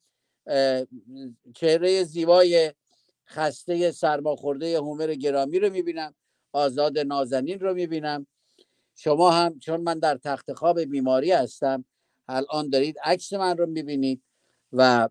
[1.55, 2.73] چهره زیبای
[3.27, 6.15] خسته سرماخورده هومر گرامی رو می‌بینم
[6.53, 8.27] آزاد نازنین رو می‌بینم.
[8.95, 11.85] شما هم چون من در تخت خواب بیماری هستم
[12.27, 14.23] الان دارید عکس من رو می‌بینید
[14.73, 15.09] و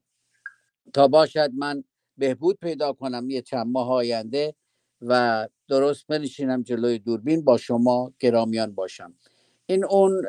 [0.95, 1.85] تا باشد من
[2.21, 4.55] بهبود پیدا کنم یه چند ماه آینده
[5.03, 9.15] و درست بنشینم جلوی دوربین با شما گرامیان باشم.
[9.67, 10.23] این اون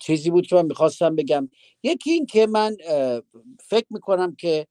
[0.00, 1.48] چیزی بود که من می‌خواستم بگم.
[1.82, 2.76] یکی این که من
[3.60, 4.66] فکر می‌کنم که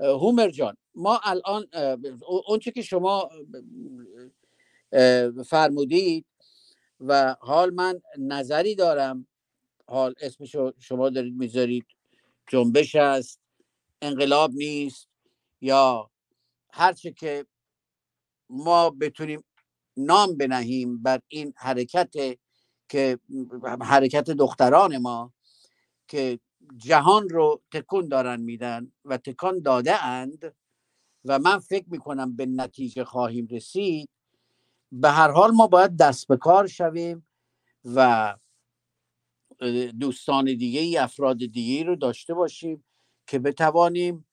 [0.00, 1.66] هومر جان ما الان
[2.48, 3.28] اونچه که شما
[5.46, 6.26] فرمودید
[7.00, 9.26] و حال من نظری دارم
[9.86, 11.86] حال اسمشو شما دارید می‌ذارید
[12.48, 13.40] جنبش است
[14.02, 15.08] انقلاب نیست
[15.64, 16.10] یا
[16.72, 17.46] هرچه که
[18.50, 19.44] ما بتونیم
[19.96, 22.14] نام بنهیم بر این حرکت
[22.88, 23.18] که
[23.80, 25.32] حرکت دختران ما
[26.08, 26.40] که
[26.76, 30.56] جهان رو تکون دارن میدن و تکان داده اند
[31.24, 34.08] و من فکر می‌کنم به نتیجه خواهیم رسید
[34.92, 37.26] به هر حال ما باید دست به کار شویم
[37.84, 38.34] و
[40.00, 42.84] دوستان دیگه ای افراد دیگه رو داشته باشیم
[43.26, 44.26] که بتوانیم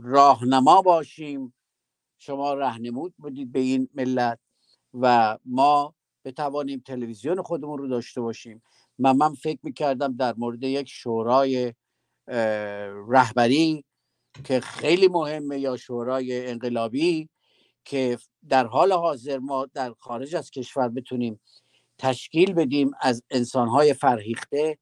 [0.00, 1.54] راهنما باشیم.
[2.18, 4.38] شما رهنمود بودید به این ملت
[4.94, 5.94] و ما
[6.24, 8.62] بتوانیم تلویزیون خودمون رو داشته باشیم.
[8.98, 11.74] من من فکر می‌کردم در مورد یک شورای
[13.08, 13.84] رهبری
[14.44, 17.28] که خیلی مهمه یا شورای انقلابی
[17.84, 21.40] که در حال حاضر ما در خارج از کشور بتونیم
[21.98, 24.78] تشکیل بدیم از انسانهای فرهیخته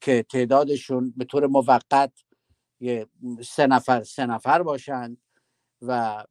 [0.00, 2.12] که تعدادشون به طور موقت
[3.44, 5.18] سه نفر سه نفر باشند
[5.82, 6.24] و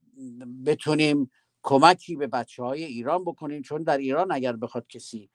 [0.66, 1.32] بتونیم
[1.64, 3.62] کمکی به بچه های ایران بکنیم.
[3.62, 5.30] چون در ایران اگر بخواد کسی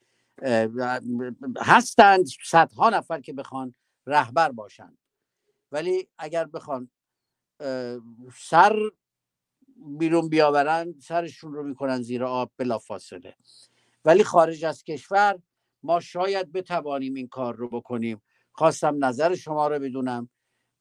[1.56, 3.74] هستند صدها نفر که بخوان
[4.06, 4.98] رهبر باشند
[5.72, 6.90] ولی اگر بخوان
[8.36, 8.90] سر
[9.98, 13.34] بیرون بیاورن سرشون رو می‌کنن زیر آب بلا فاصله
[14.04, 15.38] ولی خارج از کشور
[15.82, 18.22] ما شاید بتوانیم این کار رو بکنیم.
[18.52, 20.28] خواستم نظر شما رو بدونم.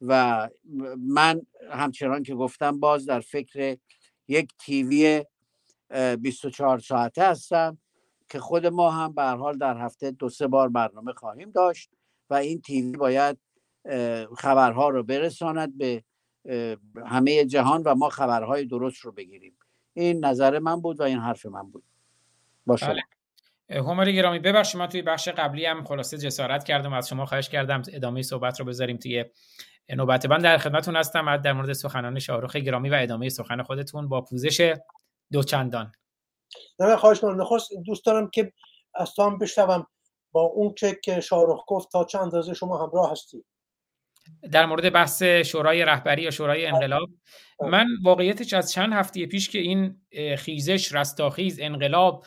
[0.01, 0.49] و
[0.97, 1.41] من
[1.71, 3.77] همچنان که گفتم باز در فکر
[4.27, 5.25] یک تیوی
[6.19, 7.77] 24 ساعته هستم
[8.29, 11.89] که خود ما هم به حال در هفته دو سه بار برنامه خواهیم داشت
[12.29, 13.37] و این تیوی باید
[14.37, 16.03] خبرها رو برساند به
[17.05, 19.57] همه جهان و ما خبرهای درست رو بگیریم.
[19.93, 21.83] این نظر من بود و این حرف من بود.
[22.65, 23.01] باشه بله.
[23.69, 27.81] همر گرامی ببخشید من توی بخش قبلی هم خلاصه جسارت کردم از شما خواهش کردم
[27.93, 29.25] ادامه صحبت رو بذاریم توی
[29.95, 34.21] نوبت من در خدمتتون هستم در مورد سخنان شاهرخ گرامی و ادامه سخن خودتون با
[34.21, 34.75] پوزش
[35.31, 35.91] دوچندان.
[36.79, 37.41] نه خواهش می‌کنم.
[37.41, 38.53] نخست دوست دارم که
[38.95, 39.87] از تو هم بشنوم
[40.31, 43.43] با اون چه که شاهرخ گفت تا چه اندازه شما همراه هستی.
[44.51, 47.09] در مورد بحث شورای رهبری یا شورای انقلاب
[47.61, 50.01] من واقعیتش از چند هفته پیش که این
[50.37, 52.25] خیزش رستاخیز انقلاب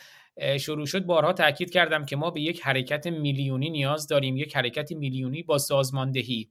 [0.61, 4.93] شروع شد بارها تاکید کردم که ما به یک حرکت میلیونی نیاز داریم یک حرکت
[4.93, 6.51] میلیونی با سازماندهی.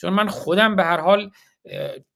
[0.00, 1.30] چون من خودم به هر حال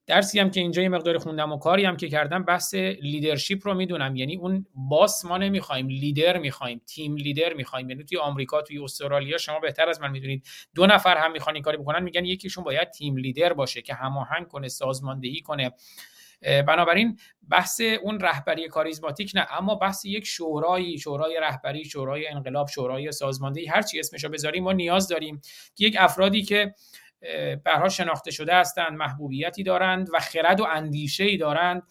[0.06, 3.74] درسی هم که اینجا یه مقدار خوندم و کاری هم که کردم بحث لیدرشپ رو
[3.74, 4.16] می‌دونم.
[4.16, 7.90] یعنی اون باس ما نمی‌خوایم لیدر می‌خوایم تیم لیدر می‌خوایم.
[7.90, 10.46] یعنی توی آمریکا توی استرالیا شما بهتر از من می‌دونید.
[10.74, 14.48] دو نفر هم می‌خوان این کاری بکنن میگن یکیشون باید تیم لیدر باشه که هماهنگ
[14.48, 15.72] کنه سازماندهی کنه.
[16.66, 17.18] بنابراین
[17.50, 23.66] بحث اون رهبری کاریزماتیک نه اما بحث یک شورایی شورای رهبری شورای انقلاب شورای سازماندهی
[23.66, 25.40] هر چی اسمشو بذاریم ما نیاز داریم
[25.74, 26.74] که یک افرادی که
[27.66, 31.82] حال شناخته شده هستند محبوبیتی دارند و خرد و اندیشه ای دارند.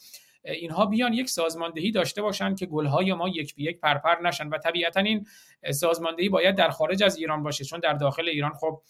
[0.45, 4.57] اینها بیان یک سازماندهی داشته باشند که گلهای ما یک به یک پرپر نشن و
[4.57, 5.27] طبیعتا این
[5.71, 8.81] سازماندهی باید در خارج از ایران باشه چون در داخل ایران خب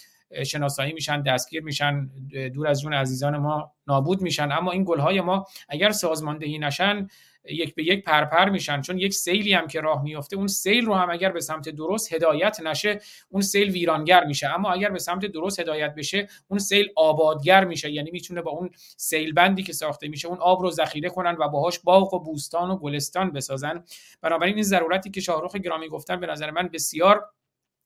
[0.46, 2.10] شناسایی میشن دستگیر میشن
[2.54, 4.52] دور از جون عزیزان ما نابود میشن.
[4.52, 7.08] اما این گلهای ما اگر سازماندهی نشن
[7.46, 8.82] یک به یک پرپر میشن.
[8.82, 12.14] چون یک سیلی هم که راه میفته اون سیل رو هم اگر به سمت درست
[12.14, 13.00] هدایت نشه
[13.30, 14.48] اون سیل ویرانگر میشه.
[14.54, 17.92] اما اگر به سمت درست هدایت بشه اون سیل آبادگر میشه.
[17.92, 21.48] یعنی می‌تونه با اون سیل بندی که ساخته میشه اون آب رو ذخیره کنن و
[21.50, 23.84] باهاش باغ و بوستان و گلستان بسازن.
[24.22, 27.30] بنابراین این ضرورتی که شاهرخ گرامی گفتن به نظر من بسیار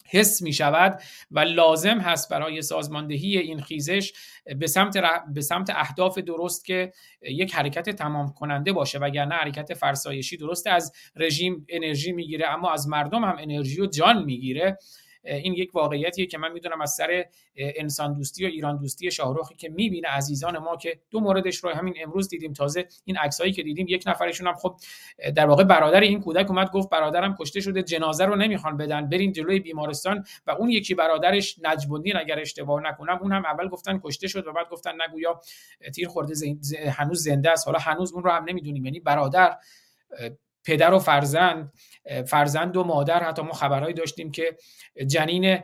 [0.10, 1.02] حس می شود
[1.32, 4.14] و لازم هست برای سازماندهی این خیزش
[4.60, 4.98] به سمت,
[5.34, 10.94] به سمت اهداف درست که یک حرکت تمام کننده باشه وگرنه حرکت فرسایشی درست از
[11.16, 14.78] رژیم انرژی می‌گیره اما از مردم هم انرژی و جان می‌گیره.
[15.28, 17.26] این یک واقعیتیه که من می‌دونم از سر
[17.56, 21.94] انسان دوستی و ایران دوستی شاهرخی که می‌بینه عزیزان ما که دو موردش رو همین
[22.02, 22.54] امروز دیدیم.
[22.54, 24.76] تازه این عکسایی که دیدیم یک نفرشون هم خب
[25.36, 29.32] در واقع برادر این کودک اومد گفت برادرم کشته شده جنازه رو نمی‌خوان بدن برین
[29.32, 33.20] جلوی بیمارستان و اون یکی برادرش نجم اگر اشتباه نکنم.
[33.22, 35.41] اون هم اول گفتن کشته شد و بعد گفتن نگویا
[35.95, 36.34] تیر خورده
[36.90, 37.68] هنوز زنده است.
[37.68, 38.86] حالا هنوز اون رو هم نمی‌دونیم.
[38.86, 39.58] یعنی برادر
[40.64, 41.74] پدر و فرزند
[42.28, 44.58] فرزند و مادر حتی ما خبرهایی داشتیم که
[45.08, 45.60] جنین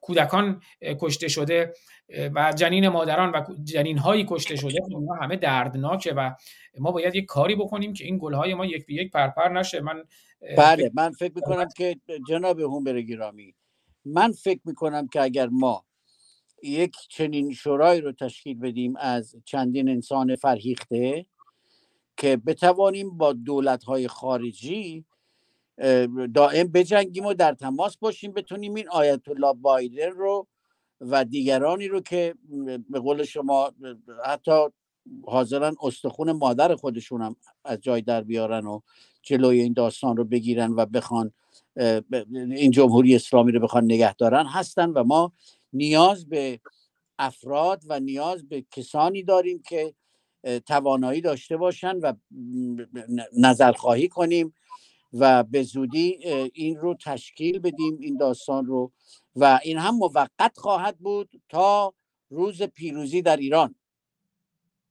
[0.00, 0.60] کودکان
[1.00, 1.72] کشته شده
[2.34, 6.34] و جنین مادران و جنین هایی کشته شده اینا همه دردناکه و
[6.78, 9.80] ما باید یک کاری بکنیم که این گل های ما یک به یک پرپر نشه.
[9.80, 10.04] من
[10.56, 11.96] بله من فکر می‌کنم که
[12.28, 13.54] جناب هومر گرامی
[14.04, 15.84] من فکر می‌کنم که اگر ما
[16.62, 21.26] یک چنین شورای رو تشکیل بدیم از چندین انسان فرهیخته
[22.16, 25.04] که بتوانیم با دولت های خارجی
[26.34, 30.46] دائم بجنگیم و در تماس باشیم بتونیم این آیت الله بایدن رو
[31.00, 32.34] و دیگرانی رو که
[32.90, 33.72] به قول شما
[34.24, 34.66] حتی
[35.24, 38.80] حاضرن استخون مادر خودشون هم از جای در بیارن و
[39.22, 41.32] جلوی این داستان رو بگیرن و بخوان
[42.26, 45.32] این جمهوری اسلامی رو بخوان نگه دارن هستن و ما
[45.72, 46.60] نیاز به
[47.18, 49.94] افراد و نیاز به کسانی داریم که
[50.66, 52.12] توانایی داشته باشن و
[53.38, 54.54] نظرخواهی کنیم.
[55.12, 56.10] و به زودی
[56.54, 58.92] این رو تشکیل بدیم این داستان رو.
[59.36, 61.94] و این هم موقت خواهد بود تا
[62.30, 63.74] روز پیروزی در ایران.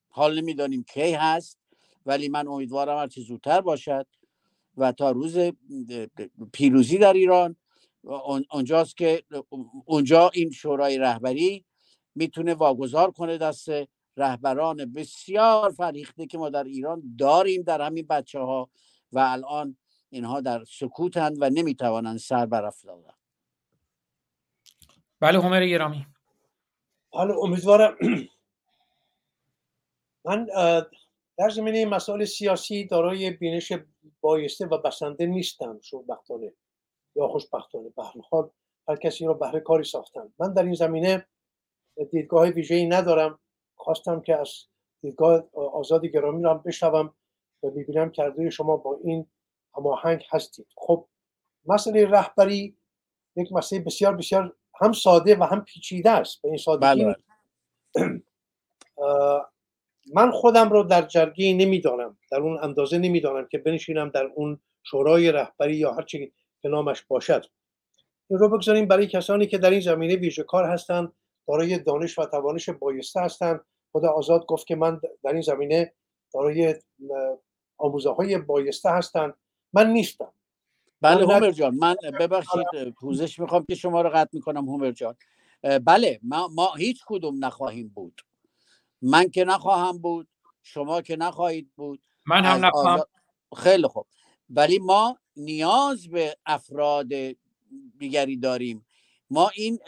[0.09, 1.59] حال نمی‌دانیم کی هست
[2.05, 4.07] ولی من امیدوارم هرچی زودتر باشد
[4.77, 5.37] و تا روز
[6.53, 7.55] پیروزی در ایران.
[8.51, 9.23] اونجاست که
[9.85, 11.65] اونجا این شورای رهبری
[12.15, 13.69] می‌تونه واگذار کنه دست
[14.17, 18.69] رهبران بسیار فریخته که ما در ایران داریم در همین بچه ها
[19.11, 19.77] و الان
[20.09, 23.13] اینها در سکوتند و نمی‌توانند سر برافزایند
[25.19, 26.05] بله همر گرامی
[27.09, 27.97] حالا امیدوارم
[30.25, 30.47] من
[31.37, 33.73] در زمینه مسائل سیاسی دارای بینش
[34.21, 36.53] بایسته و بسنده نیستم شوبختانه
[37.15, 38.49] یا خوشبختانه به حال
[38.87, 41.27] هر کسی رو بهره کاری ساختن من در این زمینه
[42.11, 43.39] دیدگاه ویژه‌ای ندارم.
[43.75, 44.49] خواستم که از
[45.01, 47.13] دیدگاه آزاد گرامی رو هم بشنوم
[47.63, 49.27] و ببینم که شما با این
[49.77, 51.07] هماهنگ هستید خب
[51.65, 52.77] مسئله رهبری
[53.35, 56.41] یک مسئله بسیار بسیار هم ساده و هم پیچیده است.
[56.41, 57.15] به این سادگی بله.
[60.15, 62.17] من خودم رو در جرگه نمی‌دانم.
[62.31, 67.01] در اون اندازه نمی‌دانم که بنشینم در اون شورای رهبری یا هر چی که نامش
[67.01, 67.45] باشد.
[68.29, 71.13] این رو بگذاریم برای کسانی که در این زمینه ویژه کار هستند
[71.47, 73.65] دارای دانش و توانش بایسته هستند.
[73.91, 75.93] خدا آزاد گفت که من در این زمینه
[76.33, 76.75] دارای
[77.77, 79.33] آموزه های بایسته هستند.
[79.73, 80.31] من نیستم.
[81.01, 82.65] بله هومر جان من ببخشید
[82.99, 85.15] پوزش می‌خوام که شما رو قطع می‌کنم هومر جان.
[85.83, 88.21] بله ما, ما هیچ کدوم نخواهیم بود.
[89.01, 90.27] من که نخواهم بود
[90.63, 92.01] شما که نخواهید بود.
[92.25, 92.93] من هم نخواهم.
[92.93, 93.09] آزاد-
[93.57, 94.05] خیلی خوب.
[94.49, 97.07] ولی ما نیاز به افراد
[97.99, 98.85] دیگری داریم.
[99.29, 99.79] ما این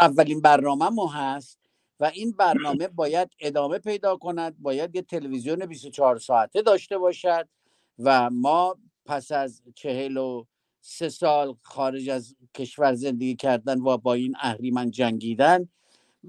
[0.00, 1.58] اولین برنامه ما هست
[2.00, 7.48] و این برنامه باید ادامه پیدا کند باید یه تلویزیون 24 ساعته داشته باشد.
[7.98, 10.44] و ما پس از چهل و
[10.80, 15.68] سه سال خارج از کشور زندگی کردن و با این اهریمن جنگیدن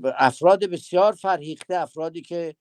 [0.03, 2.55] افراد بسیار فرهیخته افرادی که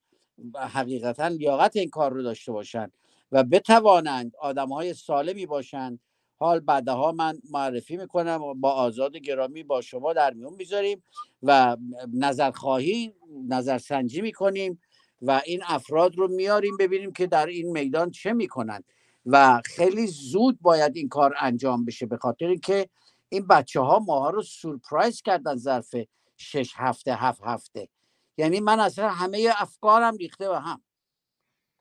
[0.55, 2.93] حقیقتا لیاقت این کار رو داشته باشند
[3.31, 5.99] و بتوانند آدم های سالمی باشند
[6.39, 11.03] حال بعدها من معرفی می‌کنم با آزاد گرامی با شما در میون می‌ذاریم
[11.43, 11.77] و
[12.13, 13.13] نظرخواهی
[13.47, 14.81] نظرسنجی می‌کنیم
[15.21, 18.83] و این افراد رو میاریم ببینیم که در این میدان چه می‌کنند.
[19.29, 22.89] و خیلی زود باید این کار انجام بشه به خاطر اینکه
[23.29, 25.95] این بچه ها ماها رو سورپرایز کردن ظرف
[26.37, 27.89] شش هفته هفت هفته.
[28.37, 30.83] یعنی من اصلا همه افکارم ریخته به هم.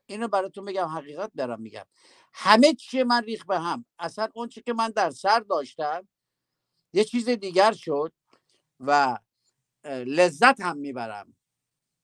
[0.07, 1.85] اینو براتون بگم حقیقت دارم میگم.
[2.33, 3.85] همه چی من ریخت به هم.
[3.99, 6.09] اصلا اون چی که من در سر داشتم
[6.93, 8.13] یه چیز دیگر شد
[8.81, 9.19] و
[9.85, 11.37] لذت هم می‌برم.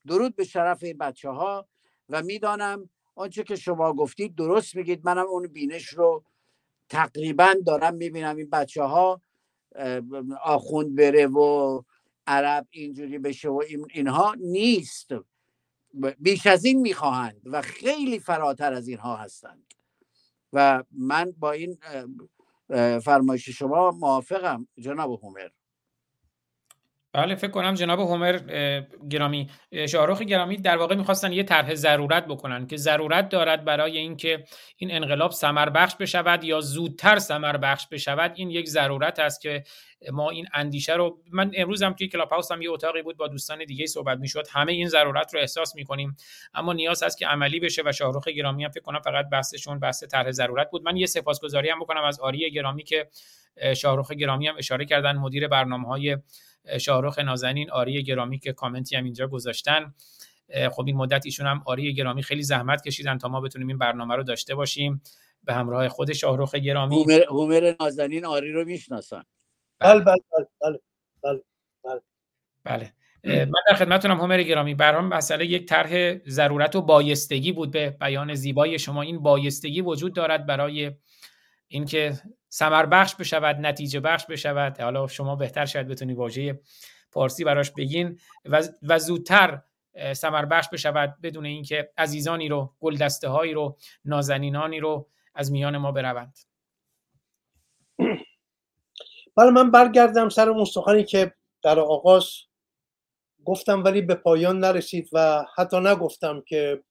[0.06, 1.68] درود به شرف این بچه ها
[2.08, 5.04] و می‌دانم آنچه که شما گفتید درست میگید.
[5.04, 6.24] منم اون بینش رو
[6.88, 8.36] تقریبا دارم می‌بینم.
[8.36, 9.22] این بچه ها
[10.42, 11.82] آخوند بره و
[12.26, 15.10] عرب اینجوری بشه و این- اینها نیست.
[16.18, 19.74] بیش از این می‌خواهند و خیلی فراتر از اینها هستند.
[20.52, 21.78] و من با این
[23.04, 25.48] فرمایش شما موافقم جناب هومر.
[27.14, 28.40] بله فکر کنم جناب هومر
[29.10, 33.98] گرامی اه، شاهرخ گرامی در واقع می‌خواستن یه طرح ضرورت بکنن که ضرورت دارد برای
[33.98, 34.44] اینکه
[34.76, 38.32] این انقلاب ثمر بخش بشود یا زودتر ثمر بخش بشود.
[38.34, 39.64] این یک ضرورت است که
[40.12, 43.28] ما این اندیشه رو من امروز هم توی کلاب هاوس هم یه اتاقی بود با
[43.28, 44.46] دوستان دیگه صحبت می‌شد.
[44.50, 46.16] همه این ضرورت رو احساس می‌کنیم.
[46.54, 50.04] اما نیاز هست که عملی بشه و شاهرخ گرامی هم فکر کنم فقط بحثشون بحث
[50.04, 50.82] طرح ضرورت بود.
[50.84, 53.08] من یه سپاسگزاری هم بکنم از آری گرامی که
[53.56, 56.16] اه، شاهرخ گرامی هم اشاره کردن مدیر برنامه های
[56.80, 59.94] شاهرخ نازنین آری گرامی که کامنتی هم اینجا گذاشتن.
[60.70, 64.16] خب این مدت ایشون هم آری گرامی خیلی زحمت کشیدن تا ما بتونیم این برنامه
[64.16, 65.02] رو داشته باشیم.
[65.44, 66.96] به همراه خود شاهرخ گرامی.
[66.96, 69.22] هومر, هومر نازنین آری رو می‌شناسن.
[69.78, 70.16] بله بله.
[70.60, 70.78] بله
[71.22, 71.42] بله
[72.64, 72.92] بله
[73.24, 74.74] اه، من در خدمتتونم هومر گرامی.
[74.74, 79.02] برام مسئله یک طرح ضرورت و بایستگی بود به بیان زیبای شما.
[79.02, 80.92] این بایستگی وجود دارد برای
[81.68, 82.20] اینکه
[82.52, 84.80] ثمر بخش بشود نتیجه بخش بشود.
[84.80, 86.60] حالا شما بهتر شاید بتونی واژه
[87.10, 89.62] فارسی براش بگین و, و زودتر
[90.12, 95.92] ثمر بخش بشود بدون اینکه عزیزانی رو گلدسته هایی رو نازنینانی رو از میان ما
[95.92, 96.38] بروند.
[99.36, 102.30] بله من برگردم سر اون سخنی که در آغاز
[103.44, 106.82] گفتم ولی به پایان نرسید و حتی نگفتم که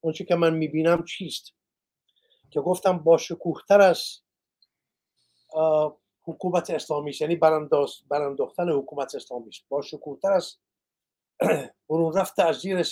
[0.00, 1.54] اونچه که من می‌بینم چیست.
[2.50, 4.29] که گفتم با شکوهتر از آه،
[6.22, 7.36] حکومت اسلامی یعنی
[8.08, 10.56] برانداختن حکومت اسلامی با شکوهتر از
[11.88, 12.86] برون رفت از زیر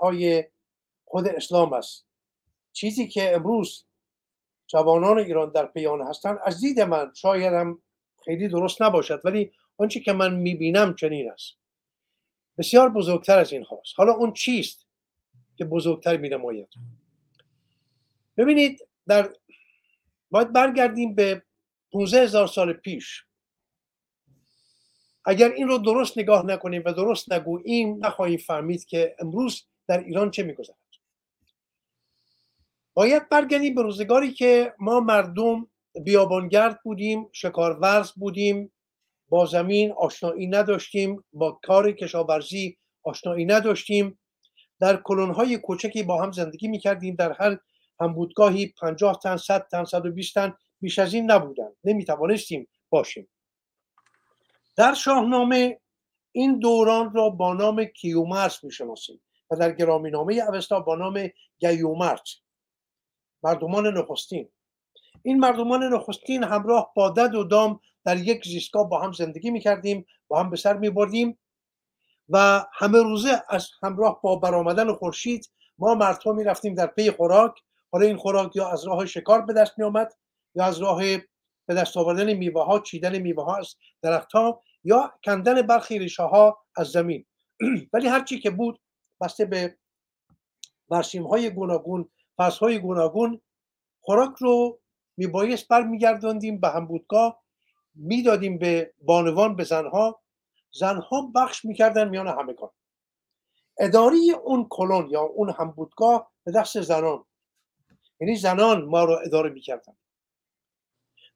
[0.00, 0.44] های
[1.04, 2.06] خود اسلام است.
[2.72, 3.84] چیزی که امروز
[4.66, 7.82] جوانان ایران در پیان هستند از دید من شاید هم
[8.24, 11.54] خیلی درست نباشد ولی آنچه که من می‌بینم چنین است.
[12.58, 14.86] بسیار بزرگتر از این هاست حالا اون چیست
[15.56, 16.68] که بزرگتر می نماید
[18.36, 19.32] ببینید در
[20.30, 21.42] باید برگردیم به
[21.94, 23.24] 15 هزار سال پیش.
[25.24, 30.30] اگر این رو درست نگاه نکنیم و درست نگوییم نخواهیم فهمید که امروز در ایران
[30.30, 30.76] چه میگذرد.
[32.94, 35.68] باید برگردیم به روزگاری که ما مردم
[36.04, 38.72] بیابانگرد بودیم شکارورز بودیم
[39.28, 44.18] با زمین آشنایی نداشتیم با کار کشاورزی آشنایی نداشتیم.
[44.80, 47.58] در کلونهای کوچکی با هم زندگی می‌کردیم در هر
[48.00, 50.54] همبودگاهی 50 تن 100 تن 120 تن
[50.84, 51.68] بیش از این نبودن.
[51.84, 53.28] نمی‌توانستیم باشیم.
[54.76, 55.80] در شاهنامه
[56.32, 59.20] این دوران را با نام کیومرس می‌شناسیم
[59.50, 62.36] و در گرامی نامه اوستا با نام گیومرس
[63.42, 64.48] مردمان نخستین.
[65.22, 70.06] این مردمان نخستین همراه با دد و دام در یک زیستگاه با هم زندگی می‌کردیم
[70.28, 71.38] با هم به سر میبردیم
[72.28, 77.62] و همه روزه از همراه با برآمدن خورشید ما مردها می‌رفتیم در پی خوراک.
[77.92, 80.14] حالا این خوراک یا از راه شکار به دست میآمد.
[80.54, 81.00] یا از راه
[81.66, 86.22] به دست آوردن میوه ها چیدن میوه ها از درخت ها یا کندن برخی ریشه
[86.22, 87.24] ها از زمین.
[87.92, 88.80] ولی هرچی که بود
[89.20, 89.78] بسته به
[90.88, 93.40] برسیم های گوناگون فرس های گوناگون
[94.00, 94.80] خوراک رو
[95.16, 96.60] میبایست برمیگرداندیم.
[96.60, 97.42] به همبودگاه
[97.94, 100.22] می‌دادیم به بانوان به زنها.
[100.72, 102.70] زنها بخش می‌کردن میان همگان.
[103.78, 107.24] اداری اون کلون یا اون همبودگاه به دست زنان.
[108.20, 109.96] یعنی زنان ما رو اداره می‌کردن.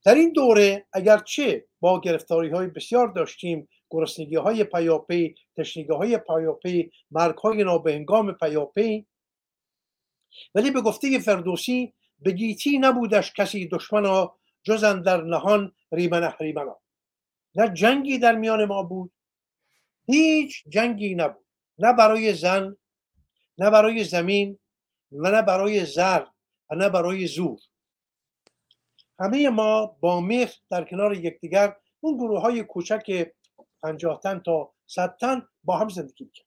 [0.05, 6.91] در این دوره اگرچه با گرفتاری های بسیار داشتیم گرسنگی های پیاپی تشنگی های پیاپی
[7.11, 9.07] مرگ های نابهنگام پیاپی
[10.55, 16.81] ولی به گفته فردوسی به گیتی نبودش کسی دشمنا جز در نهان ریمن احریمنا
[17.55, 19.13] نه جنگی در میان ما بود
[20.07, 21.45] هیچ جنگی نبود.
[21.79, 22.77] نه برای زن
[23.59, 24.59] نه برای زمین
[25.13, 26.25] و نه برای زر
[26.71, 27.59] و نه برای زور.
[29.21, 33.33] همه ما با مهر در کنار یکدیگر اون گروه های کوچک
[33.83, 36.47] پنجاه تن تا صد تن با هم زندگی می‌کرد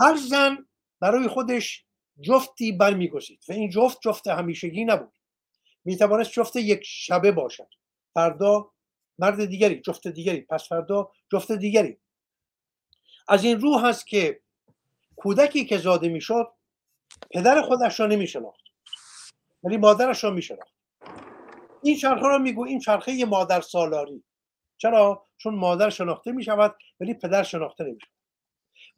[0.00, 0.68] هر زن
[1.00, 1.84] برای خودش
[2.20, 5.12] جفتی برمیگزید و این جفت جفت همیشگی نبود.
[5.84, 7.68] می‌توانست جفت یک شبه باشد.
[8.14, 8.70] فردا
[9.18, 10.40] مرد دیگری جفت دیگری.
[10.40, 11.98] پس فردا جفت دیگری.
[13.28, 14.40] از این رو هست که
[15.16, 16.52] کودکی که زاده می‌شد
[17.30, 18.64] پدر خودش را نمیشناخت.
[19.64, 20.79] ولی مادرش را میشناخت.
[21.82, 24.24] این چرخه را میگو این چرخه مادر سالاری.
[24.78, 27.98] چرا؟ چون مادر شناخته می شود ولی پدر شناخته نمی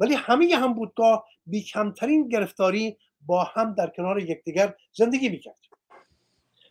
[0.00, 2.96] ولی همه هم بودگاه بی کمترین گرفتاری
[3.26, 5.58] با هم در کنار یکدیگر زندگی می‌کرد.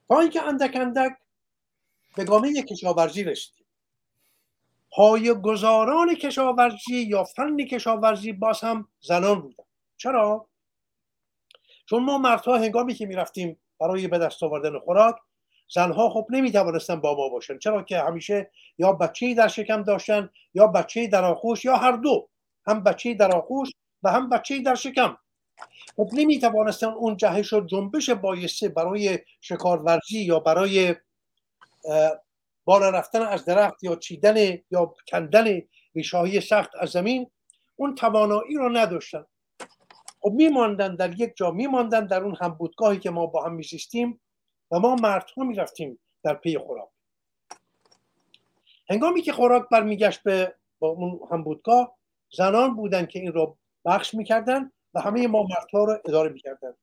[0.08, 1.12] تا اینکه اندک اندک
[2.16, 3.66] به گامه کشاورزی رسیدیم.
[4.92, 9.64] پای گذاران کشاورزی یا فن کشاورزی باز هم زنان بودن.
[9.98, 10.48] چرا؟
[11.86, 15.16] چون ما مردها هنگامی که می‌رفتیم برای به دست آوردن خوراک
[15.74, 20.68] زنها خب نمی‌توانستن با ما باشن چرا که همیشه یا بچه در شکم داشتن یا
[20.68, 22.30] بچه در آغوش یا هر دو
[22.68, 23.70] هم بچه در آغوش
[24.04, 25.18] و هم بچه در شکم.
[25.96, 30.96] خب نمی‌توانستن اون جهش و جنبش بایسته برای شکارورزی یا برای
[32.66, 35.62] بالا رفتن از درخت یا چیدن یا کندن
[35.96, 37.28] ریشاهی سخت از زمین
[37.76, 39.26] اون توانایی رو نداشتن.
[40.20, 44.22] خب میماندن در یک جا میماندن در اون همبودگاهی که ما با هم میزیستیم.
[44.72, 46.90] و ما مردها می‌رفتیم در پی خوراک.
[48.90, 51.96] هنگامی که خوراک برمیگشت به با اون همبودگاه
[52.32, 56.74] زنان بودن که این رو بخش می‌کردن و همه ما مردها رو اداره می‌کردن.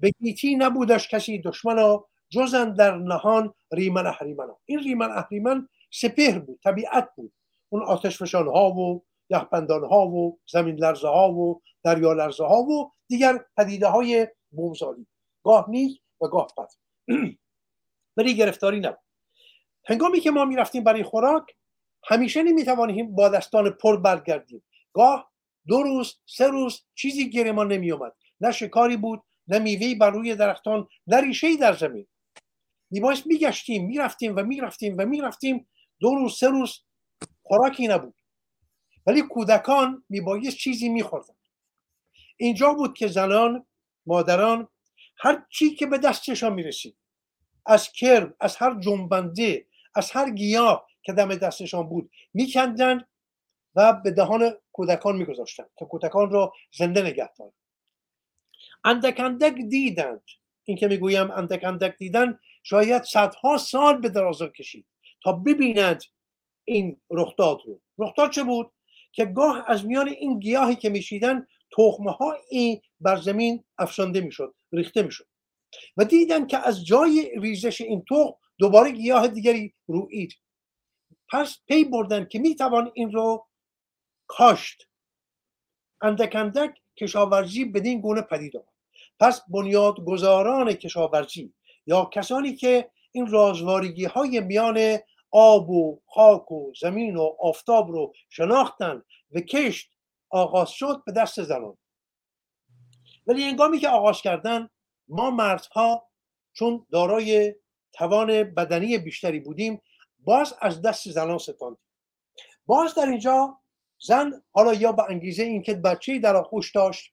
[0.00, 1.98] به گیتی نبودش کسی دشمن
[2.28, 7.32] جزن در نهان ریمن احریمن این ریمن احریمن سپهر بود طبیعت بود.
[7.68, 12.62] اون آتش فشان ها و یخبندان ها و زمین لرزه ها و دریا لرزه ها
[12.62, 15.06] و دیگر پدیده های بومزاری
[15.44, 16.68] گاه نیک و گاه بد.
[18.16, 18.98] ولی گرفتاری نبود.
[19.84, 21.54] هنگامی که ما می‌رفتیم برای خوراک
[22.04, 24.62] همیشه نمی‌توانیم با دستان پر برگردیم.
[24.92, 25.32] گاه
[25.66, 30.34] دو روز سه روز چیزی گیر ما نمیومد نه شکاری بود نه میوهی بر روی
[30.34, 32.06] درختان نه ریشه در زمین.
[32.90, 35.68] میبایست میگشتیم می‌رفتیم و می‌رفتیم و می‌رفتیم.
[36.00, 36.82] دو روز سه روز
[37.42, 38.14] خوراکی نبود.
[39.06, 41.34] ولی کودکان میبایست چیزی میخوردن.
[42.36, 43.66] اینجا بود که زنان
[44.06, 44.68] مادران
[45.18, 46.96] هر چی که به دستشان می‌رسید
[47.66, 53.04] از کرم از هر جنبنده از هر گیاه که دم دستشان بود میکندن
[53.74, 57.52] و به دهان کودکان میگذاشتن که کودکان را زنده نگه دارن
[58.84, 60.22] اندک اندک دیدند.
[60.64, 64.86] این که می‌گویم اندک اندک دیدن شاید صدها سال به درازا کشید
[65.22, 66.02] تا ببینند
[66.64, 67.80] این رخداد رو.
[67.98, 68.72] رخداد چه بود؟
[69.12, 72.16] که گاه از میان این گیاهی که میشیدن تخمه
[72.50, 74.54] این بر زمین افشانده می‌شد.
[74.72, 75.26] ریخته می‌شد.
[75.96, 80.32] و دیدن که از جای ریزش این تخم دوباره گیاه دیگری روید
[81.32, 83.46] پس پی بردن که می‌توان این رو
[84.26, 84.88] کاشت.
[86.02, 88.66] اندک اندک کشاورزی بدین گونه پدید آمد.
[89.20, 91.54] پس بنیادگذاران کشاورزی
[91.86, 94.98] یا کسانی که این رازوارگی های میان
[95.30, 99.02] آب و خاک و زمین و آفتاب رو شناختن
[99.32, 99.90] و کشت
[100.30, 101.76] آغاز شد به دست زنان.
[103.26, 104.68] ولی انگامی که آغاز کردن
[105.08, 106.08] ما مردها
[106.52, 107.54] چون دارای
[107.92, 109.82] توان بدنی بیشتری بودیم
[110.18, 111.82] باز از دست زنان ستاندیم
[112.66, 113.58] باز در اینجا
[113.98, 117.12] زن حالا یا به انگیزه اینکه بچه در آغوش داشت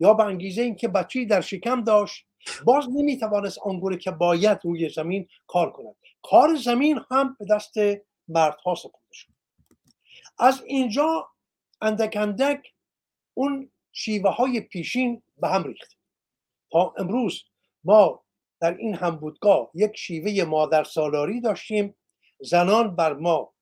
[0.00, 2.26] یا به انگیزه اینکه بچه در شکم داشت
[2.64, 5.94] باز نمی‌توانست آنگونه که باید روی زمین کار کند.
[6.22, 7.74] کار زمین هم به دست
[8.28, 9.32] مردها سپرده شد.
[10.38, 11.28] از اینجا
[11.80, 12.72] اندک اندک
[13.34, 15.96] اون شیوه های پیشین به هم ریخت.
[16.72, 17.44] تا امروز
[17.84, 18.22] ما
[18.60, 21.94] در این همبودگاه یک شیوه مادر سالاری داشتیم.
[22.40, 23.52] زنان بر ما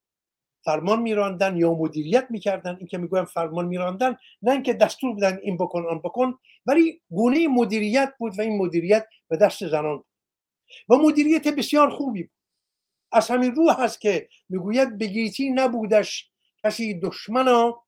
[0.65, 2.77] فرمان میراندن یا مدیریت می‌کردن.
[2.77, 7.49] این که می‌گویم فرمان میراندن نه اینکه دستور بدن این بکن آن بکن ولی گونه
[7.49, 10.07] مدیریت بود و این مدیریت به دست زنان بود.
[10.89, 12.33] و مدیریت بسیار خوبی بود.
[13.13, 16.31] از همین رو هست که می‌گوید بگیتی نبودش
[16.65, 17.83] کسی دشمنا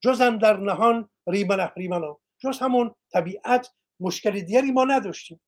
[0.00, 5.40] جزم در نهان ریمن اهریمنا جز همون طبیعت مشکل دیگری ما نداشتیم.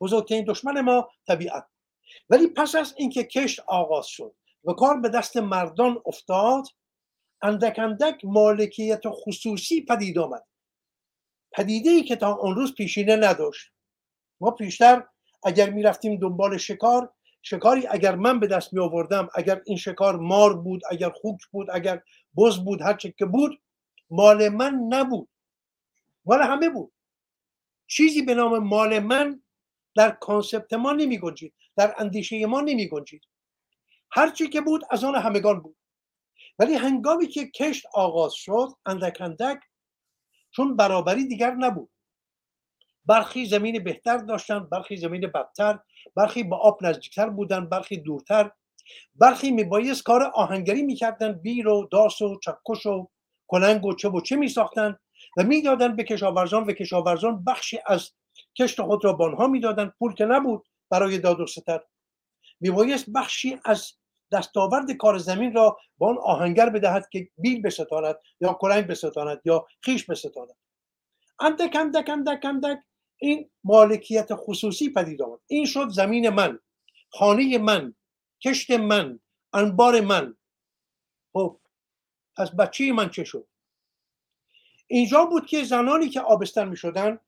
[0.00, 1.66] بزرگترین دشمن ما طبیعت.
[2.30, 4.34] ولی پس از اینکه کشت آغاز شد
[4.64, 6.66] و کار به دست مردان افتاد
[7.42, 10.44] اندک اندک مالکیت خصوصی پدید آمد.
[11.52, 13.72] پدیده ای که تا آن روز پیشینه نداشت.
[14.40, 15.06] ما پیشتر
[15.44, 17.12] اگر می‌رفتیم دنبال شکار
[17.42, 21.66] شکاری اگر من به دست می آوردم اگر این شکار مار بود اگر خوک بود
[21.72, 22.02] اگر
[22.36, 23.62] بز بود هر چه که بود
[24.10, 25.28] مال من نبود.
[26.24, 26.92] مال همه بود.
[27.86, 29.42] چیزی به نام مال من
[29.94, 33.22] در concept ما نمی گنجید در اندیشه ما نمی گنجید
[34.10, 35.76] هر چی که بود از آن همگان بود.
[36.58, 39.60] ولی هنگامی که کشت آغاز شد اندک اندک
[40.50, 41.90] چون برابری دیگر نبود.
[43.06, 45.78] برخی زمین بهتر داشتن برخی زمین بدتر
[46.16, 48.50] برخی با آب نزدیکتر بودن برخی دورتر.
[49.14, 53.08] برخی میبایست کار آهنگری می‌کردن بیل و داس و چکش و
[53.46, 54.98] کلنگ و چه و چه میساختن
[55.36, 58.10] و می‌دادن به کشاورزان و کشاورزان بخشی از
[58.58, 59.92] کشت خود را بانها می‌دادن.
[59.98, 61.80] پول که نبود برای داد و ستر
[62.60, 63.92] میبایست بخشی از
[64.32, 69.66] دستاورد کار زمین را با آن آهنگر بدهد که بیل بستاند یا کلنگ بستاند یا
[69.80, 70.54] خیش بستاند.
[71.40, 72.78] اندک اندک اندک اندک
[73.18, 75.38] این مالکیت خصوصی پدید آمد.
[75.46, 76.58] این شد زمین من
[77.10, 77.94] خانه من.
[78.44, 79.20] کشت من
[79.52, 80.36] انبار من.
[81.32, 81.60] خب
[82.36, 83.48] پس بچه من چه شد؟
[84.86, 87.18] اینجا بود که زنانی که آبستر می شدن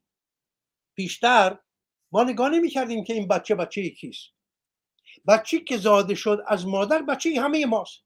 [0.95, 1.59] بیشتر
[2.13, 4.31] ما نگاه نمی کردیم که این بچه بچه کیست.
[5.29, 8.05] بچه که زاده شد از مادر بچه همه ماست.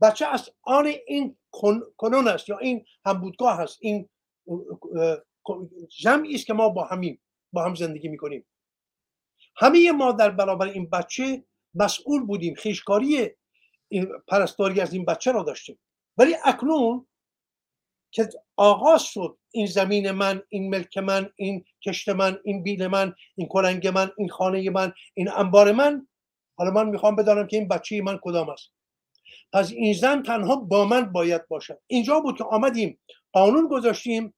[0.00, 1.36] بچه از آن این
[1.96, 4.08] کنون است یا این همبودگاه هست این
[5.88, 7.18] جمعی است که ما با همین
[7.52, 8.46] با هم زندگی می‌کنیم.
[9.56, 11.44] همه ما در برابر این بچه
[11.76, 13.30] مسئول بودیم خیشکاری
[14.28, 15.78] پرستاری از این بچه را داشتیم.
[16.18, 17.06] ولی اکنون
[18.10, 23.14] که آغاز شد این زمین من این ملک من این کشت من این بیل من
[23.36, 26.06] این کلنگ من این خانه من این انبار من
[26.58, 28.70] حالا من می‌خوام بدانم که این بچه من کدام است.
[29.52, 31.80] پس این زن تنها با من باید باشد.
[31.86, 32.98] اینجا بود که آمدیم
[33.32, 34.34] قانون گذاشتیم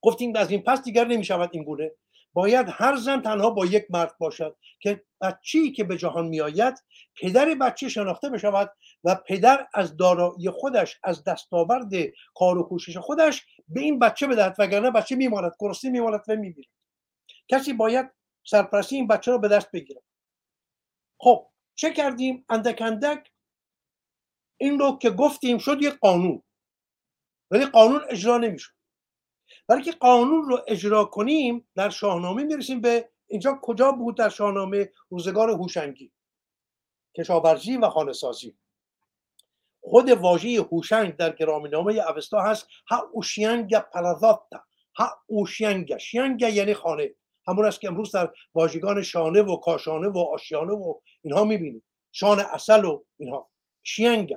[0.00, 1.92] گفتیم از این پس دیگر نمی‌شود این گونه.
[2.32, 6.74] باید هر زن تنها با یک مرد باشد که بچه‌ای که به جهان میآید
[7.20, 8.72] پدر بچه شناخته بشود
[9.04, 11.92] و پدر از دارایی خودش از دستاورد
[12.34, 16.68] کار و کوشش خودش به این بچه بدهد وگرنه بچه میماند گرسنه میماند و میمیرد.
[17.48, 18.10] کسی باید
[18.44, 20.02] سرپرستی این بچه را به دست بگیرد.
[21.20, 23.32] خب چه کردیم؟ اندک اندک
[24.60, 26.42] این رو که گفتیم شد یک قانون
[27.50, 28.77] ولی قانون اجرا نمی‌شد.
[29.68, 34.92] برای که قانون رو اجرا کنیم در شاهنامه می‌رسیم به اینجا کجا بود در شاهنامه
[35.08, 36.12] روزگار هوشنگی
[37.16, 38.58] کشاورزی و خانه سازی
[39.80, 44.64] خود واژه هوشنگ در گرامینامه اوستا هست ها اوشینگ پلازاتا
[44.96, 47.10] ها اوشینگ شینگ یعنی خانه.
[47.46, 51.84] همون است که امروز در واژگان شانه و کاشانه و آشیانه و اینها می‌بینیم.
[52.12, 53.50] شان اصل و اینها.
[53.82, 54.36] شینگ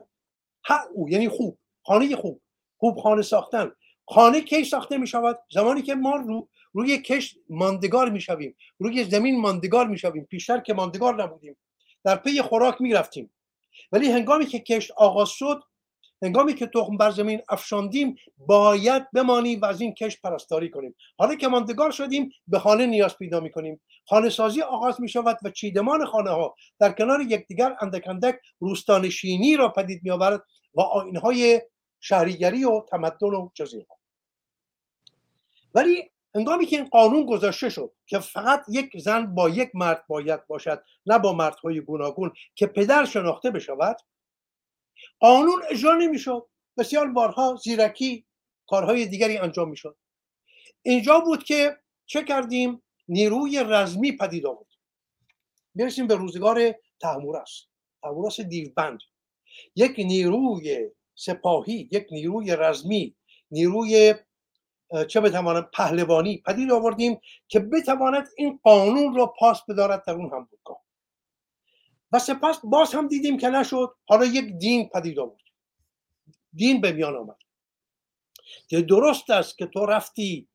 [0.66, 2.42] ها او یعنی خوب خانه خوب.
[2.78, 3.72] خوب خانه ساختن.
[4.12, 9.04] خانه کی ساخته می شود زمانی که ما رو روی کشت ماندگار می شویم روی
[9.04, 11.58] زمین ماندگار می شویم پیشتر که ماندگار نبودیم.
[12.04, 13.34] در پی خوراک می رفتیم
[13.92, 15.64] ولی هنگامی که کشت آغاز شد
[16.22, 20.96] هنگامی که تخم بر زمین افشاندیم باید بمانیم و از این کشت پرستاری کنیم.
[21.18, 25.38] حالا که ماندگار شدیم به خانه نیاز پیدا می کنیم خانه سازی آغاز می شود
[25.44, 30.44] و چیدمان خانه ها در کنار یکدیگر اندک اندک روستانشینی را پدید می آورد
[30.74, 31.62] و آینهای
[32.00, 33.86] شهریگری و تمدن و جزیره.
[35.76, 40.48] ولی هنگامی که این قانون گذاشته شد که فقط یک زن با یک مرد باید
[40.48, 43.98] باشد نه با مردهای گوناگون که پدر شناخته بشود
[45.20, 46.48] قانون اجرا نمی‌شد.
[46.78, 48.26] بسیار بارها زیرکی
[48.68, 49.98] کارهای دیگری انجام می‌شد.
[50.82, 54.66] اینجا بود که چه کردیم؟ نیروی رزمی پدید آمد
[55.76, 57.66] برسیم به روزگار تحمورس
[58.04, 59.00] تحمورس دیوبند.
[59.76, 63.16] یک نیروی سپاهی یک نیروی رزمی
[63.52, 64.16] نیروی
[65.08, 70.48] چه بتواند پهلوانی پدید آوردیم که بتواند این قانون را پاس بدارد در اون هم
[70.52, 70.82] بودگاه
[72.12, 75.42] و سپس باز هم دیدیم که نشد حالا یک دین پدید آورد.
[76.54, 77.36] دین به میان آمد.
[78.68, 80.48] که درست است که تو رفتی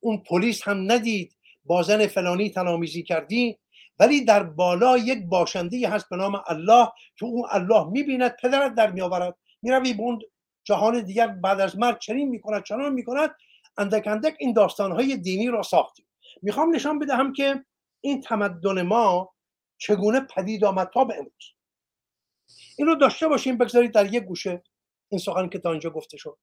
[0.00, 3.58] اون پلیس هم ندید با زن فلانی تنامیزی کردی
[3.98, 8.90] ولی در بالا یک باشنده هست به نام الله که اون الله می‌بیند پدرت در
[8.90, 9.36] میآورد.
[9.62, 10.22] می‌روی به اون
[10.64, 13.30] جهان دیگر بعد از مرگ چنین می‌کند چنان می‌کند
[13.76, 16.06] اندک اندک این داستانهای دینی را ساختیم.
[16.42, 17.64] می‌خوام نشان بدهم که
[18.00, 19.34] این تمدن ما
[19.78, 21.52] چگونه پدید آمد تا به امروز.
[22.78, 24.62] این رو داشته باشیم بگذارید در یک گوشه
[25.08, 26.38] این سخن که تا اینجا گفته شد.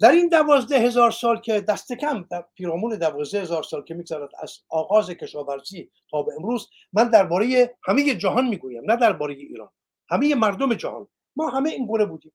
[0.00, 4.30] در این دوازده هزار سال که دست کم در پیرامون دوازده هزار سال که میگذرد
[4.42, 9.70] از آغاز کشاورزی تا به امروز من درباره همه جهان می‌گویم نه درباره ایران.
[10.08, 11.08] همه مردم جهان.
[11.36, 12.32] ما همه این گونه بودیم.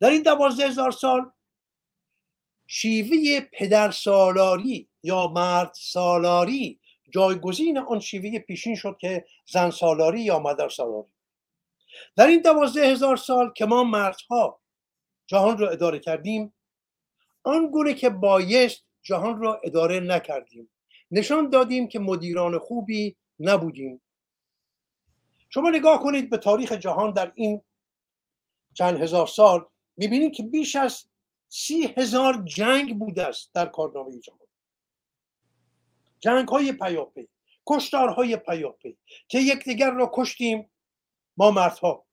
[0.00, 1.30] در این دوازده هزار سال
[2.66, 6.80] شیوه پدر سالاری یا مرد سالاری
[7.10, 11.08] جایگزین آن شیوه پیشین شد که زن سالاری یا مادر سالاری
[12.16, 14.60] در این دوازده هزار سال که ما مردها
[15.26, 16.54] جهان را اداره کردیم
[17.42, 20.70] آن گونه که بایست جهان را اداره نکردیم.
[21.10, 24.02] نشان دادیم که مدیران خوبی نبودیم.
[25.48, 27.62] شما نگاه کنید به تاریخ جهان در این
[28.74, 29.64] چند هزار سال
[29.96, 31.04] می‌بینید که بیش از
[31.54, 34.38] سی هزار جنگ بوده است در کارنامه جهان.
[36.20, 37.28] جنگ های پیاپی
[37.66, 38.96] کشتارهای پیاپی
[39.28, 40.70] که یکدیگر را کشتیم
[41.36, 42.04] ما مردها.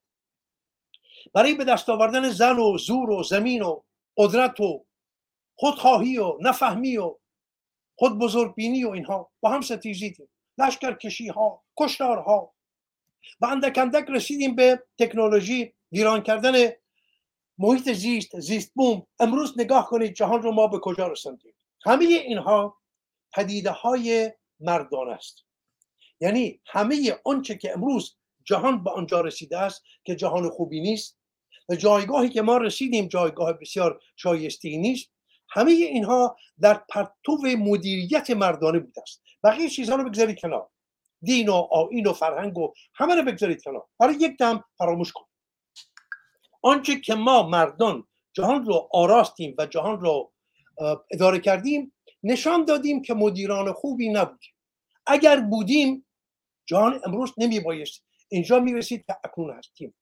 [1.33, 3.81] برای به دست آوردن زن و زور و زمین و
[4.17, 4.85] قدرت و
[5.55, 7.15] خودخواهی و نفهمی و
[7.95, 10.29] خود بزرگبینی و اینها با هم ستیزیدیم.
[10.57, 12.53] لشکر کشی ها کشتارها.
[13.39, 16.71] و اندک اندک رسیدیم به تکنولوژی ویران کردن
[17.59, 19.07] محیط زیست زیست بوم.
[19.19, 21.53] امروز نگاه کنید جهان رو ما به کجا رساندیم.
[21.85, 22.77] همه اینها
[23.33, 25.45] پدیده های مردان است.
[26.21, 31.19] یعنی همه آنچه که امروز جهان به آنجا رسیده است که جهان خوبی نیست
[31.69, 35.09] و جایگاهی که ما رسیدیم جایگاه بسیار شایسته نیست
[35.49, 39.21] همه اینها در پرتو مدیریت مردانه بوده است.
[39.43, 40.69] بقیه چیزها رو بگذارید کنار.
[41.21, 43.85] دین و آین و فرهنگ و همه رو بگذارید کنار.
[43.99, 45.28] برای یک دم فراموش کن
[46.61, 50.31] آنچه که ما مردان جهان رو آراستیم و جهان رو
[51.11, 54.53] اداره کردیم نشان دادیم که مدیران خوبی نبودیم.
[55.05, 56.05] اگر بودیم
[56.65, 59.93] جهان امروز نمی بایست اینجا می رسید که اکنون هستیم.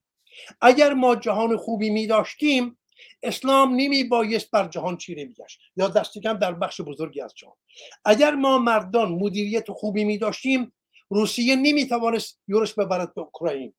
[0.62, 2.78] اگر ما جهان خوبی می داشتیم
[3.24, 7.56] اسلام نمی بایست بر جهان چیره میگشت یا دست کم در بخش بزرگی از جهان.
[8.06, 10.74] اگر ما مردان مدیریت خوبی می داشتیم
[11.10, 13.74] روسیه نمی توانست یورش ببرد به اوکراین.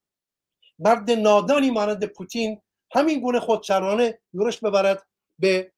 [0.79, 5.07] مرد نادانی مانند پوتین همین گونه خودسرانه یورش ببرد
[5.39, 5.71] به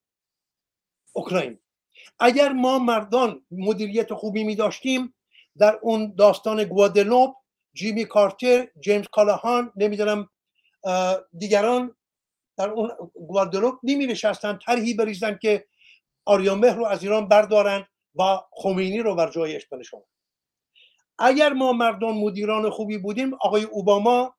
[1.13, 1.59] اوکراین.
[2.19, 5.13] اگر ما مردان مدیریت خوبی می داشتیم
[5.57, 7.35] در اون داستان گوادلوپ
[7.73, 10.29] جیمی کارتر جیمز کالاهان نمی‌دونم
[11.37, 11.95] دیگران
[12.57, 15.65] در اون گوادلوپ نمی نشستن طرحی بریزن که
[16.25, 20.03] آریامه رو از ایران بردارن و خمینی رو بر جایش بنشانن
[21.19, 24.35] اگر ما مردان مدیران خوبی بودیم آقای اوباما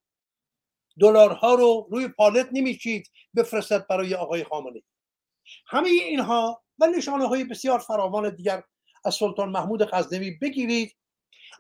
[1.01, 4.83] دلارها رو روی پالت نمیچید بفرستد برای آقای خامنه
[5.67, 8.63] همه اینها و نشانه های بسیار فراوان دیگر
[9.05, 10.97] از سلطان محمود غزنوی بگیرید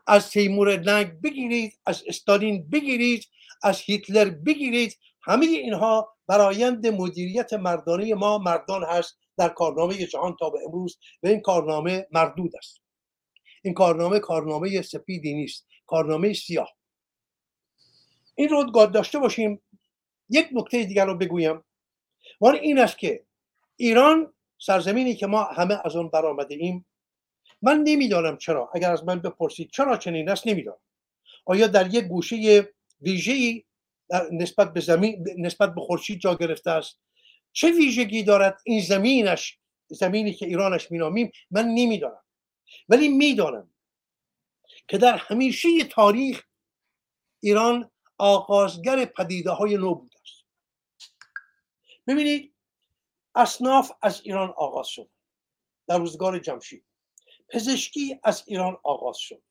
[0.07, 3.27] از تیمور لنگ بگیرید از استالین بگیرید
[3.63, 10.51] از هیتلر بگیرید همه اینها برایند مدیریت مردانه ما مردان هست در کارنامه جهان تا
[10.51, 12.81] به امروز و این کارنامه مردود است.
[13.63, 16.69] این کارنامه کارنامه سپیدی نیست کارنامه سیاه.
[18.43, 19.63] این رو داشته باشیم.
[20.31, 21.65] یک نکته دیگر رو بگویم.
[22.41, 23.25] و این است که
[23.77, 26.87] ایران سرزمینی که ما همه از آن برآمده ایم
[27.63, 28.71] من نمی‌دانم چرا.
[28.75, 30.79] اگر از من بپرسید چرا چنین است نمی‌دانم.
[31.45, 32.69] آیا در یک گوشه
[33.01, 33.65] ویژه‌ای
[34.33, 37.01] نسبت به زمین نسبت به خورشید جا گرفته است؟
[37.53, 39.59] چه ویژگی دارد این زمینش
[39.89, 42.23] زمینی که ایرانش مینامیم؟ من نمی‌دانم.
[42.89, 43.71] ولی می‌دانم
[44.89, 46.45] که در همیشه تاریخ
[47.41, 50.45] ایران آغازگر پدیده های نو بوده است.
[52.07, 52.55] ببینید
[53.35, 55.09] اصناف از ایران آغاز شد.
[55.87, 56.85] در روزگار جمشید.
[57.49, 59.43] پزشکی از ایران آغاز شد.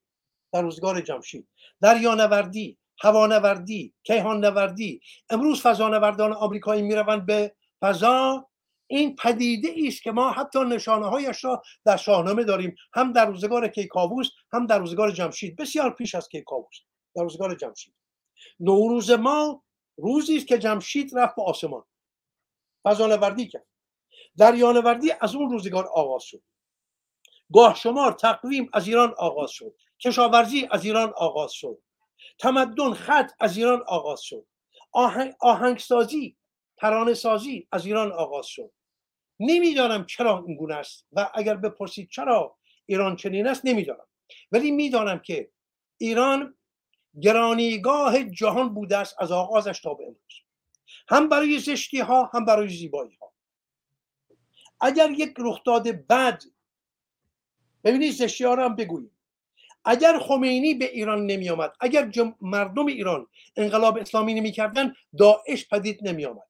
[0.51, 1.47] در روزگار جمشید.
[1.81, 8.47] دریانوردی هوانوردی کیهاننوردی امروز فضانوردان آمریکایی می‌روند به فضا.
[8.87, 12.75] این پدیده است که ما حتی نشانه هایش را در شاهنامه داریم.
[12.93, 15.55] هم در روزگار کیکاووس هم در روزگار جمشید.
[15.55, 16.75] بسیار پیش از کیکاووس.
[17.15, 17.93] در روزگار جمشید.
[18.59, 19.63] نوروز ما
[19.97, 21.83] روزی است که جمشید رفت به آسمان.
[22.83, 23.67] فضانوردی کرد.
[24.37, 26.43] دریانوردی از اون روزگار آغاز شد.
[27.53, 29.75] گاه شمار تقویم از ایران آغاز شد.
[29.99, 31.81] کشاورزی از ایران آغاز شد.
[32.39, 34.45] تمدن خط از ایران آغاز شد.
[34.91, 36.37] آهنگ، آهنگسازی
[36.77, 38.71] ترانه سازی از ایران آغاز شد.
[39.39, 44.07] نمی‌دانم چرا این گونه است و اگر بپرسید چرا ایران چنین است نمی‌دانم.
[44.51, 45.51] ولی می‌دانم که
[45.97, 46.57] ایران
[47.21, 50.41] گرانیگاه جهان بوده است از آغازش تا به امروز.
[51.09, 53.31] هم برای زشتی ها هم برای زیبایی ها
[54.81, 56.43] اگر یک رخداد بد
[57.83, 59.11] ببینید زشتی ها رو هم بگوییم.
[59.85, 62.35] اگر خمینی به ایران نمی آمد اگر جم...
[62.41, 66.47] مردم ایران انقلاب اسلامی نمی کردن داعش پدید نمی آمد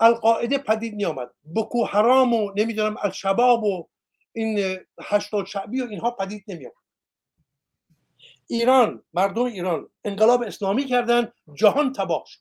[0.00, 3.88] القاعده پدید نمی آمد بکو حرام و نمی‌دونم الشباب و
[4.32, 6.81] این هشتاد شعبی و اینها پدید نمی آمد
[8.46, 12.40] ایران مردم ایران انقلاب اسلامی کردن جهان تباه شد.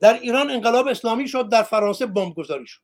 [0.00, 2.80] در ایران انقلاب اسلامی شد در فرانسه گذاری شد.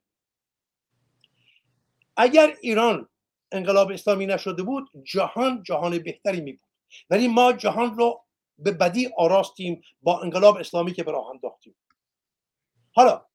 [2.17, 3.09] اگر ایران
[3.53, 6.71] انقلاب اسلامی نشده بود جهان جهان بهتری می بود
[7.11, 8.25] ولی ما جهان رو
[8.59, 11.75] به بدی آراستیم با انقلاب اسلامی که به راه انداختیم.
[12.93, 13.27] حالا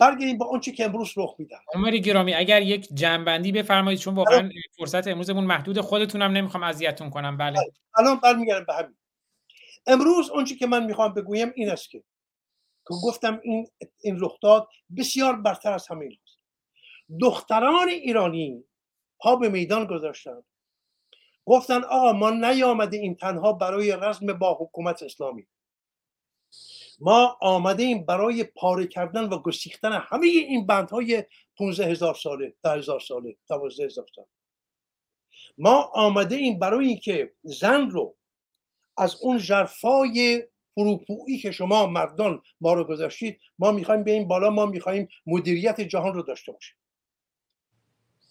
[0.00, 1.58] برگردیم با آنچه که امروز رخ میدن.
[1.74, 7.36] عمر گرامی اگر یک جنبندی بفرمایید چون واقعا فرصت امروزمون محدود خودتونم نمی‌خوام اذیتتون کنم
[7.36, 7.72] بله, بله.
[7.98, 8.96] الان برمیگردم به همین.
[9.86, 11.98] امروز آنچه که من می‌خوام بگویم این است که
[12.88, 13.68] که گفتم این
[14.00, 16.38] این رخ داد بسیار برتر از همه است
[17.20, 18.64] دختران ایرانی
[19.20, 20.42] پا به میدان گذاشتن.
[21.46, 25.46] گفتن آقا ما نیامده این تنها برای رزم با حکومت اسلامی.
[27.00, 31.24] ما آمده ایم برای پاره کردن و گسیختن همه این بندهای
[31.56, 34.28] 15 هزار ساله ده هزار ساله دوازده هزار ساله.
[35.58, 38.16] ما آمده ایم برای اینکه زن رو
[38.96, 40.42] از اون جرفای
[40.74, 46.14] فروپویی که شما مردان ما رو گذاشتید ما می‌خوایم این بالا ما می‌خوایم مدیریت جهان
[46.14, 46.76] رو داشته باشیم.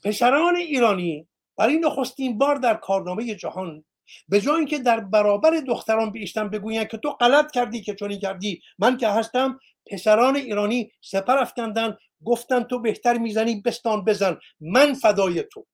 [0.04, 1.28] پسران ایرانی
[1.58, 3.84] برای نخستین بار در کارنامه جهان
[4.30, 8.62] به جای اینکه در برابر دختران بیشتن بگویند که تو غلط کردی که چنین کردی
[8.80, 9.60] من که هستم
[9.92, 15.66] پسران ایرانی سپر افکندن گفتن تو بهتر می‌زنی بستان بزن من فدای تو.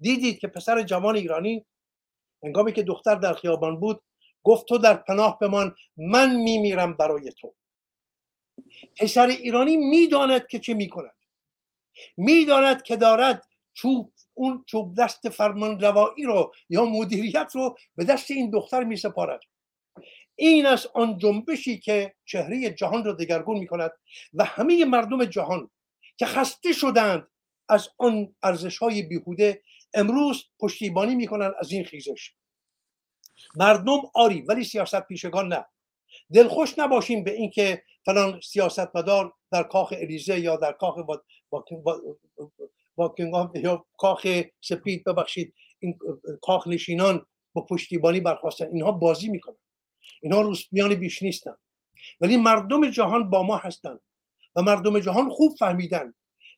[0.00, 1.66] دیدید که پسر جوان ایرانی
[2.42, 4.02] هنگامی که دختر در خیابان بود
[4.42, 7.54] گفت تو در پناه بمان من میمیرم برای تو.
[8.96, 11.16] پسر ایرانی می‌داند که چه می‌کند.
[12.16, 18.30] می‌داند که دارد چوب اون چوب دست فرمان روایی رو یا مدیریت رو به دست
[18.30, 19.40] این دختر می سپارد.
[20.34, 23.90] این از آن جنبشی که چهره جهان را دگرگون می کند
[24.34, 25.70] و همه مردم جهان
[26.16, 27.28] که خسته شدند
[27.68, 29.62] از آن ارزش های بیهوده
[29.94, 32.32] امروز پشتیبانی می کنند از این خیزش.
[33.56, 35.64] مردم آری ولی سیاست پیشگان نه.
[36.34, 40.98] دلخوش نباشیم به اینکه فلان سیاستمدار در کاخ الیزه یا در کاخ
[42.96, 44.26] باکینگهام یا کاخ
[44.60, 45.98] سپید ببخشید این
[46.42, 49.56] کاخ نشینان با پشتیبانی برخواستن اینها بازی می‌کنن.
[50.22, 51.54] اینها روسپیان بیش نیستن.
[52.20, 54.00] ولی مردم جهان با ما هستند
[54.56, 56.14] و مردم جهان خوب فهمیدن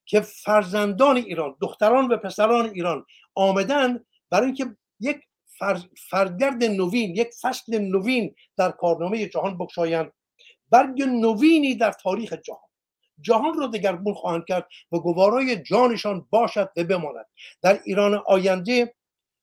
[0.06, 5.20] که فرزندان ایران دختران و پسران ایران آمدن برای اینکه یک
[6.11, 10.12] فرگرد نوین یک فصل نوین در کارنامه جهان بکشایند
[10.70, 12.69] برگ نوینی در تاریخ جهان.
[13.20, 17.27] جهان را دگرگون خواهند کرد و گوارای جانشان باشد و بماند.
[17.62, 18.95] در ایران آینده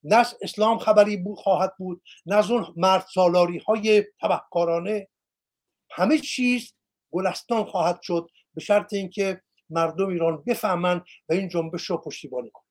[0.04, 5.08] نه اسلام خبری بود خواهد بود نه از اون مرد سالاری های تبهکارانه.
[5.92, 6.74] همه چیز
[7.12, 12.71] گلستان خواهد شد به شرط اینکه مردم ایران بفهمند و این جنبش رو پشتیبانی کنند.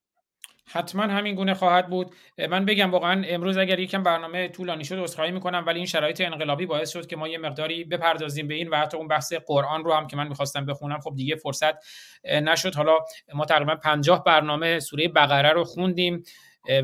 [0.73, 2.15] حتما همین گونه خواهد بود.
[2.49, 6.65] من بگم واقعا امروز اگر یکم برنامه طولانی شد عذرخواهی می‌کنم ولی این شرایط انقلابی
[6.65, 9.93] باعث شد که ما یه مقداری بپردازیم به این و حتی اون بحث قرآن رو
[9.93, 11.73] هم که من می‌خواستم بخونم خب دیگه فرصت
[12.23, 12.75] نشد.
[12.75, 12.99] حالا
[13.33, 16.23] ما تقریبا 50 برنامه سوره بقره رو خوندیم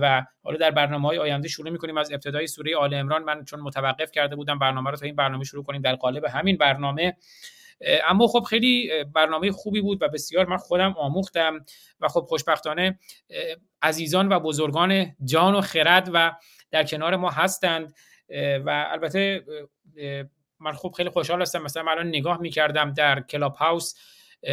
[0.01, 1.97] و حالا در برنامه های آینده شروع می‌کنیم.
[1.97, 5.43] از ابتدای سوره آل عمران من چون متوقف کرده بودم برنامه رو تا این برنامه
[5.43, 7.17] شروع کنیم در قالب همین برنامه
[7.81, 11.65] اما خب خیلی برنامه خوبی بود و بسیار من خودم آموختم
[11.99, 12.99] و خب خوشبختانه
[13.81, 16.31] عزیزان و بزرگان جان و خرد و
[16.71, 17.93] در کنار ما هستند.
[18.65, 19.43] و البته
[20.59, 21.61] من خب خیلی خوشحال هستم.
[21.61, 23.93] مثلا الان نگاه می‌کردم در کلاب هاوس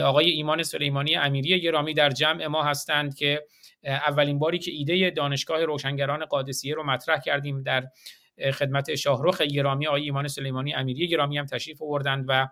[0.03, 3.47] آقای ایمان سلیمانی امیری گرامی در جمع ما هستند که
[3.85, 7.87] اولین باری که ایده دانشگاه روشنگران قادسیه رو مطرح کردیم در
[8.53, 12.49] خدمت شاهروخ گرامی آقای ایمان سلیمانی امیری گرامی هم تشریف آوردند و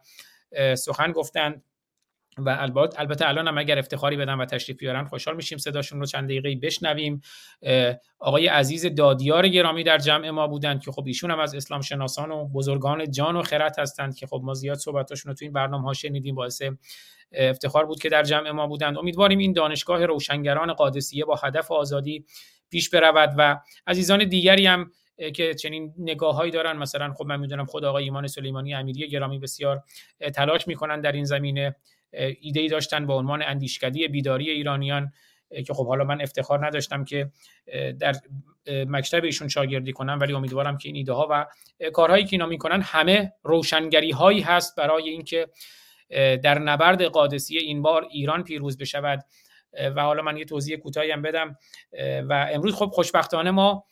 [0.74, 1.65] سخن گفتند
[2.39, 6.07] و البته البته الان هم اگر افتخاری بدن و تشریف بیارن خوشحال میشیم صداشون رو
[6.07, 7.20] چند دقیقه بشنویم.
[8.19, 12.31] آقای عزیز دادیار گرامی در جمع ما بودند که خب ایشون هم از اسلام شناسان
[12.31, 15.85] و بزرگان جان و خرد هستند که خب ما زیاد صحبتاشون رو تو این برنامه
[15.85, 16.62] ها شنیدیم باعث
[17.33, 18.99] افتخار بود که در جمع ما بودند.
[18.99, 22.24] امیدواریم این دانشگاه روشنگران قادسیه با هدف آزادی
[22.70, 24.91] پیش برود و عزیزان دیگری هم
[25.31, 26.77] که چنین نگاههایی دارن.
[26.77, 29.82] مثلا خب من می‌دونم خود آقای ایمان سلیمانی امیری گرامی بسیار
[30.35, 31.77] تلاش می‌کنن در این زمینه
[32.40, 35.12] ایده ای داشتن با عنوان اندیشکدی بیداری ایرانیان
[35.66, 37.31] که خب حالا من افتخار نداشتم که
[37.99, 38.15] در
[38.66, 41.47] مکتب ایشون شاگردی کنم ولی امیدوارم که این ایده ها و
[41.90, 45.49] کارهایی که اینا می‌کنن همه روشنگری هایی هست برای اینکه
[46.43, 49.24] در نبرد قادسیه این بار ایران پیروز بشود.
[49.97, 51.57] و حالا من یه توضیح کوتاهی هم بدم.
[52.28, 53.85] و امروز خب خوشبختانه ما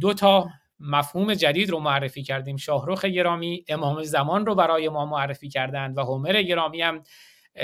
[0.00, 0.48] دو تا
[0.80, 2.56] مفهوم جدید رو معرفی کردیم.
[2.56, 7.02] شاهرخ گرامی امام زمان رو برای ما معرفی کردند و هومر گرامی هم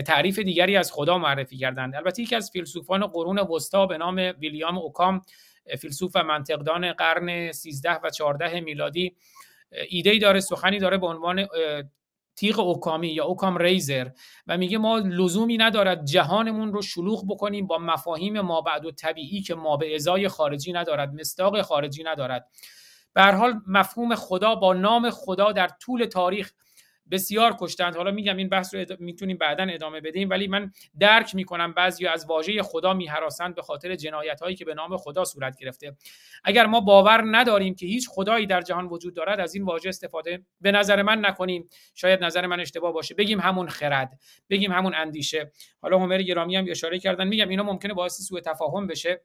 [0.07, 1.97] تعریف دیگری از خدا معرفی کردند.
[1.97, 5.21] البته یکی از فیلسوفان قرون وسطا به نام ویلیام اوکام
[5.79, 9.17] فیلسوف و منطقدان قرن 13 و 14 میلادی
[9.89, 11.47] ایده داره سخنی داره به عنوان
[12.37, 14.09] تیغ اوکامی یا اوکام ریزر
[14.47, 19.43] و میگه ما لزومی ندارد جهانمون رو شلوغ بکنیم با مفاهیم ما بعد و طبیعی
[19.43, 22.49] که ما به ازای خارجی ندارد مستاق خارجی ندارد.
[23.15, 26.53] به حال مفهوم خدا با نام خدا در طول تاریخ
[27.13, 27.97] بسیار کشتند.
[27.97, 32.27] حالا میگم این بحث رو می‌تونیم بعدا ادامه بدیم ولی من درک می‌کنم بعضی از
[32.27, 35.97] واژه خدا میهراسند به خاطر جنایت هایی که به نام خدا صورت گرفته.
[36.45, 40.43] اگر ما باور نداریم که هیچ خدایی در جهان وجود دارد از این واژه استفاده
[40.61, 41.69] به نظر من نکنیم.
[41.95, 43.15] شاید نظر من اشتباه باشه.
[43.15, 44.19] بگیم همون خرد
[44.51, 45.53] بگیم همون اندیشه.
[45.83, 47.29] حالا عمر گرامی هم اشاره کردن.
[47.29, 49.23] میگم اینا ممکنه باعث سوء تفاهم بشه.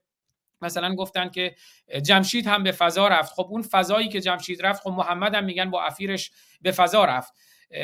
[0.61, 1.55] مثلا گفتن که
[2.05, 3.33] جمشید هم به فضا رفت.
[3.33, 6.31] خب اون فضایی که جمشید رفت خب محمد هم میگن با افیرش
[6.61, 7.33] به فضا رفت.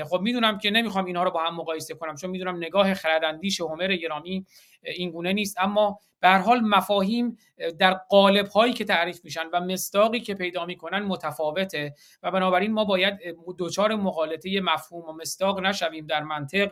[0.09, 3.95] خب می‌دونم که نمی‌خوام اینها رو با هم مقایسه کنم چون می‌دونم نگاه خرداندیش هومر
[3.95, 4.45] گرامی
[4.83, 5.55] این گونه نیست.
[5.59, 7.37] اما به حال مفاهیم
[7.79, 11.93] در قالب هایی که تعریف میشن و مستاقی که پیدا می‌کنن متفاوته
[12.23, 13.19] و بنابراین ما باید
[13.57, 16.71] دوچار مقالطه مفهوم و مستاق نشویم در منطق.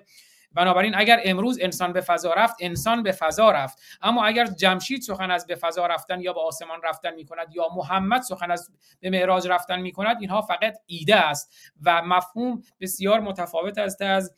[0.53, 3.79] بنابراین اگر امروز انسان به فضا رفت انسان به فضا رفت.
[4.01, 7.67] اما اگر جمشید سخن از به فضا رفتن یا به آسمان رفتن می کند یا
[7.75, 13.19] محمد سخن از به معراج رفتن می کند اینها فقط ایده است و مفهوم بسیار
[13.19, 14.35] متفاوت است از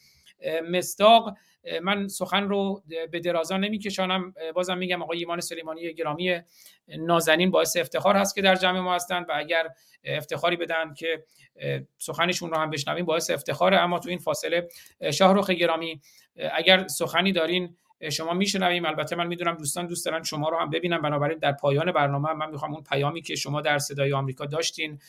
[0.71, 1.33] مستاق
[1.81, 4.33] من سخن رو به درازا نمیکشانم.
[4.55, 6.41] بازم میگم آقای ایمان سلیمانی گرامی
[6.87, 9.69] نازنین باعث افتخار هست که در جمع ما هستند و اگر
[10.03, 11.23] افتخاری بدن که
[11.97, 13.77] سخنشون رو هم بشنویم باعث افتخاره.
[13.77, 14.69] اما تو این فاصله
[15.13, 16.01] شاهرخ گرامی
[16.53, 17.77] اگر سخنی دارین
[18.09, 18.85] شما میشنویم.
[18.85, 22.49] البته من می‌دونم دوستان دوست دارن شما رو هم ببینم بنابراین در پایان برنامه من
[22.49, 24.99] می‌خوام اون پیامی که شما در صدای آمریکا داشتین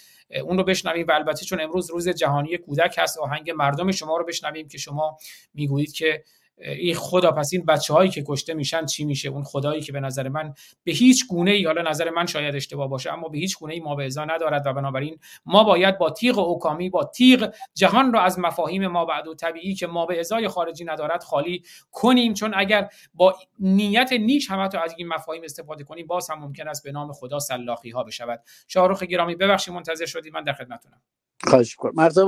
[0.45, 4.25] اون رو بشنویم و البته چون امروز روز جهانی کودک هست آهنگ مردم شما رو
[4.25, 5.19] بشنویم که شما
[5.55, 6.25] می‌گویید که
[6.59, 10.01] این خدا پس این بچه هایی که کشته میشن چی میشه؟ اون خدایی که به
[10.01, 10.55] نظر من
[10.85, 13.81] به هیچ گونه ای حالا نظر من شاید اشتباه باشه اما به هیچ گونه ای
[13.81, 18.39] ما به ندارد و بنابراین ما باید با تیغ اوکامی با تیغ جهان را از
[18.39, 21.63] مفاهیم ما بعد و طبیعی که ما به ازای خارجی ندارد خالی
[21.93, 22.35] کنیم.
[22.35, 26.85] چون اگر با نیت نیش هم از این مفاهیم استفاده کنیم باز هم ممکن است
[26.85, 28.43] به نام خدا سلاخی ها بشود.
[28.69, 30.35] شاهرخ گرامی ببخشید منتظر شدید.
[30.35, 31.03] من در خدمتتونم.
[31.47, 31.93] خواهش می‌کنم.
[31.97, 32.25] مرتبه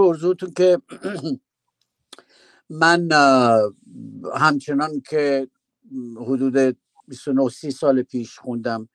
[0.56, 0.78] که
[2.70, 3.08] من
[4.34, 5.48] همچنان که
[6.16, 6.78] حدود
[7.08, 8.88] 29 30 سال پیش خوندم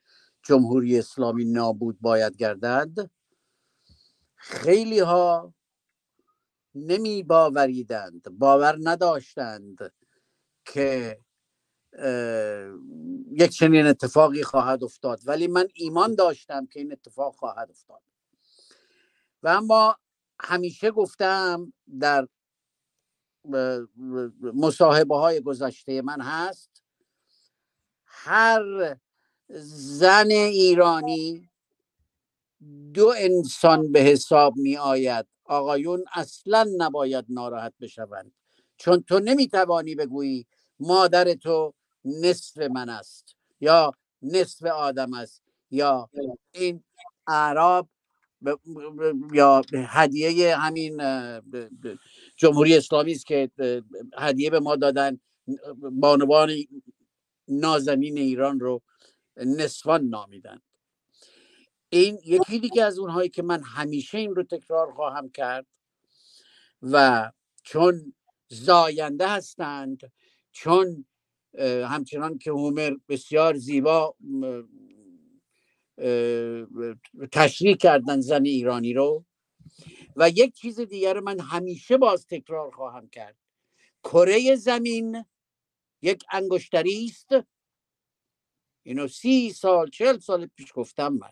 [0.43, 3.09] جمهوری اسلامی نابود باید گردد
[4.35, 5.53] خیلی ها
[6.75, 9.93] نمی باوریدند باور نداشتند
[10.65, 11.19] که
[13.31, 18.01] یک چنین اتفاقی خواهد افتاد ولی من ایمان داشتم که این اتفاق خواهد افتاد.
[19.43, 19.95] و اما
[20.39, 22.27] همیشه گفتم در
[24.41, 26.83] مصاحبه های گذشته من هست.
[28.05, 28.97] هر
[29.49, 31.49] زن ایرانی
[32.93, 38.31] دو انسان به حساب می آید آقایون اصلا نباید ناراحت بشوند.
[38.77, 40.47] چون تو نمی‌توانی بگویی
[40.79, 41.73] مادر تو
[42.05, 43.91] نصف من است یا
[44.21, 46.09] نصف آدم است یا
[46.51, 46.83] این
[47.27, 47.89] اعراب
[49.33, 51.01] یا هدیه همین
[52.41, 53.51] جمهوری اسلامی است که
[54.17, 55.19] هدیه به ما دادن
[55.91, 56.51] بانوان
[57.47, 58.81] نازنین ایران رو
[59.37, 60.61] نصفان نامیدن
[61.89, 65.65] این یکی دیگه از اونهایی که من همیشه این رو تکرار خواهم کرد
[66.81, 67.31] و
[67.63, 68.13] چون
[68.47, 70.11] زاینده هستند
[70.51, 71.05] چون
[71.63, 74.15] همچنان که هومر بسیار زیبا
[77.31, 79.25] تشریح کردن زن ایرانی رو
[80.15, 83.37] و یک چیز دیگر من همیشه باز تکرار خواهم کرد.
[84.03, 85.25] کره زمین
[86.01, 87.47] یک انگشتری است.
[88.83, 91.31] اینو سی سال چل سال پیش گفتم من.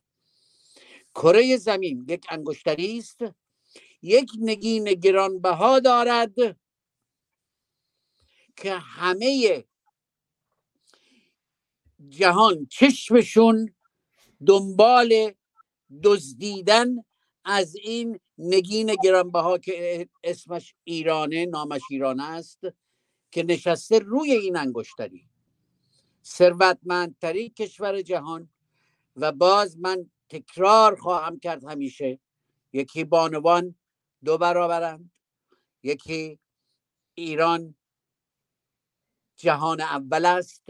[1.16, 3.20] کره زمین یک انگشتری است.
[4.02, 6.36] یک نگین گرانبها دارد
[8.56, 9.64] که همه
[12.10, 13.76] جهان چشمشون
[14.48, 15.34] دنبال
[16.04, 16.96] دزدیدن
[17.44, 22.60] از این نگین گرانبها که اسمش ایرانه نامش ایران است
[23.32, 25.30] که نشسته روی این انگشتری.
[26.26, 28.50] ثروتمندترین کشور جهان
[29.16, 32.20] و باز من تکرار خواهم کرد همیشه
[32.74, 33.76] یکی بانوان
[34.26, 35.12] دو برابرند
[35.84, 36.40] یکی
[37.16, 37.76] ایران
[39.38, 40.64] جهان اول است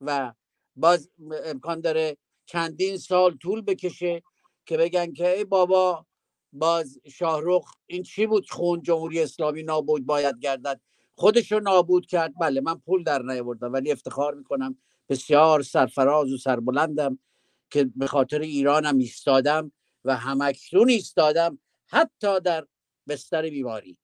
[0.00, 0.34] و
[0.76, 1.10] باز
[1.44, 2.16] امکان داره
[2.46, 4.22] چندین سال طول بکشه
[4.66, 6.06] که بگن که ای بابا
[6.52, 10.80] باز شاهروخ این چی بود؟ خون جمهوری اسلامی نابود باید گردد.
[11.14, 12.34] خودش رو نابود کرد.
[12.40, 14.78] بله من پول در نیاوردم ولی افتخار می‌کنم.
[15.08, 17.18] بسیار سرفراز و سربلندم
[17.70, 19.72] که به خاطر ایرانم ایستادم
[20.04, 22.66] و همکنون ایستادم حتی در
[23.08, 23.98] بستر بیماری.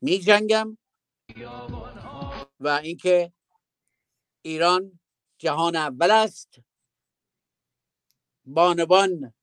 [0.00, 0.78] می جنگم
[2.60, 3.32] و اینکه
[4.42, 5.00] ایران
[5.38, 6.60] جهان اول است.
[8.44, 9.34] بانبان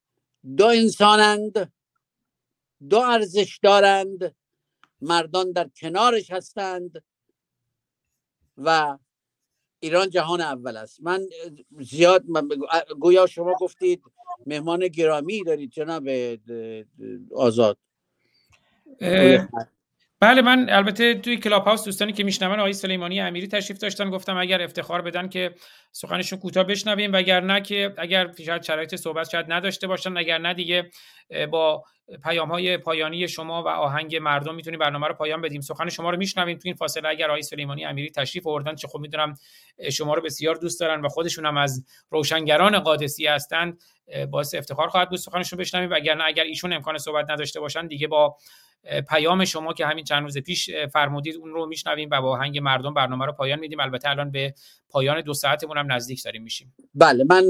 [0.57, 1.73] دو انسانند.
[2.89, 4.35] دو ارزش دارند.
[5.01, 7.03] مردان در کنارش هستند.
[8.57, 8.97] و
[9.79, 10.99] ایران جهان اول است.
[11.03, 11.21] من
[11.79, 12.23] زیاد
[12.99, 14.03] گویا شما گفتید
[14.45, 16.03] مهمان گرامی دارید جناب
[17.35, 17.77] آزاد.
[20.19, 24.37] بله من البته توی کلاب هاوس دوستانی که میشنون آقای سلیمانی امیری تشریف داشتن گفتم
[24.37, 25.55] اگر افتخار بدن که
[25.91, 27.13] سخنشون کوتاه بشنویم.
[27.13, 30.91] و اگر نه که اگر شاید شرایط صحبت شاید نداشته باشن اگر نه دیگه
[31.51, 31.83] با
[32.23, 35.61] پیام های پایانی شما و آهنگ مردم می‌تونیم برنامه رو پایان بدیم.
[35.61, 37.09] سخن شما رو میشنویم تو این فاصله.
[37.09, 39.33] اگر آقای سلیمانی امیری تشریف آوردن چه خب می‌دونم
[39.91, 43.79] شما رو بسیار دوست دارن و خودشون هم از روشنگران قادسی هستند
[44.31, 45.89] باعث افتخار خواهد بود سخنشون بشنویم.
[45.89, 48.37] و اگر اگر ایشون امکان صحبت نداشته باشن دیگه با
[49.09, 52.93] پیام شما که همین چند روز پیش فرمودید اون رو میشنویم و با آهنگ مردم
[52.93, 53.79] برنامه رو پایان میدیم.
[53.79, 54.53] البته الان به
[54.89, 56.75] پایان دو ساعتمون هم نزدیک داریم میشیم.
[56.95, 57.47] بله من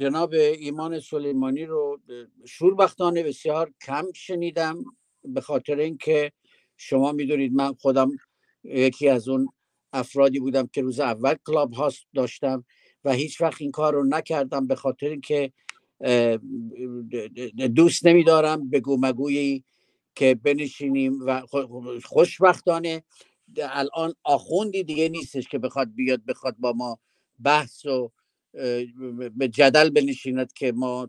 [0.00, 2.00] جناب ایمان سلیمانی رو
[2.46, 4.84] شوربختانه بسیار کم شنیدم
[5.24, 6.32] به خاطر اینکه
[6.76, 8.10] شما می‌دونید من خودم
[8.64, 9.48] یکی از اون
[9.92, 12.64] افرادی بودم که روز اول کلاب هاست داشتم.
[13.04, 15.52] و هیچ وقت این کار رو نکردم به خاطر اینکه
[17.74, 19.64] دوست نمیدارم بگو مگویی
[20.14, 21.42] که بنشینیم و
[22.04, 23.02] خوشبختانه
[23.58, 26.98] الان آخوندی دیگه نیستش که بخواد بیاد بخواد با ما
[27.44, 28.12] بحث و
[29.36, 31.08] به جدل بنشیند که ما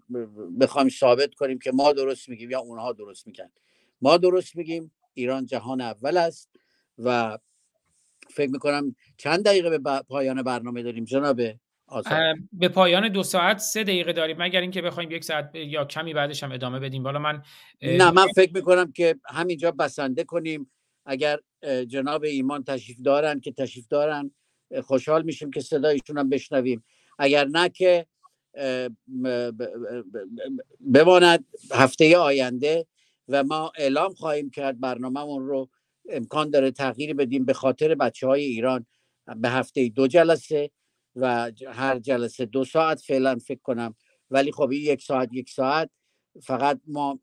[0.59, 3.49] بخوایم ثابت کنیم که ما درست میگیم یا اونها درست میگن
[4.01, 6.49] ما درست میگیم ایران جهان اول است
[6.97, 7.37] و
[8.29, 11.41] فکر می‌کنم چند دقیقه به پایان برنامه داریم جناب
[12.53, 14.37] به پایان دو ساعت سه دقیقه داریم.
[14.39, 17.03] مگر اینکه بخوایم یک ساعت یا کمی بعدش هم ادامه بدیم.
[17.03, 17.43] بالا من
[17.81, 20.71] نه من فکر می‌کنم که همینجا بسنده کنیم.
[21.05, 21.39] اگر
[21.87, 24.31] جناب ایمان تشریف دارن که تشریف دارن
[24.83, 26.83] خوشحال میشیم که صدایشون هم بشنویم.
[27.19, 28.05] اگر نه که
[30.93, 32.87] بماند هفته آینده
[33.27, 35.69] و ما اعلام خواهیم کرد برنامهمون رو.
[36.09, 38.85] امکان داره تغییر بدیم به خاطر بچه های ایران.
[39.35, 40.71] به هفته دو جلسه.
[41.15, 43.95] و هر جلسه دو ساعت فعلا فکر کنم.
[44.31, 45.89] ولی خب این یک ساعت یک ساعت.
[46.43, 47.19] فقط ما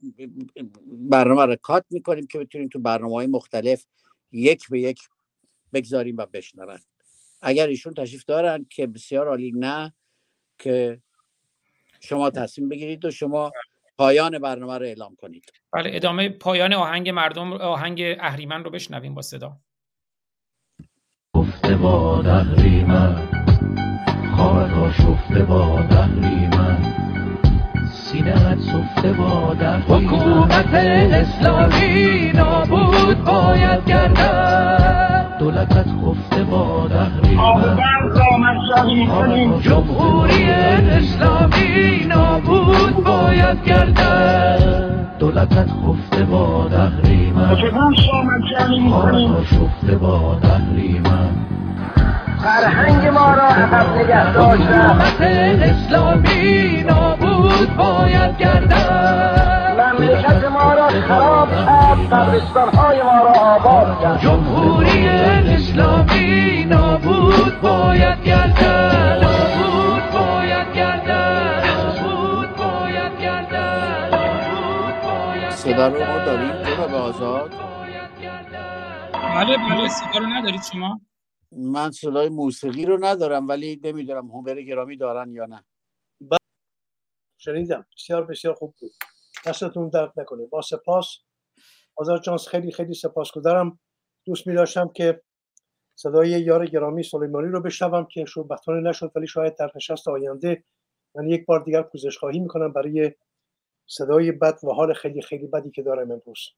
[0.87, 3.85] برنامه رو کات می‌کنیم که بتونیم تو برنامه های مختلف
[4.33, 5.01] یک به یک
[5.73, 6.79] بگذاریم و بشنون.
[7.43, 9.95] اگر ایشون تشریف دارن که بسیار عالی نه
[10.59, 11.03] که
[12.01, 13.53] شما تصمیم بگیرید و شما
[13.99, 15.53] پایان برنامه رو اعلام کنید.
[15.73, 19.57] بله ادامه پایان آهنگ مردم آهنگ اهریمن رو بشنویم با صدا.
[21.35, 22.23] گفته با
[24.93, 25.77] شفته با
[26.57, 26.77] من
[27.93, 29.55] سینهت سفته با
[29.89, 35.37] حکومت اسلامی نابود باید گردد.
[35.39, 36.89] دولتت خفته با
[38.39, 40.51] من جمهوری
[40.91, 44.89] اسلامی نابود باید گردد.
[45.19, 46.69] دولتت خفته با
[47.35, 47.55] من
[48.91, 50.39] خواهد شفته با
[51.05, 51.49] من
[52.43, 55.01] فرهنگ ما را عقب نگه داشتن
[55.63, 59.75] اسلامی نابود باید گردد.
[59.79, 64.21] مملکت ما را خراب کرد قبرستان های ما را آباد کرد.
[64.21, 69.23] جمهوری اسلامی نابود باید گردد.
[69.23, 71.65] نابود باید گردد.
[71.67, 74.15] نابود باید گردد.
[75.51, 76.51] صدا رو ما داریم
[76.91, 77.51] به آزاد.
[79.35, 81.01] بله بله صدا رو ندارید شما؟
[81.53, 85.65] من صدای موسیقی رو ندارم ولی نمی‌دونم هومر گرامی دارن یا نه.
[87.39, 87.87] شنیدم.
[87.97, 88.93] بسیار بسیار خوب بود.
[89.47, 90.47] دستتون درد نکنه.
[90.47, 91.19] با سپاس.
[91.97, 93.79] آزاد جانس خیلی خیلی سپاس گذارم
[94.25, 95.23] دوست می داشتم که
[95.95, 100.65] صدای یار گرامی سلیمانی رو بشنوم که شوربختانه نشد ولی شاید در نشست آینده
[101.15, 103.13] من یک بار دیگر پوزش خواهی می‌کنم برای
[103.87, 106.51] صدای بد و حال خیلی خیلی بدی که دارم امروز.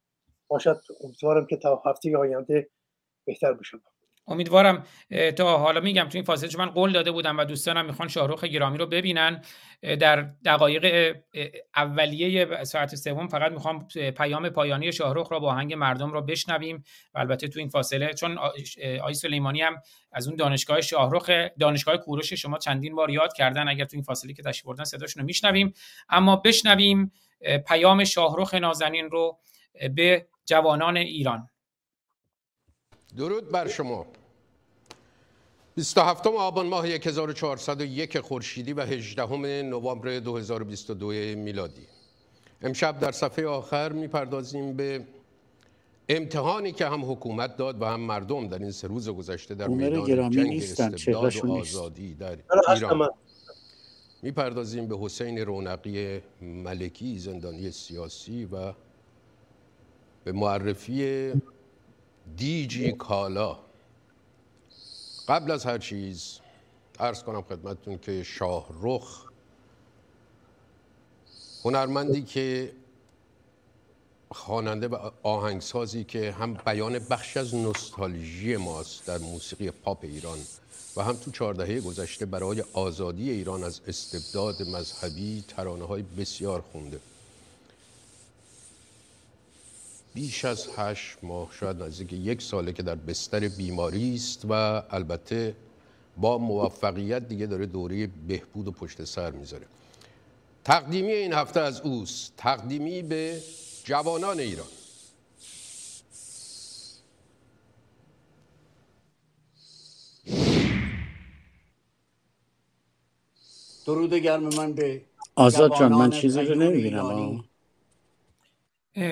[0.48, 0.80] باشد.
[1.04, 2.70] امیدوارم که تا هفته آینده
[3.26, 3.82] بهتر بشم
[4.30, 4.84] امیدوارم
[5.36, 8.44] تا حالا میگم تو این فاصله چون من قول داده بودم و دوستانم می‌خوان شاهرخ
[8.44, 9.42] گرامی رو ببینن
[9.82, 11.16] در دقایق
[11.76, 16.84] اولیه ساعت سوم فقط می‌خوام پیام پایانی شاهرخ را با آهنگ مردم رو بشنویم
[17.14, 18.50] و البته تو این فاصله چون آ-
[18.80, 19.82] اه، آقای سلیمانی هم
[20.12, 21.30] از اون دانشگاه شاهرخ
[21.60, 25.20] دانشگاه کوروش شما چندین بار یاد کردن اگر تو این فاصله که تشریف بردن صداشون
[25.20, 25.74] رو میشنویم.
[26.08, 27.12] اما بشنویم
[27.68, 29.38] پیام شاهرخ نازنین رو
[29.94, 31.48] به جوانان ایران.
[33.16, 34.06] درود بر شما.
[35.74, 41.06] 27 آبان ماه 1401 خورشیدی و 18 نوامبر 2022
[41.36, 41.86] میلادی
[42.62, 45.04] امشب در صفحه آخر می‌پردازیم به
[46.08, 50.04] امتحانی که هم حکومت داد و هم مردم در این سه روز گذشته در میدان
[50.04, 51.52] گرامی جنگ نیستن، استبداد و.
[51.52, 52.38] آزادی در
[52.74, 53.08] ایران؟
[54.22, 58.72] می‌پردازیم به حسین رونقی ملکی زندانی سیاسی و
[60.24, 61.32] به معرفی
[62.36, 63.58] دیجی کالا
[65.30, 66.38] قبل از هر چیز
[67.00, 69.24] عرض کنم خدمتتون که شاهرخ
[71.64, 72.72] هنرمندی که
[74.30, 80.38] خواننده و آهنگسازی که هم بیان بخش از نوستالژی ماست در موسیقی پاپ ایران
[80.96, 86.64] و هم تو چهار دهه گذشته برای آزادی ایران از استبداد مذهبی ترانه های بسیار
[86.72, 87.00] خونده.
[90.20, 94.52] بیش از هشت ماه شاید نزدیک یک ساله که در بستر بیماری است و
[94.90, 95.56] البته
[96.16, 99.66] با موفقیت دیگه داره دوره بهبود و پشت سر می‌ذاره.
[100.64, 102.32] تقدیمی این هفته از اوست.
[102.36, 103.42] تقدیمی به
[103.84, 104.66] جوانان ایران.
[113.86, 115.02] درود گرم من به
[115.34, 117.44] آزاد جان من چیزی رو نمی‌بینم.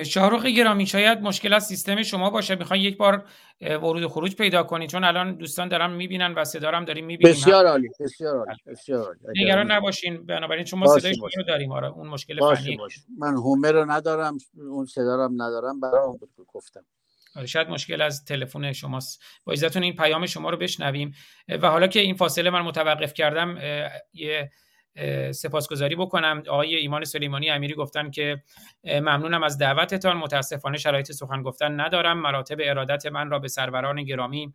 [0.03, 2.55] شاهرخ گرامی شاید مشکل از سیستم شما باشه.
[2.55, 3.25] می‌خوای یک بار
[3.61, 4.87] ورود و خروج پیدا کنی.
[4.87, 7.35] چون الان دوستان دارن می‌بینن و صدا هم داریم می‌بینیم.
[7.35, 9.43] بسیار عالی بسیار عالی بسیار عالی.
[9.43, 10.25] نگران نباشین.
[10.25, 11.27] بنابراین چون ما صدای شما.
[11.37, 11.71] رو داریم.
[11.71, 12.77] آره اون مشکل فنی.
[13.17, 16.85] من هومر رو ندارم اون صدا رو هم ندارم برای اون بود گفتم.
[17.35, 19.23] آره، شاید مشکل از تلفن شماست.
[19.45, 21.13] با اجازهتون این پیام شما رو بشنویم.
[21.61, 23.57] و حالا که این فاصله من متوقف کردم
[24.13, 24.51] یه
[25.31, 26.43] سپاسگزاری بکنم.
[26.47, 28.43] آقای ایمان سلیمانی امیری گفتن که
[28.83, 30.17] ممنونم از دعوتتان.
[30.17, 32.21] متاسفانه شرایط سخن گفتن ندارم.
[32.21, 34.53] مراتب ارادت من را به سروران گرامی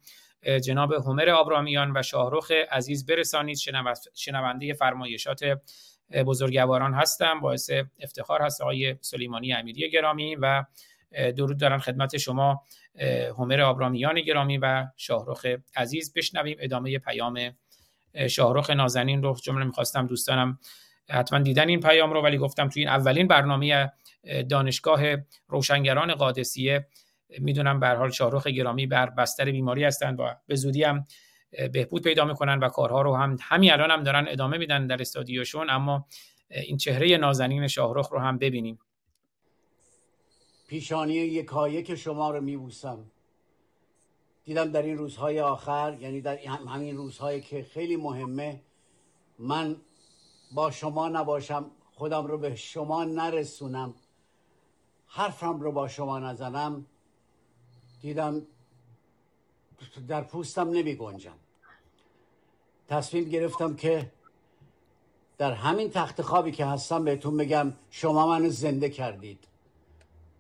[0.65, 3.57] جناب همر آبرامیان و شاهرخ عزیز برسانید.
[3.57, 5.59] شنو- شنونده فرمایشات
[6.27, 7.41] بزرگواران هستم.
[7.41, 7.71] باعث
[8.01, 10.65] افتخار هست آقای سلیمانی امیری گرامی و
[11.37, 12.63] درود دارم خدمت شما
[12.99, 15.47] اه، همر آبرامیان گرامی و شاهرخ
[15.77, 16.13] عزیز.
[16.13, 17.57] بشنویم ادامه پیام
[18.29, 20.59] شاهرخ نازنین رو جمله می‌خواستم دوستانم
[21.11, 23.93] حتما دیدن این پیام رو ولی گفتم توی این اولین برنامه
[24.25, 25.03] اه، دانشگاه
[25.49, 26.87] روشنگران قادسیه
[27.39, 31.05] می‌دونم به حال شاهرخ گرامی بر بستر بیماری هستند و به زودی هم
[31.73, 35.71] بهبود پیدا می‌کنن و کارها رو هم همین الان هم دارن ادامه میدن در استادیوشون
[35.71, 36.07] اما
[36.51, 38.79] این چهره نازنین شاهرخ رو هم ببینیم.
[40.69, 42.99] پیشانی یکایک شما رو میبوسم.
[44.45, 48.61] دیدم در این روزهای آخر یعنی در هم- همین روزهایی که خیلی مهمه
[49.39, 49.77] من
[50.55, 53.95] با شما نباشم خودم رو به شما نرسونم
[55.07, 56.87] حرفم رو با شما نزنم
[58.01, 58.47] دیدم
[60.09, 61.35] در پوستم نمی گنجم.
[62.89, 64.13] تصمیم گرفتم که
[65.39, 69.49] در همین تخت خوابی که هستم بهتون بگم شما منو زنده کردید.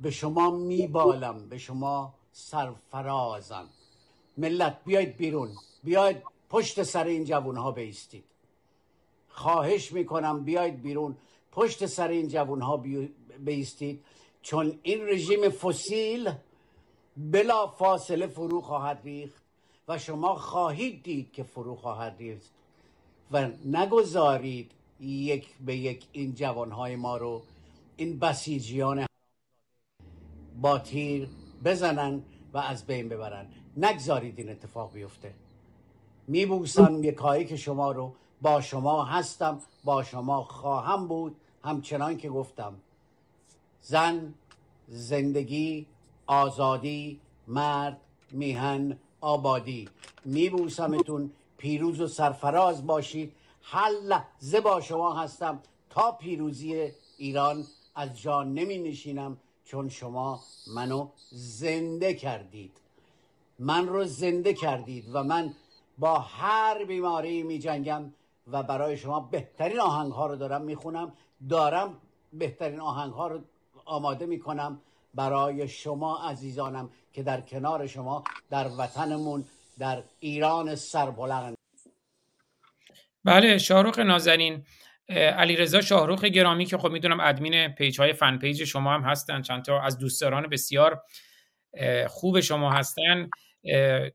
[0.00, 3.68] به شما میبالم به شما سرفرازم.
[4.36, 5.50] ملت بیاید بیرون.
[5.84, 8.24] بیاید پشت سر این جوون ها بیستید.
[9.28, 11.16] خواهش می‌کنم بیاید بیرون.
[11.52, 12.84] پشت سر این جوون ها
[13.38, 14.04] بیستید.
[14.42, 16.32] چون این رژیم فسیل
[17.16, 19.42] بلا فاصله فرو خواهد ریخت
[19.88, 22.50] و شما خواهید دید که فرو خواهد ریخت
[23.30, 27.42] و نگذارید یک به یک این جوانهای ما رو
[27.96, 29.06] این بسیجیان
[30.60, 31.28] با تیر
[31.64, 33.46] بزنن و از بین ببرن.
[33.76, 35.34] نگذارید این اتفاق بیفته.
[36.26, 42.74] میبوسم یکایی که شما رو با شما هستم با شما خواهم بود همچنان که گفتم.
[43.80, 44.34] زن
[44.88, 45.86] زندگی
[46.26, 49.88] آزادی مرد میهن آبادی.
[50.24, 53.32] میبوسمتون پیروز و سرفراز باشید.
[53.62, 57.64] هر لحظه با شما هستم تا پیروزی ایران
[57.94, 60.40] از جا نمی نشینم چون شما
[60.74, 62.83] منو زنده کردید.
[63.58, 65.54] من رو زنده کردید و من
[65.98, 68.12] با هر بیماری می جنگم
[68.52, 71.12] و برای شما بهترین آهنگ ها رو دارم می‌خونم
[71.48, 71.96] دارم
[72.32, 73.40] بهترین آهنگ ها رو
[73.84, 74.80] آماده می‌کنم
[75.14, 79.44] برای شما عزیزانم که در کنار شما در وطنمون
[79.78, 81.56] در ایران سربلند.
[83.24, 84.64] بله شاهرخ نازنین
[85.08, 89.64] علیرضا شاهرخ گرامی که خب می‌دونم ادمین page های fan page شما هم هستن چند
[89.64, 91.02] تا از دوستداران بسیار
[92.08, 93.28] خوب شما هستن.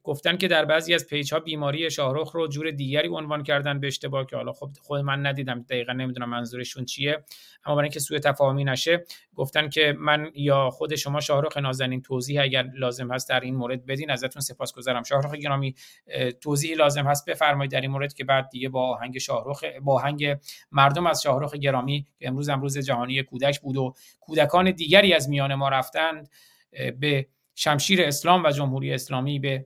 [0.03, 3.87] گفتن که در بعضی از page ها بیماری شاهرخ رو جور دیگری عنوان کردن به
[3.87, 7.23] اشتباه که حالا خب خود من ندیدم دقیقا نمی‌دونم منظورشون چیه
[7.65, 9.03] اما برای اینکه سوء تفاهمی نشه
[9.35, 13.85] گفتن که من یا خود شما شاهرخ نازنین توضیح اگر لازم هست در این مورد
[13.85, 15.03] بدین ازتون سپاسگزارم.
[15.03, 15.75] شاهرخ گرامی
[16.07, 19.93] اه، توضیحی لازم هست بفرمایید در این مورد که بعد دیگه با آهنگ شاهرخ با
[19.93, 20.37] آهنگ
[20.71, 25.55] مردم از شاهرخ گرامی که امروز امروز جهانی کودک بود و کودکان دیگری از میان
[25.55, 26.29] ما رفتند
[26.99, 27.27] به
[27.59, 29.65] شمشیر اسلام و جمهوری اسلامی به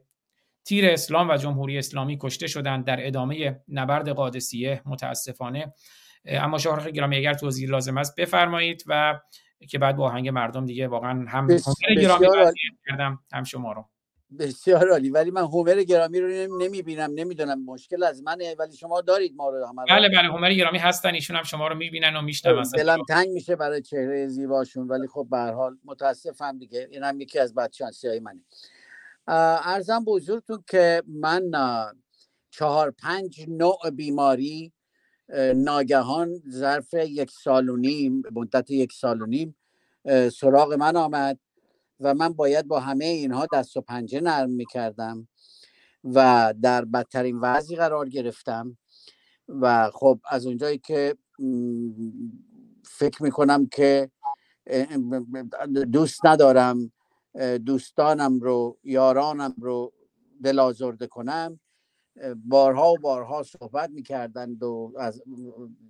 [0.65, 5.73] تیر اسلام و جمهوری اسلامی کشته شدند در ادامه نبرد قادسیه متاسفانه.
[6.25, 9.19] اما شاهرخ گرامی اگر توضیح لازم است بفرمایید و
[9.69, 11.65] که بعد با آهنگ مردم دیگه واقعا هم بس-
[12.01, 12.27] گرامی
[12.87, 13.89] کردم هم شما رو.
[14.39, 15.09] بسیار عالی.
[15.09, 19.65] ولی من هومر گرامی رو نمی‌بینم نمی‌دونم مشکل از منه ولی شما دارید ما رو
[19.65, 19.83] همه.
[19.89, 23.55] بله بله هنر گرامی هستن ایشون هم شما رو می‌بینن و میشنون دلم تنگ میشه
[23.55, 26.87] برای چهره زیباشون ولی خب به هر حال متاسفم دیگه.
[26.91, 28.41] این هم یکی از بدشانسی های منه
[29.27, 31.51] ارزم به حضورتون که من
[32.51, 34.71] چهار پنج نوع بیماری
[35.55, 39.55] ناگهان ظرف یک سال و نیم مدت یک سال و نیم
[40.33, 41.39] سراغ من آمد.
[42.03, 45.27] و من باید با همه اینها دست و پنجه نرم می‌کردم
[46.03, 48.77] و در بدترین وضعی قرار گرفتم.
[49.47, 51.17] و خب از اونجایی که
[52.85, 54.11] فکر می‌کنم که
[55.91, 56.91] دوست ندارم
[57.65, 59.93] دوستانم رو یارانم رو
[60.43, 61.59] دل آزرده کنم
[62.35, 65.21] بارها و بارها صحبت می‌کردند و از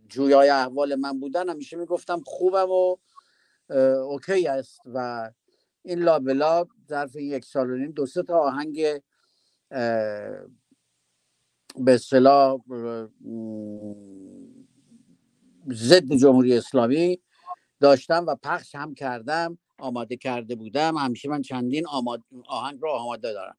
[0.10, 2.96] جویای احوال من بودن همیشه می‌گفتم خوبم و
[4.04, 5.32] اوکی است و
[5.84, 9.02] این لابلا ظرف یک سال و نیم دو سه تا آهنگ
[11.78, 12.58] به اصطلاح
[15.74, 17.22] ضد جمهوری اسلامی
[17.80, 20.98] داشتم و پخش هم کردم آماده کرده بودم.
[20.98, 22.22] همیشه من چندین آماد...
[22.48, 23.58] آهنگ رو آماده دارم.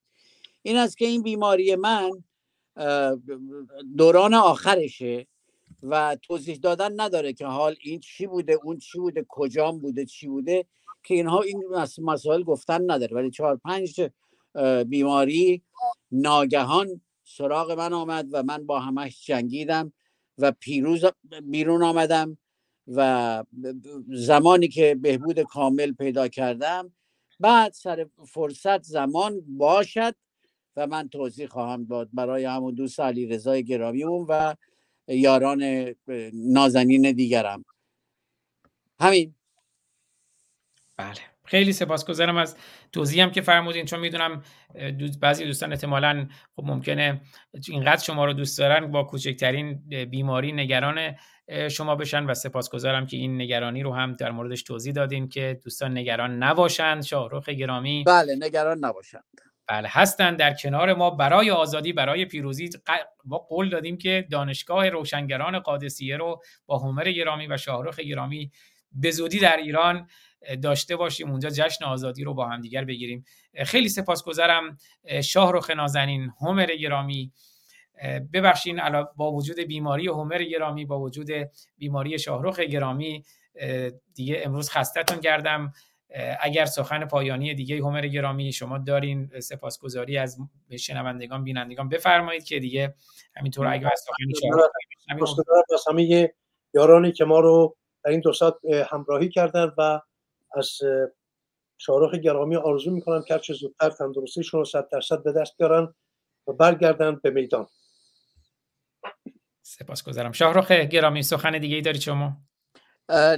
[0.62, 2.10] این است که این بیماری من
[3.96, 5.26] دوران آخرشه
[5.82, 10.28] و توضیح دادن نداره که حال این چی بوده اون چی بوده کجام بوده چی
[10.28, 10.66] بوده.
[11.04, 14.10] که اینها این مس- مسائل گفتن نداره ولی چهار پنج
[14.86, 15.62] بیماری
[16.12, 19.92] ناگهان سراغ من آمد و من با همش جنگیدم
[20.38, 21.04] و پیروز
[21.42, 22.38] بیرون آمدم
[22.88, 23.44] و
[24.08, 26.92] زمانی که بهبود کامل پیدا کردم
[27.40, 30.14] بعد سر فرصت زمان باشد
[30.76, 33.62] و من توضیح خواهم داد برای همون دوست علی رضای
[34.28, 34.56] و
[35.08, 35.94] یاران
[36.32, 37.64] نازنین دیگرم.
[39.00, 39.34] همین.
[40.96, 41.20] بله.
[41.44, 42.56] خیلی سپاسگزارم از
[42.92, 44.42] توضیحی هم که فرمودین چون می‌دونم
[45.20, 47.20] بعضی دوستان احتمالاً خب ممکنه
[47.68, 51.14] اینقدر شما رو دوست دارن با کوچکترین بیماری نگران
[51.70, 55.98] شما بشن و سپاسگزارم که این نگرانی رو هم در موردش توضیح دادین که دوستان
[55.98, 57.02] نگران نباشند.
[57.02, 58.04] شاهرخ گرامی.
[58.06, 59.24] بله نگران نباشند.
[59.66, 62.70] بله هستن در کنار ما برای آزادی برای پیروزی.
[63.24, 68.50] ما قول دادیم که دانشگاه روشنگران قادسیه رو با هومر گرامی و شاهرخ گرامی
[68.92, 70.08] به زودی در ایران
[70.62, 73.24] داشته باشیم اونجا جشن آزادی رو با هم دیگر بگیریم.
[73.64, 77.32] خیلی سپاسگزارم اه، شاهرخ نازنین هومر گرامی.
[78.32, 78.80] ببخشین
[79.16, 81.28] با وجود بیماری هومر گرامی با وجود
[81.78, 83.24] بیماری شاهرخ گرامی
[84.14, 85.72] دیگه امروز خستتون کردم.
[86.40, 90.38] اگر سخن پایانی دیگه هومر گرامی شما دارین سپاسگزاری از
[90.78, 92.94] شنوندگان بینندگان بفرمایید که دیگه
[93.36, 94.58] همینطور اگه از سخن
[95.88, 96.34] همه
[96.74, 100.00] یارانی که ما رو در این دو ساعت اه، همراهی کردن و
[100.56, 100.78] از
[101.78, 105.94] شاهرخ گرامی آرزو می‌کنم که هرچه زودتر تندرستیشون رو صد درصد به دست بیارن
[106.46, 107.66] و برگردن به میدان.
[109.62, 110.32] سپاسگزارم.
[110.32, 112.36] شاهرخ گرامی سخن دیگه ای دارید شما؟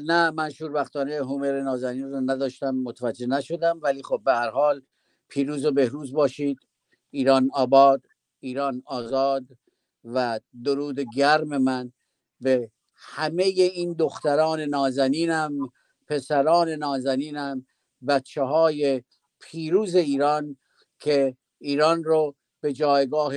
[0.05, 4.83] نه من شوربختانه هومر نازنین رو نداشتم متوجه نشدم ولی خب به هر حال
[5.29, 6.59] پیروز و بهروز باشید.
[7.11, 8.03] ایران آباد
[8.41, 9.45] ایران آزاد
[10.05, 11.93] و درود گرم من
[12.41, 15.53] به همه این دختران نازنینم.
[16.07, 17.67] پسران نازنینم
[18.09, 19.03] بچه های
[19.41, 20.57] پیروز ایران
[20.99, 23.35] که ایران رو به جایگاه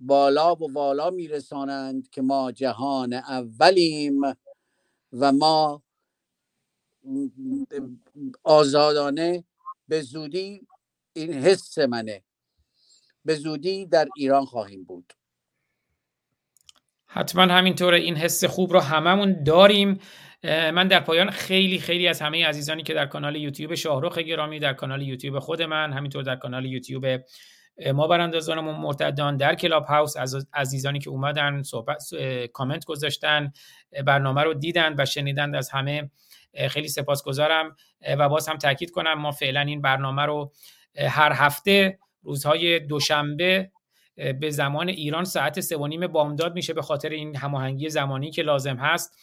[0.00, 4.20] بالا و والا میرسانند که ما جهان اولیم
[5.12, 5.82] و ما
[8.42, 9.44] آزادانه
[9.88, 10.66] به زودی
[11.12, 12.22] این حس منه.
[13.24, 15.12] به زودی در ایران خواهیم بود.
[17.06, 17.98] حتما همینطوره.
[17.98, 20.00] این حس خوب رو هممون داریم.
[20.44, 24.72] من در پایان خیلی خیلی از همه عزیزانی که در کانال یوتیوب شاهرخ گرامی در
[24.72, 27.06] کانال یوتیوب خود من همینطور در کانال یوتیوب
[27.94, 32.02] ما براندازانمون مرتدان در کلاب هاوس از عزیزانی که اومدن صحبت
[32.52, 33.52] کامنت گذاشتن
[34.06, 36.10] برنامه رو دیدن و شنیدند از همه
[36.68, 37.76] خیلی سپاسگزارم.
[38.18, 40.52] و باز هم تاکید کنم ما فعلا این برنامه رو
[41.08, 43.70] هر هفته روزهای دوشنبه
[44.40, 48.42] به زمان ایران ساعت سه و نیم بامداد میشه به خاطر این هماهنگی زمانی که
[48.42, 49.18] لازم هست.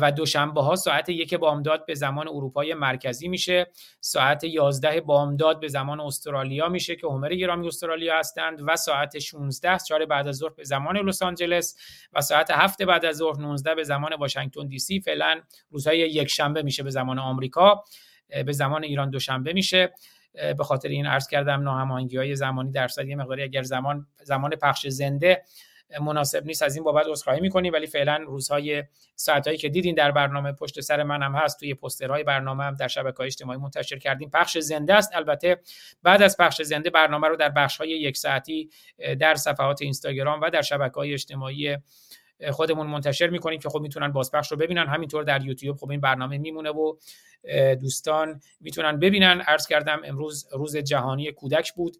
[0.00, 3.66] و دوشنبه ها ساعت یک بامداد به زمان اروپای مرکزی میشه.
[4.00, 8.62] ساعت 11 بامداد به زمان استرالیا میشه که همر گرامی استرالیا هستند.
[8.66, 11.76] و ساعت 16 چهار بعد از ظهر به زمان لس آنجلس.
[12.12, 15.00] و ساعت 7 بعد از ظهر 19 به زمان واشنگتن دی سی.
[15.00, 15.40] فعلا
[15.70, 17.84] روزهای یک شنبه میشه به زمان آمریکا.
[18.46, 19.92] به زمان ایران دوشنبه میشه.
[20.58, 24.86] به خاطر این عرض کردم ناهماهنگی های زمانی درصد یه مقداری اگر زمان زمان پخش
[24.86, 25.42] زنده
[26.00, 27.72] مناسب نیست از این بابت عذرخواهی می‌کنیم.
[27.72, 28.84] ولی فعلا روزهای
[29.16, 32.88] ساعتهایی که دیدین در برنامه پشت سر من هم هست توی پسترهای برنامه هم در
[32.88, 34.30] شبکه اجتماعی منتشر کردیم.
[34.30, 35.16] پخش زنده است.
[35.16, 35.60] البته
[36.02, 38.70] بعد از پخش زنده برنامه رو در بخش یک ساعتی
[39.20, 41.76] در صفحات اینستاگرام و در شبکه اجتماعی
[42.50, 44.86] خودمون منتشر می‌کنیم که خب می‌تونن بازپخش رو ببینن.
[44.86, 46.96] همینطور در یوتیوب خب این برنامه میمونه و
[47.80, 49.40] دوستان می‌تونن ببینن.
[49.40, 51.96] عرض کردم امروز روز جهانی کودک بود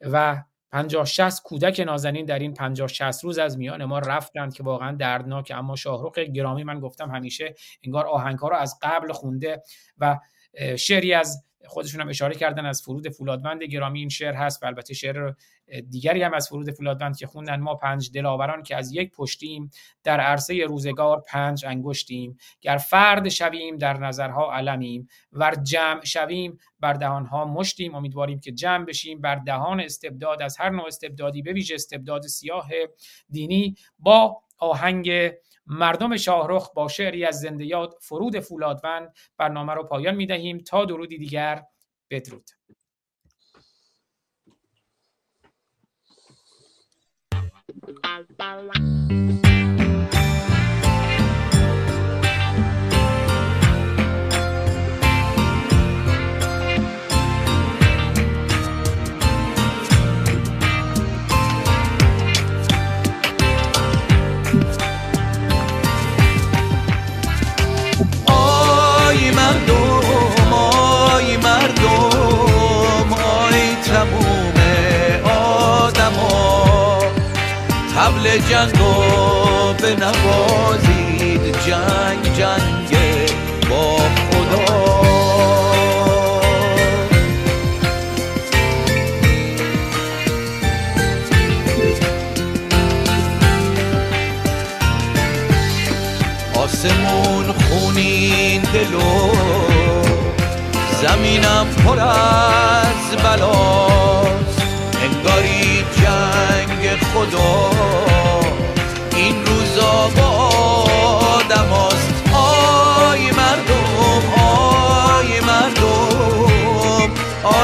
[0.00, 0.42] و
[0.72, 4.96] 50 60 کودک نازنین در این 50 60 روز از میان ما رفتند که واقعا
[4.96, 5.52] دردناک.
[5.54, 9.62] اما شاهرخ گرامی من گفتم همیشه انگار آهنگ ها رو از قبل خونده
[9.98, 10.18] و
[10.76, 13.98] شعری از خودشون هم اشاره کردن از فرود فولادوند گرامی.
[13.98, 15.32] این شعر هست و البته شعر
[15.90, 19.70] دیگری هم از فرود فولادوند که خوندن ما پنج دلاوران که از یک پشتیم
[20.04, 22.38] در عرصه روزگار پنج انگشتیم.
[22.60, 25.08] گر فرد شویم در نظرها علمیم.
[25.32, 27.94] ور جمع شویم بر دهانها مشتیم.
[27.94, 29.20] امیدواریم که جمع بشیم.
[29.20, 32.68] بر دهان استبداد از هر نوع استبدادی به ویژه استبداد سیاه
[33.30, 35.32] دینی با آهنگ
[35.66, 40.84] مردم شاهرخ با شعری از زنده یاد فرود فولادوند برنامه رو پایان می دهیم تا
[40.84, 41.62] درودی دیگر
[42.10, 42.50] بدرود.
[48.04, 48.24] i'll
[49.08, 49.43] be
[78.38, 78.94] جنگو
[79.80, 82.98] به نوازید جنگ جنگ
[83.70, 84.84] با خدا.
[96.62, 99.30] آسمون خونین دلو
[101.02, 104.62] زمینم پر از بلاست.
[105.02, 108.13] انگاری جنگ خدا.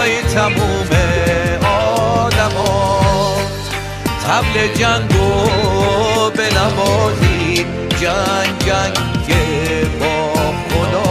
[0.01, 0.91] آی تموم
[1.65, 3.01] آدما.
[4.25, 7.67] تبل جنگو به نوازی
[8.01, 8.97] جنگ جنگ
[10.01, 10.15] با
[10.71, 11.11] خدا.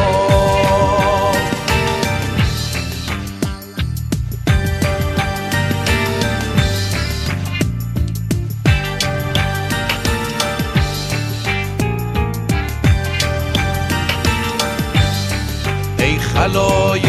[15.99, 17.09] ای خلایق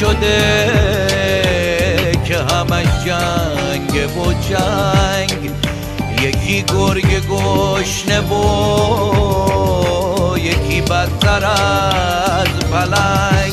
[0.00, 0.72] شده
[2.24, 5.50] که همش جنگ و جنگ.
[6.22, 8.34] یکی گرگ گشنه و
[10.38, 13.52] یکی بدتر از پلنگ.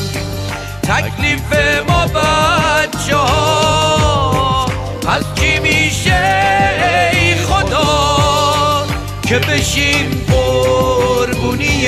[0.82, 1.52] تکلیف
[1.88, 4.66] ما بچه ها
[5.08, 8.86] از چی میشه ای خدا؟
[9.28, 11.86] که بشیم قربونی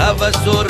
[0.00, 0.62] هوس و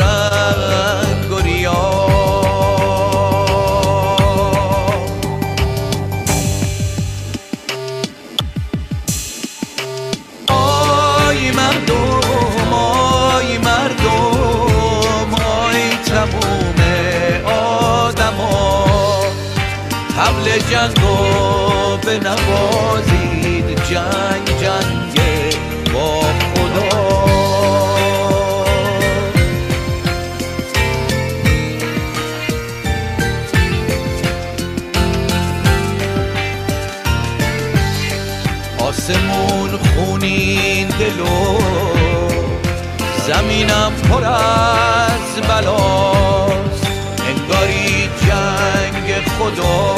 [49.50, 49.94] خدا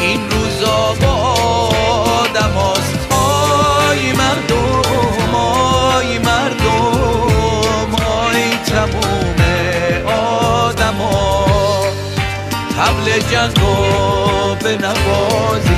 [0.00, 1.12] این روزا با
[2.22, 9.40] آدم هاست آی مردم آی مردم آی تموم
[10.06, 11.44] آدم ها
[12.78, 13.60] حبل جنگ
[14.62, 15.69] به نواز